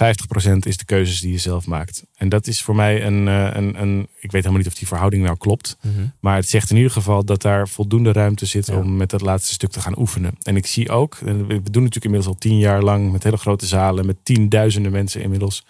[0.59, 2.05] is de keuzes die je zelf maakt.
[2.15, 4.01] En dat is voor mij een, eh, een, een.
[4.01, 5.77] Ik weet helemaal niet of die verhouding nou klopt.
[6.21, 8.77] Maar het zegt in ieder geval dat daar voldoende ruimte zit Ja.
[8.77, 10.33] om met dat laatste stuk te gaan oefenen.
[10.43, 13.37] En ik zie ook, en we doen natuurlijk inmiddels al tien jaar lang met hele
[13.37, 15.65] grote zalen, met tienduizenden mensen inmiddels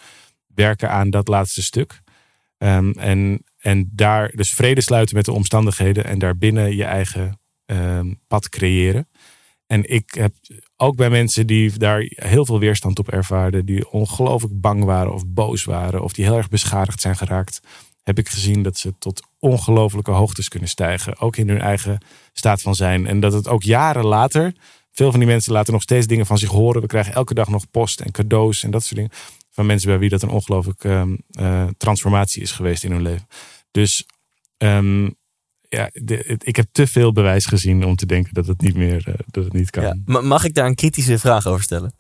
[0.54, 2.00] werken aan dat laatste stuk.
[2.58, 8.12] Ehm, en, en daar dus vrede sluiten met de omstandigheden en daarbinnen je eigen ehm,
[8.28, 9.08] pad creëren.
[9.70, 10.34] En ik heb
[10.76, 15.26] ook bij mensen die daar heel veel weerstand op ervaarden, die ongelooflijk bang waren of
[15.26, 17.60] boos waren, of die heel erg beschadigd zijn geraakt,
[18.02, 21.18] heb ik gezien dat ze tot ongelofelijke hoogtes kunnen stijgen.
[21.18, 21.98] Ook in hun eigen
[22.32, 23.06] staat van zijn.
[23.06, 24.54] En dat het ook jaren later,
[24.92, 26.80] veel van die mensen laten nog steeds dingen van zich horen.
[26.80, 29.12] We krijgen elke dag nog post en cadeaus en dat soort dingen.
[29.50, 33.26] Van mensen bij wie dat een ongelooflijke eh, transformatie is geweest in hun leven.
[33.70, 34.06] Dus
[34.56, 35.08] ehm,
[35.76, 38.74] ja, de- het- ik heb te veel bewijs gezien om te denken dat het niet
[38.76, 39.82] meer eh, dat het niet kan.
[39.82, 39.88] Ja.
[39.88, 39.96] Ja.
[40.04, 41.92] Ma- Mag ik daar een kritische vraag over stellen?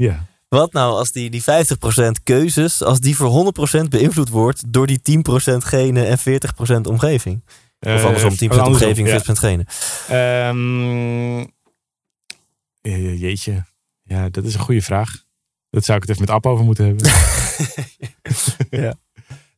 [0.48, 5.00] Wat nou als die, die 50% keuzes, als die voor 100% beïnvloed wordt door die
[5.02, 7.42] 10% genen en 40% omgeving?
[7.80, 9.12] Of andersom, 10% Eh, andersom, omgeving, ja.
[9.20, 9.66] 40% genen.
[10.08, 11.38] Ehm,
[12.80, 13.64] eh, jeetje.
[14.02, 15.24] Ja, dat is een goede vraag.
[15.70, 17.10] Dat zou ik het even met App over moeten hebben.
[18.84, 18.94] Ja.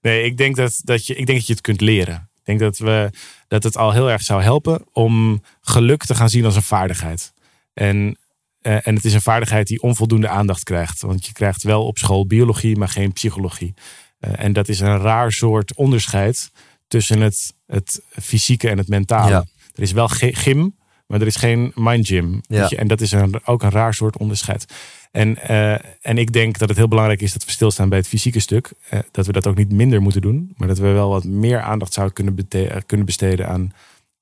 [0.00, 2.30] Nee, ik denk dat, dat je, ik denk dat je het kunt leren.
[2.45, 3.11] Ik denk dat, we,
[3.49, 7.32] dat het al heel erg zou helpen om geluk te gaan zien als een vaardigheid.
[7.74, 8.18] En,
[8.61, 11.01] eh, en het is een vaardigheid die onvoldoende aandacht krijgt.
[11.01, 13.74] Want je krijgt wel op school biologie, maar geen psychologie.
[14.18, 16.51] Eh, en dat is een raar soort onderscheid
[16.88, 19.30] tussen het, het fysieke en het mentale.
[19.30, 19.45] Ja.
[19.74, 20.76] Er is wel gym,
[21.12, 22.40] maar er is geen mind gym.
[22.46, 22.68] Ja.
[22.68, 24.64] En dat is een, ook een raar soort onderscheid.
[25.10, 28.08] En, eh, en ik denk dat het heel belangrijk is dat we stilstaan bij het
[28.08, 28.72] fysieke stuk.
[28.88, 30.52] Eh, dat we dat ook niet minder moeten doen.
[30.56, 32.48] Maar dat we wel wat meer aandacht zouden kunnen,
[32.86, 33.72] kunnen besteden aan...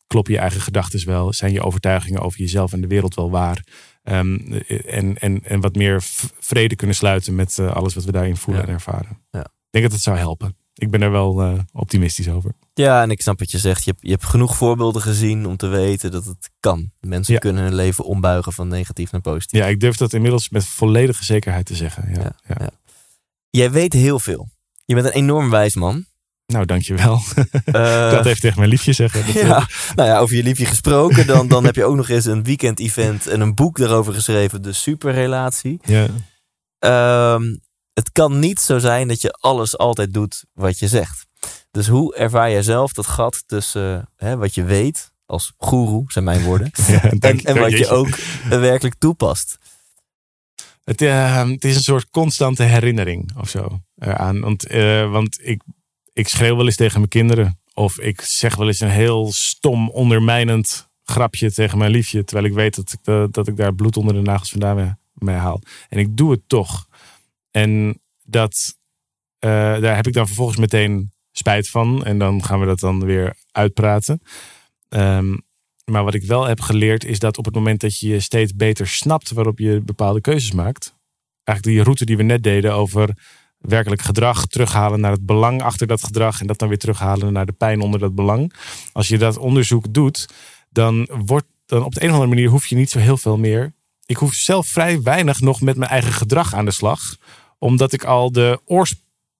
[0.06, 1.32] Klop je eigen gedachten wel?
[1.32, 3.64] Zijn je overtuigingen over jezelf en de wereld wel waar?
[4.02, 6.02] Ehm, eh, en, en, en wat meer
[6.38, 8.68] vrede kunnen sluiten met alles wat we daarin voelen Ja.
[8.68, 9.18] en ervaren.
[9.30, 9.40] Ja.
[9.40, 10.56] Ik denk dat het zou helpen.
[10.80, 12.52] Ik ben er wel eh, optimistisch over.
[12.74, 13.84] Ja, en ik snap wat je zegt.
[13.84, 16.90] Je hebt, je hebt genoeg voorbeelden gezien om te weten dat het kan.
[17.00, 17.38] Mensen Ja.
[17.40, 19.60] kunnen hun leven ombuigen van negatief naar positief.
[19.60, 22.08] Ja, ik durf dat inmiddels met volledige zekerheid te zeggen.
[22.14, 22.70] Ja, Ja.
[23.50, 24.48] Jij weet heel veel.
[24.84, 26.04] Je bent een enorm wijs man.
[26.46, 27.20] Nou, dankjewel.
[27.64, 29.24] Eh, dat even tegen mijn liefje zeggen.
[29.26, 31.26] Dat, ja, nou ja, over je liefje gesproken.
[31.26, 34.62] Dan, dan heb je ook nog eens een weekend-event en een boek daarover geschreven.
[34.62, 35.80] De superrelatie.
[35.82, 36.06] ja.
[36.78, 37.56] Ehm,
[38.00, 41.26] het kan niet zo zijn dat je alles altijd doet wat je zegt.
[41.70, 46.24] Dus hoe ervaar jij zelf dat gat tussen hè, wat je weet als goeroe, zijn
[46.24, 49.58] mijn woorden, Ja, en, en wat je ook eh, werkelijk toepast?
[50.84, 54.40] Het, eh, het is een soort constante herinnering of zo eraan.
[54.40, 55.62] Want, eh, want ik,
[56.12, 57.60] ik schreeuw wel eens tegen mijn kinderen.
[57.74, 62.24] Of ik zeg wel eens een heel stom, ondermijnend grapje tegen mijn liefje.
[62.24, 65.34] Terwijl ik weet dat ik, eh, dat ik daar bloed onder de nagels vandaan, mij
[65.34, 65.60] haal.
[65.88, 66.88] En ik doe het toch.
[67.50, 68.74] En dat,
[69.38, 72.04] eh, daar heb ik dan vervolgens meteen spijt van.
[72.04, 74.22] En dan gaan we dat dan weer uitpraten.
[74.88, 75.36] Ehm,
[75.84, 78.88] maar wat ik wel heb geleerd is dat op het moment dat je steeds beter
[78.88, 80.94] snapt waarop je bepaalde keuzes maakt.
[81.44, 83.16] Eigenlijk die route die we net deden over
[83.58, 86.40] werkelijk gedrag terughalen naar het belang achter dat gedrag.
[86.40, 88.52] En dat dan weer terughalen naar de pijn onder dat belang.
[88.92, 90.28] Als je dat onderzoek doet,
[90.70, 93.38] dan wordt dan op de een of andere manier hoef je niet zo heel veel
[93.38, 93.72] meer.
[94.06, 97.16] Ik hoef zelf vrij weinig nog met mijn eigen gedrag aan de slag.
[97.60, 98.94] Omdat ik al de, oors,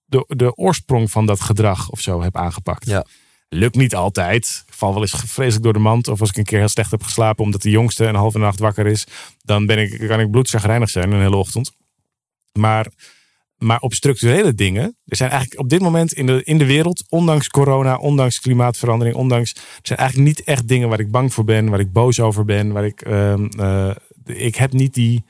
[0.04, 2.86] de, de oorsprong van dat gedrag of zo heb aangepakt.
[2.86, 3.04] Ja.
[3.48, 4.64] Lukt niet altijd.
[4.66, 6.08] Ik val wel eens vreselijk door de mand.
[6.08, 8.58] Of als ik een keer heel slecht heb geslapen omdat de jongste een halve nacht
[8.58, 9.06] wakker is.
[9.42, 11.72] Dan ben ik, kan ik bloedzagrijnig zijn een hele ochtend.
[12.52, 12.86] Maar,
[13.56, 14.96] maar op structurele dingen.
[15.06, 19.16] Er zijn eigenlijk op dit moment in de, in de wereld, ondanks corona, ondanks klimaatverandering,
[19.16, 19.54] ondanks.
[19.54, 22.44] Er zijn eigenlijk niet echt dingen waar ik bang voor ben, waar ik boos over
[22.44, 22.72] ben.
[22.72, 23.90] Waar ik, ehm, eh,
[24.24, 25.24] ik heb niet die.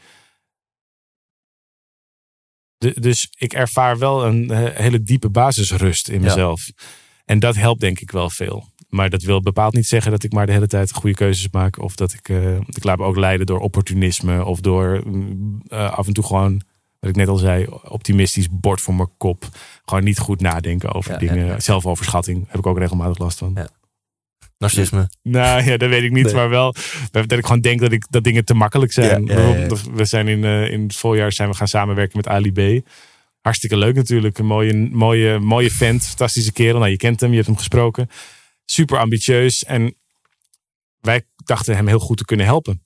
[2.80, 6.26] De, dus ik ervaar wel een eh, hele diepe basisrust in Ja.
[6.26, 6.70] mezelf.
[7.24, 8.68] En dat helpt denk ik wel veel.
[8.88, 11.78] Maar dat wil bepaald niet zeggen dat ik maar de hele tijd goede keuzes maak.
[11.82, 14.44] Of dat ik, eh, ik laat me ook leiden door opportunisme.
[14.44, 16.62] Of door mm, eh, af en toe gewoon,
[17.00, 19.48] wat ik net al zei, optimistisch bord voor mijn kop.
[19.84, 21.46] Gewoon niet goed nadenken over Ja, dingen.
[21.46, 21.60] ja.
[21.60, 23.58] Zelfoverschatting heb ik ook regelmatig last van.
[24.60, 25.08] Narcisme.
[25.22, 26.24] Nou ja, dat weet ik niet.
[26.24, 26.34] Nee.
[26.34, 26.74] Maar wel
[27.10, 29.26] dat ik gewoon denk dat, ik, dat dingen te makkelijk zijn.
[29.26, 29.66] Ja, ja, ja, ja.
[29.66, 32.86] Bijvoorbeeld, We zijn in, eh, in het voorjaar zijn we gaan samenwerken met Ali B.
[33.40, 34.38] Hartstikke leuk natuurlijk.
[34.38, 36.06] Een mooie, mooie, mooie vent.
[36.06, 36.78] Fantastische kerel.
[36.78, 37.30] Nou, je kent hem.
[37.30, 38.08] Je hebt hem gesproken.
[38.64, 39.64] Super ambitieus.
[39.64, 39.94] En
[41.00, 42.82] wij dachten hem heel goed te kunnen helpen.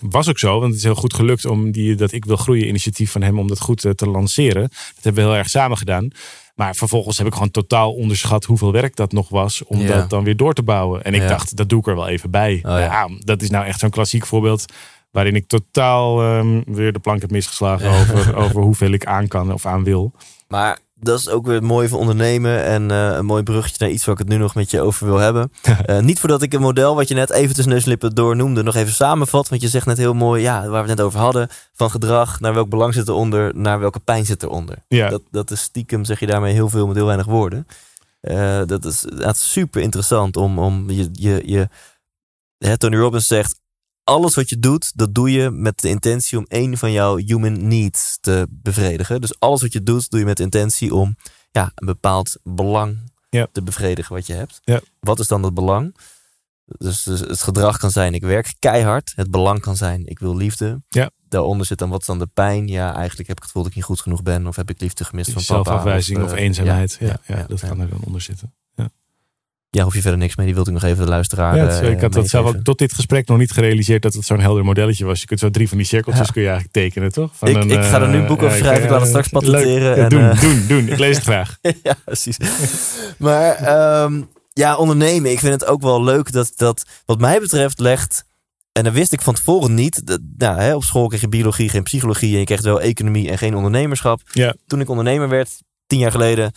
[0.00, 2.68] Was ook zo, want het is heel goed gelukt om die dat ik wil groeien
[2.68, 4.62] initiatief van hem om dat goed eh, te lanceren.
[4.62, 6.10] Dat hebben we heel erg samen gedaan.
[6.54, 9.86] Maar vervolgens heb ik gewoon totaal onderschat hoeveel werk dat nog was om Ja.
[9.86, 11.04] dat dan weer door te bouwen.
[11.04, 11.28] En ik Ja.
[11.28, 12.54] dacht, dat doe ik er wel even bij.
[12.54, 12.78] Oh, ja.
[12.78, 13.08] ja.
[13.18, 14.64] dat is nou echt zo'n klassiek voorbeeld
[15.10, 19.52] waarin ik totaal ehm, weer de plank heb misgeslagen over, over hoeveel ik aan kan
[19.52, 20.12] of aan wil.
[20.48, 22.64] Maar dat is ook weer het mooie van ondernemen.
[22.64, 25.06] En eh, een mooi bruggetje naar iets waar ik het nu nog met je over
[25.06, 25.52] wil hebben.
[25.80, 28.36] Eh, niet voordat ik een model wat je net even tussen neus en lippen door
[28.36, 29.48] noemde, nog even samenvat.
[29.48, 31.48] Want je zegt net heel mooi, ja, waar we het net over hadden.
[31.72, 34.76] Van gedrag, naar welk belang zit eronder, naar welke pijn zit eronder.
[34.88, 37.66] Ja, Dat, dat is stiekem, zeg je daarmee heel veel met heel weinig woorden.
[38.20, 41.42] Eh, dat is, dat is super interessant om, om je, je,
[42.58, 43.60] je Tony Robbins zegt,
[44.10, 47.68] alles wat je doet, dat doe je met de intentie om een van jouw human
[47.68, 49.20] needs te bevredigen.
[49.20, 51.16] Dus alles wat je doet, doe je met de intentie om
[51.50, 52.98] ja, een bepaald belang
[53.30, 53.46] Ja.
[53.52, 54.60] te bevredigen wat je hebt.
[54.64, 54.80] Ja.
[55.00, 55.96] Wat is dan dat belang?
[56.64, 59.12] Dus, dus het gedrag kan zijn, ik werk keihard.
[59.16, 60.82] Het belang kan zijn, ik wil liefde.
[60.88, 61.10] Ja.
[61.28, 62.68] Daaronder zit dan, wat is dan de pijn?
[62.68, 64.46] Ja, eigenlijk heb ik het gevoel dat ik niet goed genoeg ben.
[64.46, 65.54] Of heb ik liefde gemist van papa.
[65.64, 66.96] zelfafwijzing of, eh, eenzaamheid.
[67.00, 68.54] Ja, ja, dat kan er dan onder zitten.
[69.70, 70.46] Ja, hoef je verder niks mee.
[70.46, 71.56] Die wilde ik nog even de luisteraar.
[71.56, 74.12] Ja, eh, het- ik had dat zelf ook tot dit gesprek nog niet gerealiseerd dat
[74.14, 75.20] het zo'n helder modelletje was.
[75.20, 76.32] Je kunt zo drie van die cirkeltjes Ja.
[76.32, 77.30] kun je eigenlijk tekenen, toch?
[77.34, 78.84] Van Ik- een, ik ga er nu een eh, boek over schrijven.
[78.84, 80.88] Ik laat het straks patenteren en, doen, eh, doen, doen.
[80.88, 81.58] Ik lees het graag.
[81.82, 82.36] ja, precies.
[83.18, 85.30] maar ehm, ja, ondernemen.
[85.30, 88.24] Ik vind het ook wel leuk dat dat, wat mij betreft, legt.
[88.72, 90.06] En dat wist ik van tevoren niet.
[90.06, 92.32] Dat, nou, hè, op school kreeg je biologie, geen psychologie.
[92.32, 94.20] En je kreeg wel economie en geen ondernemerschap.
[94.32, 94.54] Ja.
[94.66, 95.50] Toen ik ondernemer werd,
[95.86, 96.52] tien jaar geleden,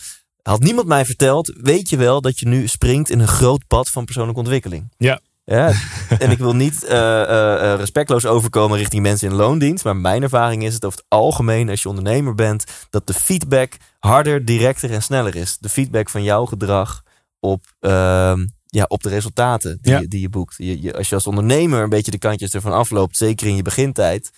[0.50, 1.52] had niemand mij verteld.
[1.62, 4.92] Weet je wel dat je nu springt in een groot pad van persoonlijke ontwikkeling?
[4.96, 5.20] Ja.
[5.46, 5.72] Ja,
[6.18, 9.84] en ik wil niet eh, eh, eh, respectloos overkomen richting mensen in loondienst.
[9.84, 13.76] Maar mijn ervaring is het over het algemeen, als je ondernemer bent, dat de feedback
[13.98, 15.58] harder, directer en sneller is.
[15.58, 17.02] De feedback van jouw gedrag
[17.40, 20.00] op, ehm, ja, op de resultaten die, Ja.
[20.00, 20.54] je, die je boekt.
[20.58, 23.62] Je, je, als je als ondernemer een beetje de kantjes ervan afloopt, zeker in je
[23.62, 24.30] begintijd,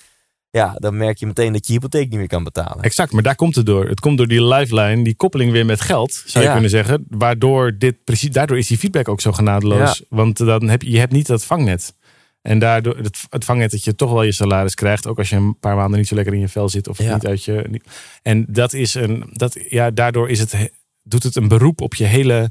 [0.57, 2.83] ja, dan merk je meteen dat je hypotheek niet meer kan betalen.
[2.85, 3.89] Exact, maar daar komt het door.
[3.89, 6.53] Het komt door die lifeline, die koppeling weer met geld, zou je Ja.
[6.53, 7.05] kunnen zeggen.
[7.09, 10.03] Waardoor dit precies, daardoor is die feedback ook zo genadeloos.
[10.09, 11.95] Want dan heb je, je hebt niet dat vangnet.
[12.43, 15.37] En daardoor het, het vangnet dat je toch wel je salaris krijgt, ook als je
[15.37, 17.15] een paar maanden niet zo lekker in je vel zit of Ja.
[17.15, 17.65] niet uit je.
[17.71, 17.85] niet-
[18.23, 20.69] En dat is een, dat, ja, daardoor is het, he-
[21.03, 22.51] doet het een beroep op je hele,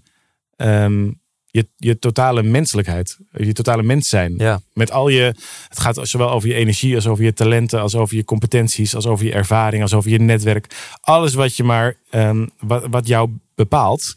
[0.56, 1.12] ehm,
[1.56, 4.34] je, je totale menselijkheid, je totale mens zijn.
[4.38, 5.22] Ja, Met al je,
[5.68, 9.06] het gaat zowel over je energie als over je talenten, als over je competenties, als
[9.06, 10.96] over je ervaring, als over je netwerk.
[11.02, 14.16] Alles wat je maar, ehm, wat, wat jou bepaalt,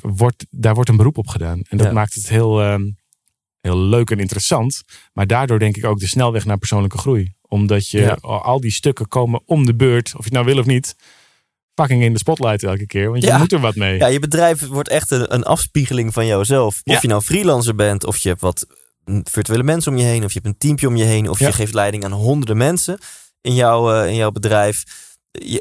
[0.00, 1.60] wordt, daar wordt een beroep op gedaan.
[1.68, 1.92] En dat Ja.
[1.92, 2.90] maakt het heel, ehm,
[3.60, 4.82] heel leuk en interessant.
[5.12, 7.32] Maar daardoor denk ik ook de snelweg naar persoonlijke groei.
[7.48, 8.18] Omdat je Ja.
[8.20, 10.96] al die stukken komen om de beurt, of je het nou wil of niet,
[11.80, 13.10] fucking in de spotlight elke keer.
[13.10, 13.38] Want je Ja.
[13.38, 13.98] moet er wat mee.
[13.98, 16.74] Ja, je bedrijf wordt echt een, een afspiegeling van jouzelf.
[16.74, 16.98] Of Ja.
[17.02, 18.66] je nou freelancer bent, of je hebt wat
[19.04, 21.38] mm, virtuele mensen om je heen, of je hebt een teampje om je heen, of
[21.38, 21.46] Ja.
[21.46, 22.98] je geeft leiding aan honderden mensen
[23.40, 24.84] in, jouw eh, in jouw bedrijf.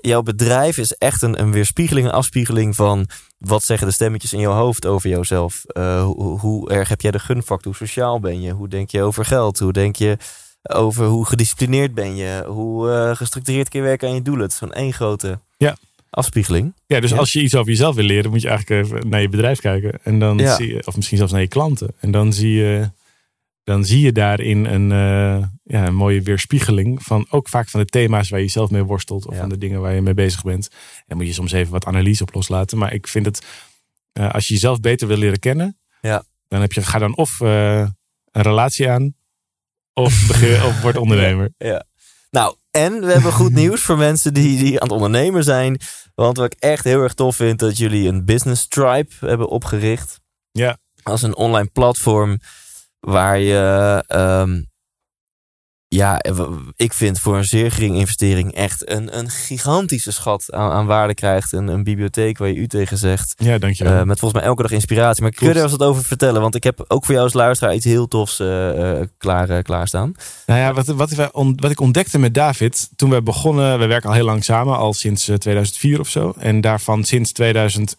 [0.02, 4.40] Jouw bedrijf is echt een, een weerspiegeling, een afspiegeling van wat zeggen de stemmetjes in
[4.40, 5.64] jouw hoofd over jouzelf.
[5.66, 7.76] Eh, hoe, hoe erg heb jij de gunfactor?
[7.78, 8.52] Hoe sociaal ben je?
[8.52, 9.60] Hoe denk je over geld?
[9.60, 10.18] Hoe denk je
[10.64, 14.44] over hoe gedisciplineerd ben je, hoe uh, gestructureerd kun je werken aan je doelen.
[14.44, 15.76] Het is gewoon één grote ja.
[16.10, 16.74] Afspiegeling.
[16.86, 19.30] Ja, dus als je iets over jezelf wil leren, moet je eigenlijk even naar je
[19.30, 20.00] bedrijf kijken.
[20.04, 21.94] En dan zie je, of misschien zelfs naar je klanten.
[22.00, 22.92] En dan zie je,
[23.64, 27.86] dan zie je daarin een, uh, ja, een mooie weerspiegeling van ook vaak van de
[27.86, 29.28] thema's waar je zelf mee worstelt.
[29.28, 30.70] Of van de dingen waar je mee bezig bent.
[31.08, 32.78] En moet je soms even wat analyse op loslaten.
[32.78, 33.46] Maar ik vind het,
[34.14, 36.24] uh, als je jezelf beter wil leren kennen, ja.
[36.48, 37.94] dan heb je, ga dan of een
[38.32, 39.16] relatie aan
[39.94, 41.54] of, begin, of word ondernemer.
[41.58, 41.84] Ja.
[42.32, 45.80] Nou, en we hebben goed nieuws voor mensen die, die aan het ondernemen zijn.
[46.16, 50.20] Want wat ik echt heel erg tof vind, dat jullie een business tribe hebben opgericht.
[50.52, 50.78] Ja.
[51.04, 52.40] Als een online platform
[53.00, 54.69] waar je um,
[55.92, 56.22] ja,
[56.76, 61.14] ik vind voor een zeer geringe investering echt een, een gigantische schat aan, aan waarde
[61.14, 61.52] krijgt.
[61.52, 63.34] Een, een bibliotheek waar je u tegen zegt.
[63.38, 63.94] Ja, dankjewel.
[63.94, 65.22] Uh, met volgens mij elke dag inspiratie.
[65.22, 66.42] Maar kun je er eens wat over vertellen?
[66.42, 70.14] Want ik heb ook voor jou als luisteraar iets heel tofs uh, klaar, klaarstaan.
[70.46, 73.80] Nou ja, wat, wat, wat ik ontdekte met David toen we begonnen.
[73.80, 76.34] We werken al heel lang samen, al sinds 2004 of zo.
[76.38, 77.98] En daarvan sinds 2011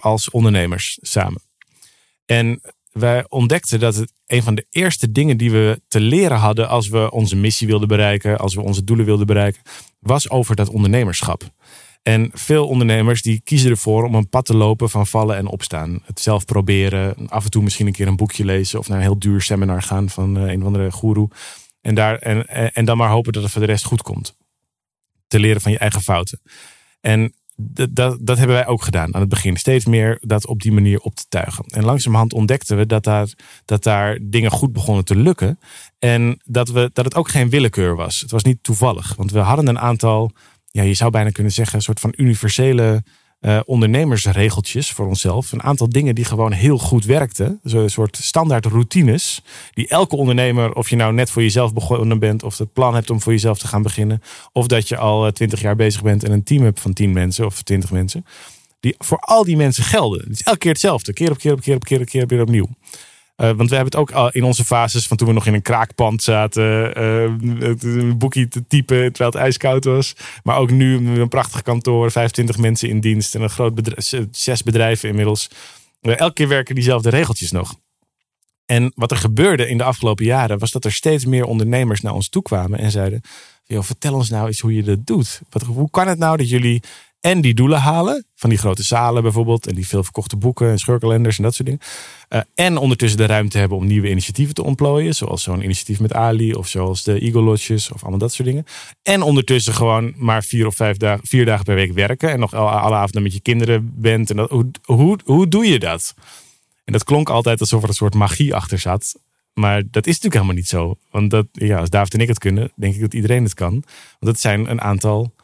[0.00, 1.42] als ondernemers samen.
[2.26, 2.60] En
[2.98, 6.88] wij ontdekten dat het een van de eerste dingen die we te leren hadden als
[6.88, 9.62] we onze missie wilden bereiken, als we onze doelen wilden bereiken,
[9.98, 11.42] was over dat ondernemerschap.
[12.02, 16.02] En veel ondernemers die kiezen ervoor om een pad te lopen van vallen en opstaan.
[16.04, 19.02] Het zelf proberen, af en toe misschien een keer een boekje lezen of naar een
[19.02, 21.30] heel duur seminar gaan van eh, een of andere goeroe.
[21.80, 24.36] En, daar, en, en dan maar hopen dat het voor de rest goed komt.
[25.26, 26.40] Te leren van je eigen fouten.
[27.00, 29.56] En dat, dat, hebben wij ook gedaan aan het begin.
[29.56, 31.64] Steeds meer dat op die manier op te tuigen.
[31.64, 33.28] En langzamerhand ontdekten we dat daar,
[33.64, 35.58] dat daar dingen goed begonnen te lukken.
[35.98, 38.20] En dat, we, dat het ook geen willekeur was.
[38.20, 39.14] Het was niet toevallig.
[39.14, 40.30] Want we hadden een aantal,
[40.70, 43.02] ja, je zou bijna kunnen zeggen, een soort van universele
[43.40, 45.52] uh, ondernemersregeltjes voor onszelf.
[45.52, 47.60] Een aantal dingen die gewoon heel goed werkten.
[47.62, 49.42] Een soort standaard routines.
[49.72, 52.42] Die elke ondernemer, of je nou net voor jezelf begonnen bent.
[52.42, 54.22] Of het plan hebt om voor jezelf te gaan beginnen.
[54.52, 57.12] Of dat je al eh, twintig jaar bezig bent en een team hebt van tien
[57.12, 58.24] mensen of twintig mensen.
[58.80, 60.20] Die voor al die mensen gelden.
[60.20, 61.12] Het is elke keer hetzelfde.
[61.12, 62.68] Keer op keer op keer op keer op keer, weer opnieuw.
[63.36, 65.54] Uh, want we hebben het ook al in onze fases van toen we nog in
[65.54, 66.98] een kraakpand zaten.
[66.98, 67.22] Uh,
[67.80, 70.16] een boekje te typen terwijl het ijskoud was.
[70.42, 74.62] Maar ook nu een prachtig kantoor, 25 mensen in dienst en een groot bedrijf, zes
[74.62, 75.50] bedrijven inmiddels.
[76.00, 77.74] Elke keer werken diezelfde regeltjes nog.
[78.66, 82.14] En wat er gebeurde in de afgelopen jaren was dat er steeds meer ondernemers naar
[82.14, 83.20] ons toe kwamen en zeiden:
[83.66, 85.40] vertel ons nou eens hoe je dat doet.
[85.50, 86.82] Wat, hoe kan het nou dat jullie
[87.26, 88.24] en die doelen halen.
[88.34, 89.66] Van die grote zalen bijvoorbeeld.
[89.66, 91.82] En die veel verkochte boeken en scheurkalenders en dat soort dingen.
[92.28, 95.14] Uh, en ondertussen de ruimte hebben om nieuwe initiatieven te ontplooien.
[95.14, 96.54] Zoals zo'n initiatief met Ali.
[96.54, 97.92] Of zoals de Eagle Lodges.
[97.92, 98.64] Of allemaal dat soort dingen.
[99.02, 102.30] En ondertussen gewoon maar vier of vijf dagen, vier dagen per week werken.
[102.30, 104.30] En nog alle avonden met je kinderen bent.
[104.30, 106.14] En dat, hoe, hoe, hoe doe je dat?
[106.84, 109.14] En dat klonk altijd alsof er een soort magie achter zat.
[109.52, 110.96] Maar dat is natuurlijk helemaal niet zo.
[111.10, 113.70] Want dat, ja, als David en ik het kunnen, denk ik dat iedereen het kan.
[113.70, 113.84] Want
[114.20, 115.34] dat zijn een aantal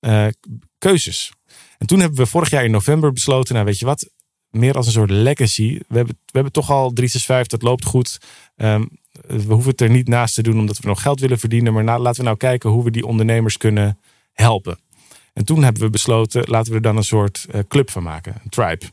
[0.00, 0.26] uh,
[0.78, 1.32] keuzes.
[1.78, 4.10] En toen hebben we vorig jaar in november besloten, nou weet je wat,
[4.50, 5.78] meer als een soort legacy.
[5.88, 8.18] We hebben, we hebben toch al 365, dat loopt goed.
[8.56, 8.88] Um,
[9.26, 11.72] we hoeven het er niet naast te doen omdat we nog geld willen verdienen.
[11.72, 13.98] Maar laten we nou kijken hoe we die ondernemers kunnen
[14.32, 14.78] helpen.
[15.32, 18.34] En toen hebben we besloten, laten we er dan een soort uh, club van maken.
[18.44, 18.84] Een tribe.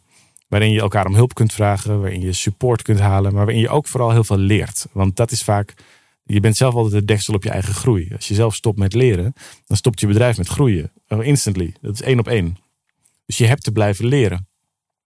[0.47, 3.33] Waarin je elkaar om hulp kunt vragen, waarin je support kunt halen.
[3.33, 4.85] Maar waarin je ook vooral heel veel leert.
[4.91, 5.73] Want dat is vaak
[6.27, 8.09] je bent zelf altijd de deksel op je eigen groei.
[8.15, 9.33] Als je zelf stopt met leren,
[9.65, 10.91] dan stopt je bedrijf met groeien.
[11.07, 11.73] Oh, instantly.
[11.81, 12.57] Dat is één op één.
[13.25, 14.47] Dus je hebt te blijven leren.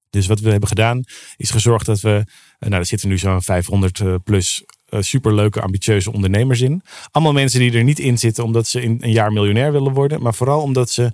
[0.10, 1.04] Dus wat we hebben gedaan,
[1.38, 2.26] is gezorgd dat we.
[2.60, 6.82] Eh, nou, er zitten nu zo'n 500 eh, plus uh, superleuke, ambitieuze ondernemers in.
[7.12, 10.22] Allemaal mensen die er niet in zitten omdat ze in een jaar miljonair willen worden.
[10.22, 11.12] Maar vooral omdat ze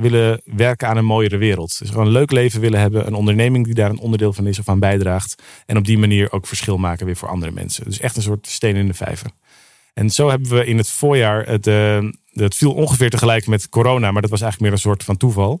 [0.00, 1.78] willen werken aan een mooiere wereld.
[1.78, 3.06] Dus gewoon een leuk leven willen hebben.
[3.06, 5.42] Een onderneming die daar een onderdeel van is of aan bijdraagt.
[5.66, 7.84] En op die manier ook verschil maken weer voor andere mensen.
[7.84, 9.30] Dus echt een soort steen in de vijver.
[9.94, 11.98] En zo hebben we in het voorjaar, het, uh,
[12.32, 15.60] het viel ongeveer tegelijk met corona, maar dat was eigenlijk meer een soort van toeval.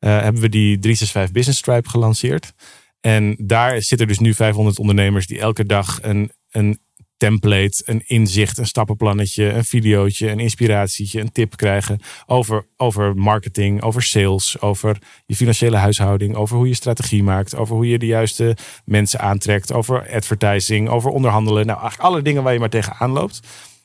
[0.00, 2.52] Uh, hebben we die 365 Business Tribe gelanceerd.
[3.00, 6.80] En daar zitten dus nu 500 ondernemers die elke dag een, een
[7.18, 13.82] template, een inzicht, een stappenplannetje, een videootje, een inspiratietje, een tip krijgen over, over marketing,
[13.82, 18.06] over sales, over je financiële huishouding, over hoe je strategie maakt, over hoe je de
[18.06, 21.66] juiste mensen aantrekt, over advertising, over onderhandelen.
[21.66, 23.40] Nou, eigenlijk alle dingen waar je maar tegenaan loopt.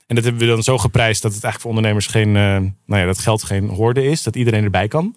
[0.08, 3.02] En dat hebben we dan zo geprijsd dat het eigenlijk voor ondernemers geen, uh, nou
[3.02, 5.16] ja, dat geld geen hoorde is, dat iedereen erbij kan.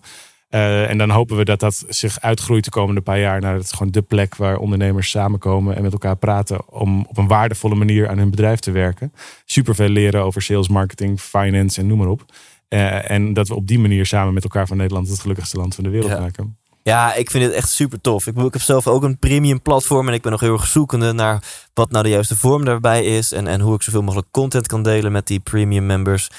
[0.57, 3.73] Uh, en dan hopen we dat dat zich uitgroeit de komende paar jaar naar het
[3.73, 8.09] gewoon de plek waar ondernemers samenkomen en met elkaar praten om op een waardevolle manier
[8.09, 9.13] aan hun bedrijf te werken.
[9.45, 12.25] Super veel leren over sales, marketing, finance en noem maar op.
[12.69, 15.75] Uh, en dat we op die manier samen met elkaar van Nederland het gelukkigste land
[15.75, 16.21] van de wereld ja.
[16.21, 16.57] maken.
[16.83, 18.27] Ja, ik vind het echt super tof.
[18.27, 21.13] Ik, ik heb zelf ook een premium platform en ik ben nog heel erg zoekende
[21.13, 21.43] naar
[21.75, 24.83] wat nou de juiste vorm daarbij is en, en hoe ik zoveel mogelijk content kan
[24.83, 26.31] delen met die premium members.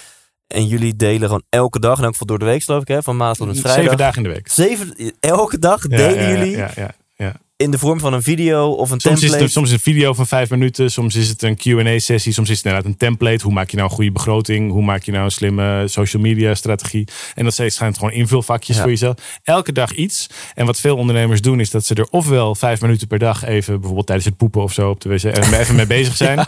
[0.47, 3.01] En jullie delen gewoon elke dag, en ook voor door de week geloof ik, hè,
[3.03, 3.81] van maandag tot en vrijdag.
[3.83, 4.47] Zeven dagen in de week.
[4.49, 7.33] Zeven, elke dag Ja, delen ja, jullie Ja, ja, ja.
[7.55, 9.43] in de vorm van een video of een Soms is, template.
[9.43, 12.49] het, soms is het een video van vijf minuten, soms is het een Q&A-sessie, soms
[12.49, 13.43] is het inderdaad een template.
[13.43, 14.71] Hoe maak je nou een goede begroting?
[14.71, 17.07] Hoe maak je nou een slimme social media strategie?
[17.35, 19.15] En dat zijn het gewoon invulvakjes voor jezelf.
[19.43, 20.27] Elke dag iets.
[20.55, 23.73] En wat veel ondernemers doen is dat ze er ofwel vijf minuten per dag even,
[23.73, 26.45] bijvoorbeeld tijdens het poepen of zo op de wc, even mee bezig zijn.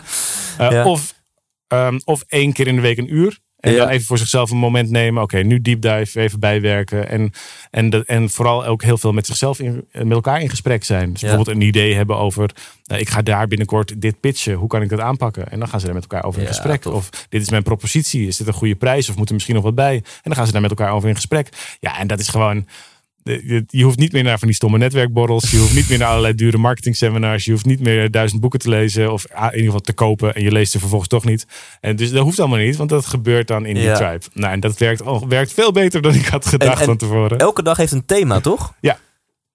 [0.58, 0.84] Eh, Ja.
[0.84, 1.14] of,
[1.66, 3.38] ehm, of één keer in de week een uur.
[3.60, 3.78] En Ja.
[3.78, 5.22] dan even voor zichzelf een moment nemen.
[5.22, 7.08] Oké, nu deep dive, even bijwerken.
[7.08, 7.32] En,
[7.70, 11.12] en, de, en vooral ook heel veel met zichzelf, in, met elkaar in gesprek zijn.
[11.12, 11.26] Dus Ja.
[11.26, 12.50] bijvoorbeeld een idee hebben over,
[12.84, 14.54] nou, ik ga daar binnenkort dit pitchen.
[14.54, 15.50] Hoe kan ik dat aanpakken?
[15.50, 16.80] En dan gaan ze daar met elkaar over in Ja, gesprek.
[16.80, 16.94] tof.
[16.94, 18.26] Of dit is mijn propositie.
[18.26, 19.08] Is dit een goede prijs?
[19.08, 19.94] Of moet er misschien nog wat bij?
[19.94, 21.48] En dan gaan ze daar met elkaar over in gesprek.
[21.80, 22.66] Ja, en dat is gewoon...
[23.22, 25.50] Je, hoeft niet meer naar van die stomme netwerkborrels.
[25.50, 27.44] Je hoeft niet meer naar allerlei dure marketing seminars.
[27.44, 29.12] Je hoeft niet meer duizend boeken te lezen.
[29.12, 30.34] Of ah, in ieder geval te kopen.
[30.34, 31.46] En je leest er vervolgens toch niet.
[31.80, 32.76] En dus dat hoeft allemaal niet.
[32.76, 33.94] Want dat gebeurt dan in die Ja.
[33.96, 34.24] tribe.
[34.34, 36.96] Nou, en dat werkt, al- werkt veel beter dan ik had gedacht En- en van
[36.96, 37.38] tevoren.
[37.38, 38.74] Elke dag heeft een thema, toch?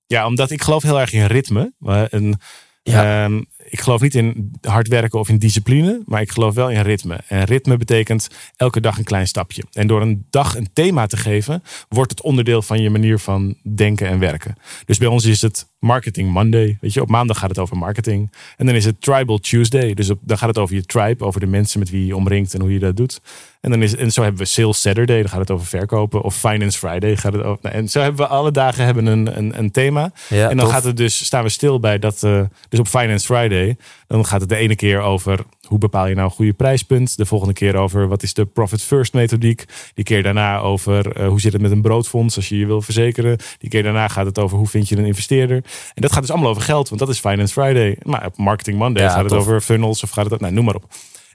[0.07, 1.73] Ja, omdat ik geloof heel erg in ritme.
[2.09, 2.39] En,
[2.83, 3.23] Ja.
[3.23, 6.81] ehm, ik geloof niet in hard werken of in discipline, maar ik geloof wel in
[6.81, 7.19] ritme.
[7.27, 9.63] En ritme betekent elke dag een klein stapje.
[9.71, 13.55] En door een dag een thema te geven, wordt het onderdeel van je manier van
[13.75, 14.55] denken en werken.
[14.85, 16.77] Dus bij ons is het Marketing Monday.
[16.81, 18.31] Weet je, op maandag gaat het over marketing.
[18.57, 19.93] En dan is het Tribal Tuesday.
[19.93, 22.15] Dus op, dan gaat het over je tribe, over de mensen met wie je je
[22.15, 23.21] omringt en hoe je dat doet.
[23.61, 26.21] En, dan is, en zo hebben we Sales Saturday, dan gaat het over verkopen.
[26.21, 27.59] Of Finance Friday gaat het over.
[27.61, 30.11] nou, en zo hebben we alle dagen hebben een, een, een thema.
[30.29, 30.75] Ja, en dan tof.
[30.75, 32.23] gaat het dus, staan we stil bij dat.
[32.23, 36.13] eh, dus op Finance Friday, dan gaat het de ene keer over hoe bepaal je
[36.15, 37.17] nou een goede prijspunt.
[37.17, 39.65] De volgende keer over wat is de profit first methodiek.
[39.93, 42.81] Die keer daarna over eh, hoe zit het met een broodfonds als je je wil
[42.81, 43.37] verzekeren.
[43.57, 45.55] Die keer daarna gaat het over hoe vind je een investeerder.
[45.93, 47.97] En dat gaat dus allemaal over geld, want dat is Finance Friday.
[48.01, 49.39] Maar op Marketing Monday Ja, gaat het tof.
[49.39, 50.85] over funnels of gaat het, nou noem maar op.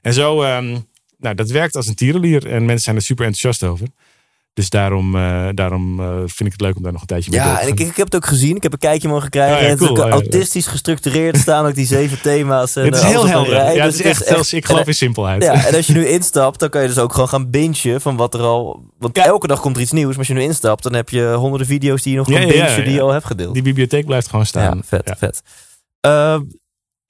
[0.02, 0.76] En zo, ehm,
[1.18, 3.86] nou dat werkt als een tierenlier en mensen zijn er super enthousiast over.
[4.54, 7.40] Dus daarom, eh, daarom eh, vind ik het leuk om daar nog een tijdje mee
[7.40, 8.56] Ja, te en ik, ik heb het ook gezien.
[8.56, 9.56] Ik heb een kijkje mogen krijgen.
[9.56, 12.76] Ja, en het is ook ja, autistisch gestructureerd staan ook die zeven thema's.
[12.76, 13.52] En, Het is eh, heel helder.
[13.52, 13.74] rij.
[13.74, 15.42] Ja, Dus het is echt, zelfs, ik geloof in simpelheid.
[15.42, 18.16] Ja, en als je nu instapt, dan kan je dus ook gewoon gaan bingen van
[18.16, 18.82] wat er al...
[18.98, 19.24] Want Ja.
[19.24, 20.08] elke dag komt er iets nieuws.
[20.08, 22.46] Maar als je nu instapt, dan heb je honderden video's die je nog Ja, kan
[22.46, 22.96] ja, ja, bingen die ja.
[22.98, 23.54] je al hebt gedeeld.
[23.54, 24.76] Die bibliotheek blijft gewoon staan.
[24.76, 25.16] Ja, vet, Ja.
[25.16, 25.42] vet.
[26.00, 26.40] Ehm,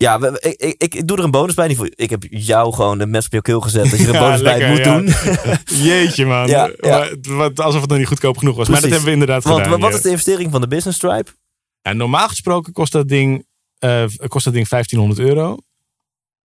[0.01, 1.67] ja, we- ik, ik, ik, doe er een bonus bij.
[1.69, 4.21] Niet Ik heb jou gewoon de mes op je keel gezet dat je er een
[4.21, 4.99] Ja, bonus bij moet ja.
[4.99, 5.13] doen.
[5.87, 6.47] Jeetje man.
[6.47, 6.71] Ja.
[7.29, 8.69] Maar Alsof het nog niet goedkoop genoeg was.
[8.69, 9.81] Maar dat hebben we inderdaad Want gedaan.
[9.81, 11.27] wat is de investering van de Business Tribe?
[11.83, 13.47] Ja, normaal gesproken kost dat, ding,
[13.79, 15.57] eh, kost dat ding 1500 euro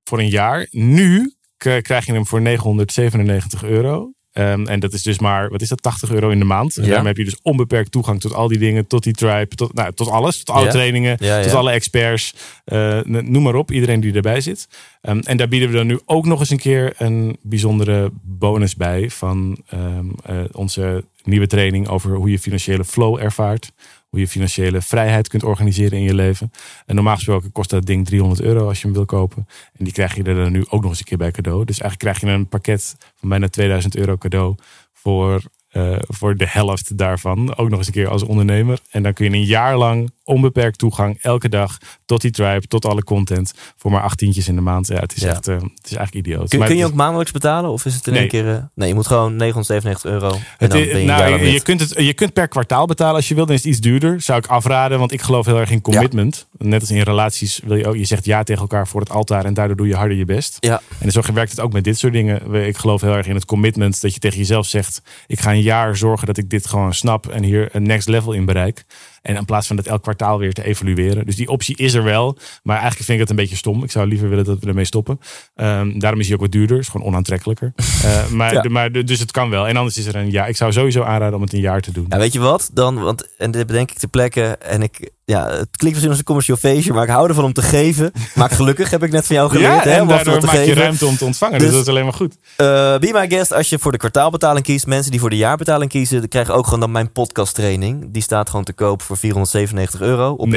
[0.05, 0.67] voor een jaar.
[0.71, 4.13] Nu krijg je hem voor 997 euro.
[4.39, 6.77] Ehm, en dat is dus maar, wat is dat, 80 euro in de maand.
[6.77, 6.89] En Ja.
[6.89, 9.93] daarmee heb je dus onbeperkt toegang tot al die dingen, tot die tribe, tot, nou,
[9.93, 10.39] tot alles.
[10.45, 10.71] Tot alle Ja.
[10.71, 12.35] trainingen, Ja, tot alle experts.
[12.65, 14.69] eh, noem maar op, iedereen die erbij zit.
[15.01, 18.77] Ehm, en daar bieden we dan nu ook nog eens een keer een bijzondere bonus
[18.77, 23.73] bij van ehm, eh, onze nieuwe training over hoe je financiële flow ervaart.
[24.09, 26.51] Hoe je financiële vrijheid kunt organiseren in je leven.
[26.87, 29.47] En normaal gesproken kost dat ding 300 euro als je hem wil kopen.
[29.79, 31.65] En die krijg je er dan nu ook nog eens een keer bij cadeau.
[31.65, 34.55] Dus eigenlijk krijg je een pakket van bijna 2000 euro cadeau
[34.93, 37.57] voor, eh, voor de helft daarvan.
[37.57, 38.79] Ook nog eens een keer als ondernemer.
[38.91, 42.85] En dan kun je een jaar lang onbeperkt toegang elke dag tot die tribe, tot
[42.85, 43.53] alle content.
[43.77, 44.87] Voor maar achttientjes in de maand.
[44.87, 45.29] Ja, het is, Ja.
[45.31, 46.49] Echt, eh, het is eigenlijk idioot.
[46.49, 47.71] Kun, Maar kun je ook maandelijks betalen?
[47.71, 48.21] Of is het in Nee.
[48.21, 48.49] één keer...
[48.55, 50.39] eh, nee, je moet gewoon 997 euro.
[50.59, 53.29] En dan is- ben je nou, je, kunt het, je kunt per kwartaal betalen als
[53.29, 53.47] je wilt.
[53.47, 54.21] Dan is het iets duurder.
[54.21, 56.47] Zou ik afraden, want ik geloof heel erg in commitment.
[56.59, 57.97] Net als in relaties wil je ook.
[57.97, 60.57] Je zegt ja tegen elkaar voor het altaar en daardoor doe je harder je best.
[60.61, 60.81] Ja.
[60.99, 62.55] En zo werkt het ook met dit soort dingen.
[62.55, 65.58] Ik geloof heel erg in het commitment dat je tegen jezelf zegt: ik ga een
[65.63, 68.85] jaar zorgen dat ik dit gewoon snap en hier een next level in bereik.
[69.29, 71.27] En in plaats van dat elk kwartaal weer te evalueren.
[71.27, 72.39] Dus die optie is er wel.
[72.63, 73.83] Maar eigenlijk vind ik het een beetje stom.
[73.85, 75.21] Ik zou liever willen dat we ermee stoppen.
[75.55, 76.79] Ehm, daarom is hij ook wat duurder.
[76.79, 77.73] Is gewoon onaantrekkelijker.
[78.05, 78.65] Eh, maar, Ja.
[78.69, 79.67] maar, dus het kan wel.
[79.69, 80.49] En anders is er een jaar.
[80.49, 82.07] Ik zou sowieso aanraden om het een jaar te doen.
[82.09, 82.71] Ja, weet je wat?
[82.73, 84.43] Dan, want, en dit bedenk ik ter plekke.
[84.43, 87.53] En ik, ja, het klinkt misschien als een commercieel feestje, maar ik hou ervan om
[87.53, 88.13] te geven.
[88.35, 89.73] Maar gelukkig heb ik net van jou geleerd.
[89.85, 90.83] Ja, hè, en om af en toe daardoor maak te je geven.
[90.83, 91.59] ruimte om te ontvangen.
[91.59, 92.37] Dus- Dus, dat is alleen maar goed.
[92.57, 92.67] Eh,
[92.99, 94.87] be my guest als je voor de kwartaalbetaling kiest.
[94.87, 98.07] Mensen die voor de jaarbetaling kiezen, die krijgen ook gewoon dan mijn podcast training.
[98.13, 100.49] Die staat gewoon te koop voor 497 euro op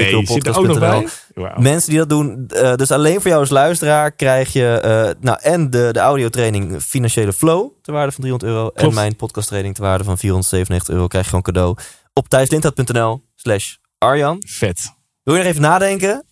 [0.99, 1.07] Nee?
[1.33, 1.61] Wauw.
[1.61, 5.37] Mensen die dat doen, eh, dus alleen voor jou als luisteraar krijg je eh, nou,
[5.41, 8.69] en de, de audiotraining Financiële Flow ter waarde van 300 euro.
[8.73, 11.77] En mijn podcasttraining ter waarde van 497 euro krijg je gewoon cadeau
[12.13, 14.43] op thijslindhout.nl slash Arjan.
[14.47, 14.93] Vet.
[15.23, 16.25] Wil je nog even nadenken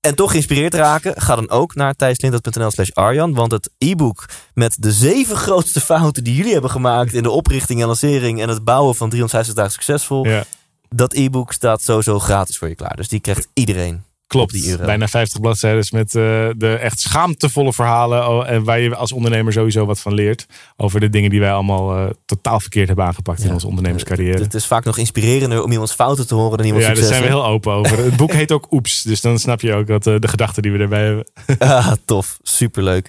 [0.00, 1.20] en toch geïnspireerd raken?
[1.20, 3.34] Ga dan ook naar thijslindhout.nl slash Arjan.
[3.34, 7.80] Want het e-book met de zeven grootste fouten die jullie hebben gemaakt in de oprichting
[7.80, 10.44] en lancering en het bouwen van 360 dagen succesvol Ja.
[10.88, 12.96] Dat e-book staat sowieso gratis voor je klaar.
[12.96, 14.04] Dus die krijgt iedereen.
[14.26, 18.28] Klopt, die bijna 50 bladzijden met eh, de echt schaamtevolle verhalen.
[18.28, 20.46] oh, en waar je als ondernemer sowieso wat van leert.
[20.76, 23.52] Over de dingen die wij allemaal eh, totaal verkeerd hebben aangepakt in Ja.
[23.52, 24.42] onze ondernemerscarrière.
[24.42, 27.22] Het is vaak nog inspirerender om iemands fouten te horen dan iemands ja, daar zijn
[27.22, 27.98] we heel open over.
[27.98, 30.72] Het boek heet ook Oeps, dus dan snap je ook wat eh, de gedachten die
[30.72, 31.26] we erbij hebben.
[31.58, 33.08] Ah, tof, superleuk.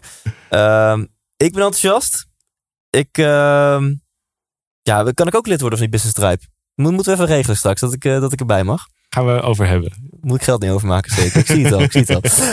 [0.50, 1.02] Ehm,
[1.38, 2.28] ik ben enthousiast.
[2.90, 3.94] Ik, ehm,
[4.82, 6.56] ja, kan ik ook lid worden van die Business Tribe?
[6.78, 8.88] Moet, moeten we even regelen straks dat ik, eh, dat ik erbij mag.
[9.10, 9.94] Gaan we over hebben.
[10.22, 11.40] Moet ik geld niet overmaken, zeker.
[11.40, 12.10] Ik zie het al, ik zie het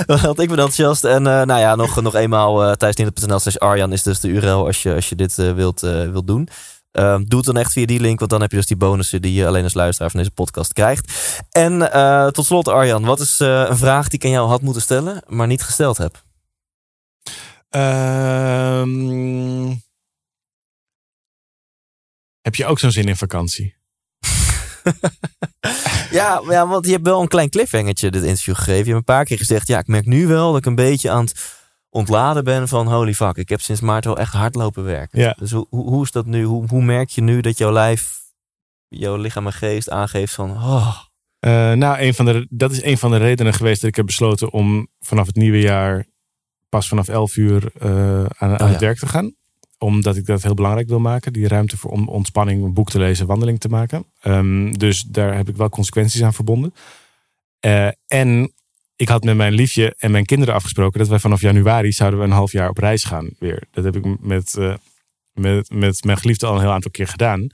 [0.06, 0.16] al.
[0.26, 1.04] Want ik ben enthousiast.
[1.04, 4.66] En eh, nou ja, nog, nog eenmaal uh, thijsninder.nl slash Arjan is dus de URL
[4.66, 6.48] als je, als je dit eh, wilt, eh, wilt doen.
[6.94, 9.22] Ehm, doe het dan echt via die link, want dan heb je dus die bonussen
[9.22, 11.12] die je alleen als luisteraar van deze podcast krijgt.
[11.50, 14.62] En eh, tot slot Arjan, wat is eh, een vraag die ik aan jou had
[14.62, 16.22] moeten stellen, maar niet gesteld heb?
[17.68, 18.94] Ehm,
[22.40, 23.74] heb je ook zo'n zin in vakantie?
[26.10, 28.84] Ja, ja, want je hebt wel een klein cliffhangertje dit interview gegeven.
[28.84, 31.10] Je hebt een paar keer gezegd, ja, ik merk nu wel dat ik een beetje
[31.10, 33.36] aan het ontladen ben van holy fuck.
[33.36, 35.20] Ik heb sinds maart wel echt hard lopen werken.
[35.20, 35.34] Ja.
[35.38, 36.44] Dus hoe, hoe, hoe is dat nu?
[36.44, 38.18] Hoe, hoe merk je nu dat jouw lijf,
[38.88, 40.96] jouw lichaam en geest aangeeft van, oh,
[41.38, 44.06] Eh, nou, een van de, dat is een van de redenen geweest dat ik heb
[44.06, 46.06] besloten om vanaf het nieuwe jaar
[46.68, 48.86] pas vanaf 11 uur eh, aan, aan Oh, het ja.
[48.86, 49.34] werk te gaan.
[49.84, 51.32] Omdat ik dat heel belangrijk wil maken.
[51.32, 54.04] Die ruimte voor om, ontspanning, een boek te lezen, wandeling te maken.
[54.20, 56.74] Ehm, dus daar heb ik wel consequenties aan verbonden.
[57.60, 58.52] Eh, en
[58.96, 62.24] ik had met mijn liefje en mijn kinderen afgesproken dat wij vanaf januari zouden we
[62.24, 63.62] een half jaar op reis gaan weer.
[63.70, 64.74] Dat heb ik met, eh,
[65.32, 67.46] met, met mijn geliefde al een heel aantal keer gedaan.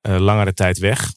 [0.00, 1.12] Eh, langere tijd weg.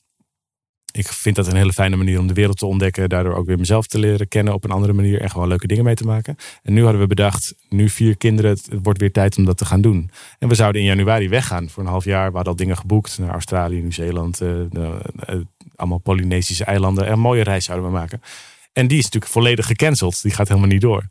[1.00, 3.10] Ik vind dat een hele fijne manier om de wereld te ontdekken.
[3.10, 5.22] Daardoor ook weer mezelf te leren kennen op een andere manier.
[5.22, 6.36] En gewoon leuke dingen mee te maken.
[6.64, 9.66] En nu hadden we bedacht, nu vier kinderen, het wordt weer tijd om dat te
[9.66, 10.12] gaan doen.
[10.40, 12.30] En we zouden in januari weggaan voor een half jaar.
[12.30, 14.42] We hadden al dingen geboekt naar Australië, Nieuw-Zeeland.
[14.42, 15.40] eh, eh,
[15.76, 17.06] allemaal Polynesische eilanden.
[17.06, 18.22] En een mooie reis zouden we maken.
[18.74, 20.22] En die is natuurlijk volledig gecanceld.
[20.22, 21.08] Die gaat helemaal niet door.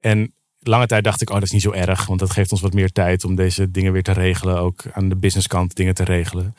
[0.00, 2.06] En lange tijd dacht ik, oh dat is niet zo erg.
[2.06, 4.58] Want dat geeft ons wat meer tijd om deze dingen weer te regelen.
[4.58, 6.54] Ook aan de businesskant dingen te regelen.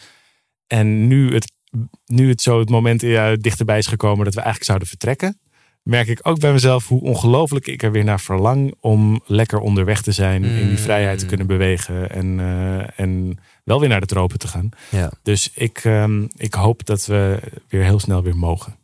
[0.68, 1.52] En nu het,
[2.06, 5.38] nu het zo het moment ja, dichterbij is gekomen dat we eigenlijk zouden vertrekken.
[5.84, 10.02] Merk ik ook bij mezelf hoe ongelooflijk ik er weer naar verlang om lekker onderweg
[10.02, 10.44] te zijn.
[10.44, 10.78] In die Mm.
[10.78, 12.10] vrijheid te kunnen bewegen.
[12.10, 14.70] En, eh, en wel weer naar de tropen te gaan.
[14.90, 15.12] ja.
[15.24, 17.40] Dus ik, ehm, ik hoop dat we
[17.70, 18.76] weer heel snel weer mogen.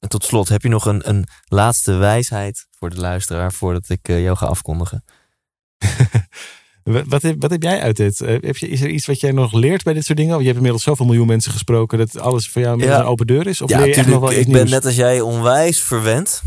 [0.00, 4.08] En tot slot, heb je nog een, een laatste wijsheid voor de luisteraar voordat ik
[4.08, 5.04] eh, jou ga afkondigen?
[7.06, 8.20] Wat, heb, wat heb jij uit dit?
[8.20, 10.32] Eh, Heb je, is er iets wat jij nog leert bij dit soort dingen?
[10.34, 12.98] Of je hebt inmiddels zoveel miljoen mensen gesproken dat alles voor jou Ja.
[12.98, 13.60] een open deur is?
[13.60, 16.42] Of ja, nog wel ik ben net als jij onwijs verwend.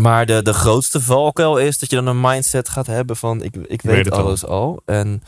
[0.00, 3.54] Maar de, de grootste valkuil is dat je dan een mindset gaat hebben van ik,
[3.56, 4.20] ik weet, weet het al.
[4.24, 4.82] alles al.
[4.84, 5.22] En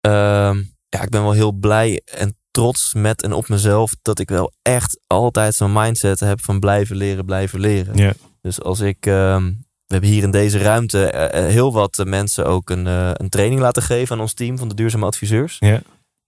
[0.00, 0.56] ehm,
[0.88, 4.52] ja, ik ben wel heel blij en trots met en op mezelf dat ik wel
[4.62, 7.96] echt altijd zo'n mindset heb van blijven leren, blijven leren.
[7.96, 8.12] Ja.
[8.42, 9.52] Dus als ik, ehm,
[9.88, 12.86] we hebben hier in deze ruimte eh, eh, heel wat eh, mensen ook een,
[13.22, 15.56] een training laten geven aan ons team van de duurzame adviseurs.
[15.58, 15.80] Ja.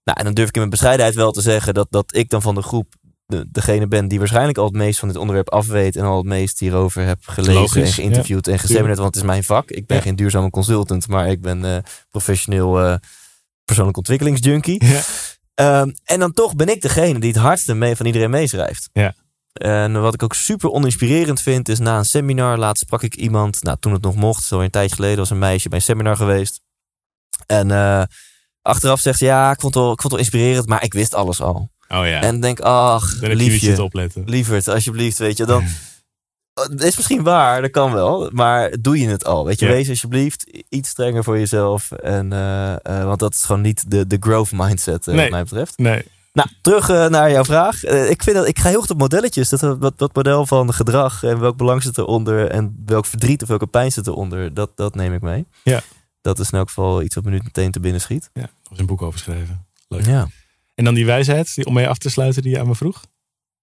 [0.04, 2.42] Nou, en dan durf ik in mijn bescheidenheid wel te zeggen dat, dat ik dan
[2.42, 2.94] van de groep
[3.26, 6.26] de, degene ben die waarschijnlijk al het meest van dit onderwerp afweet en al het
[6.26, 9.70] meest hierover heb gelezen Logisch, en geïnterviewd en gesemineerd, want het is mijn vak.
[9.70, 10.02] Ik ben Ja.
[10.02, 12.94] geen duurzame consultant, maar ik ben professioneel eh,
[13.64, 14.84] persoonlijk ontwikkelingsjunkie.
[14.84, 15.00] Ja.
[15.54, 18.90] Ehm, en dan toch ben ik degene die het hardste mee van iedereen meeschrijft.
[18.92, 19.14] Ja.
[19.52, 23.62] En wat ik ook super oninspirerend vind, is na een seminar, laatst sprak ik iemand,
[23.62, 26.16] nou toen het nog mocht, zo een tijdje geleden was een meisje bij een seminar
[26.16, 26.60] geweest.
[27.46, 28.02] En eh,
[28.62, 30.92] achteraf zegt ze, ja, ik vond, het wel, ik vond het wel inspirerend, maar ik
[30.92, 31.70] wist alles al.
[31.88, 34.22] Oh ja, En denk, ach, liefje, opletten.
[34.26, 35.64] lieverd, alsjeblieft, weet je, dan...
[36.54, 39.44] Het is misschien waar, dat kan wel, maar doe je het al?
[39.44, 39.72] Weet je, Ja.
[39.72, 41.92] wees alsjeblieft iets strenger voor jezelf.
[41.92, 45.22] En, eh, eh, want dat is gewoon niet de, de growth mindset, eh, Nee.
[45.22, 45.78] wat mij betreft.
[45.78, 47.84] Nee, Nou, terug eh, naar jouw vraag.
[47.84, 49.48] Eh, ik, vind dat, ik ga heel goed op modelletjes.
[49.48, 53.48] Dat, wat, wat model van gedrag en welk belang zit eronder en welk verdriet of
[53.48, 55.46] welke pijn zit eronder, dat, dat neem ik mee.
[55.62, 55.82] Ja.
[56.20, 58.30] Dat is in elk geval iets wat me nu meteen te binnen schiet.
[58.32, 59.66] ja, er was een boek over geschreven.
[59.88, 60.06] Leuk.
[60.06, 60.28] Ja.
[60.74, 63.04] En dan die wijsheid, die, om mee af te sluiten, die je aan me vroeg.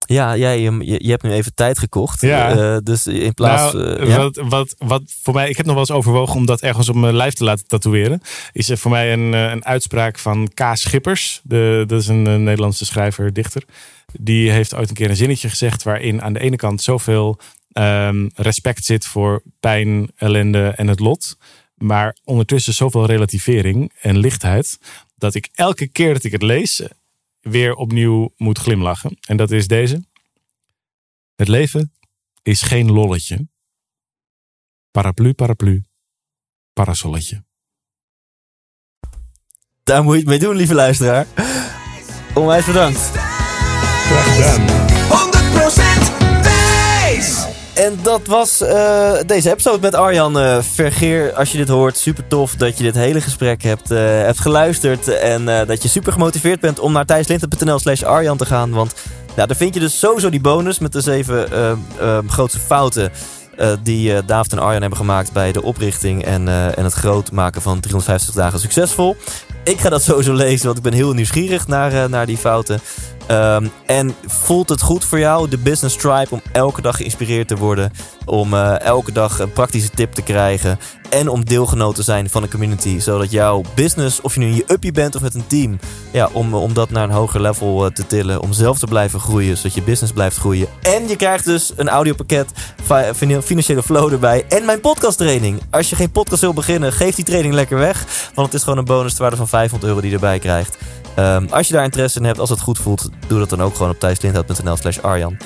[0.07, 2.21] Ja, jij, je, je hebt nu even tijd gekocht.
[2.21, 2.49] Ja.
[2.49, 3.73] Eh, dus in plaats...
[3.73, 4.17] nou, eh, ja?
[4.17, 6.95] wat, wat, wat voor mij, ik heb nog wel eens overwogen om dat ergens op
[6.95, 8.21] mijn lijf te laten tatoeëren.
[8.51, 10.61] Is er voor mij een, eh, een uitspraak van K.
[10.73, 11.41] Schippers.
[11.43, 13.63] De, dat is een, Nederlandse schrijver, dichter.
[14.19, 17.39] Die heeft ooit een keer een zinnetje gezegd waarin aan de ene kant zoveel
[17.71, 21.37] ehm, respect zit voor pijn, ellende en het lot.
[21.77, 24.79] Maar ondertussen zoveel relativering en lichtheid.
[25.17, 26.81] Dat ik elke keer dat ik het lees
[27.49, 29.17] weer opnieuw moet glimlachen.
[29.27, 30.05] En dat is deze.
[31.35, 31.93] Het leven
[32.41, 33.47] is geen lolletje.
[34.91, 35.83] Paraplu, paraplu,
[36.73, 37.45] parasolletje.
[39.83, 41.27] Daar moet je het mee doen, lieve luisteraar.
[42.33, 42.99] Onwijs bedankt.
[42.99, 44.96] Graag gedaan.
[47.77, 47.85] 100% wijs!
[47.85, 51.33] En dat was eh, deze episode met Arjan eh, Vergeer.
[51.33, 55.07] Als je dit hoort, super tof dat je dit hele gesprek hebt, eh, hebt geluisterd.
[55.07, 58.71] En dat je super gemotiveerd bent om naar thijslinten.nl slash Arjan te gaan.
[58.71, 58.95] Want
[59.35, 61.47] ja, daar vind je dus sowieso die bonus met de zeven
[62.27, 63.11] grootste fouten...
[63.83, 67.79] die David en Arjan hebben gemaakt bij de oprichting en, en het groot maken van
[67.79, 69.15] 350 dagen succesvol.
[69.63, 72.79] Ik ga dat sowieso lezen, want ik ben heel nieuwsgierig naar, naar die fouten.
[73.27, 77.55] Ehm, en voelt het goed voor jou, de Business Tribe, om elke dag geïnspireerd te
[77.55, 77.91] worden?
[78.25, 80.79] Om eh, elke dag een praktische tip te krijgen.
[81.09, 82.99] En om deelgenoot te zijn van een community.
[82.99, 85.79] Zodat jouw business, of je nu in je uppie bent of met een team.
[86.11, 88.41] Ja, om, om dat naar een hoger level eh, te tillen.
[88.41, 90.67] Om zelf te blijven groeien, zodat je business blijft groeien.
[90.81, 92.51] En je krijgt dus een audiopakket,
[92.83, 94.45] fi- fin- financiële flow erbij.
[94.49, 95.61] En mijn podcast training.
[95.69, 98.05] Als je geen podcast wil beginnen, geef die training lekker weg.
[98.33, 100.77] Want het is gewoon een bonus waarde van 500 euro die je erbij krijgt.
[101.15, 103.75] Ehm, als je daar interesse in hebt, als het goed voelt, doe dat dan ook
[103.75, 105.37] gewoon op thijslindhout.nl slash Arjan.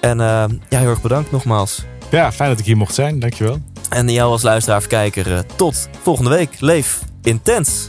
[0.00, 1.84] En ehm, ja, heel erg bedankt nogmaals.
[2.10, 3.18] Ja, fijn dat ik hier mocht zijn.
[3.18, 3.60] Dankjewel.
[3.88, 6.60] En jou als luisteraar of kijker, eh, tot volgende week.
[6.60, 7.88] Leef intens!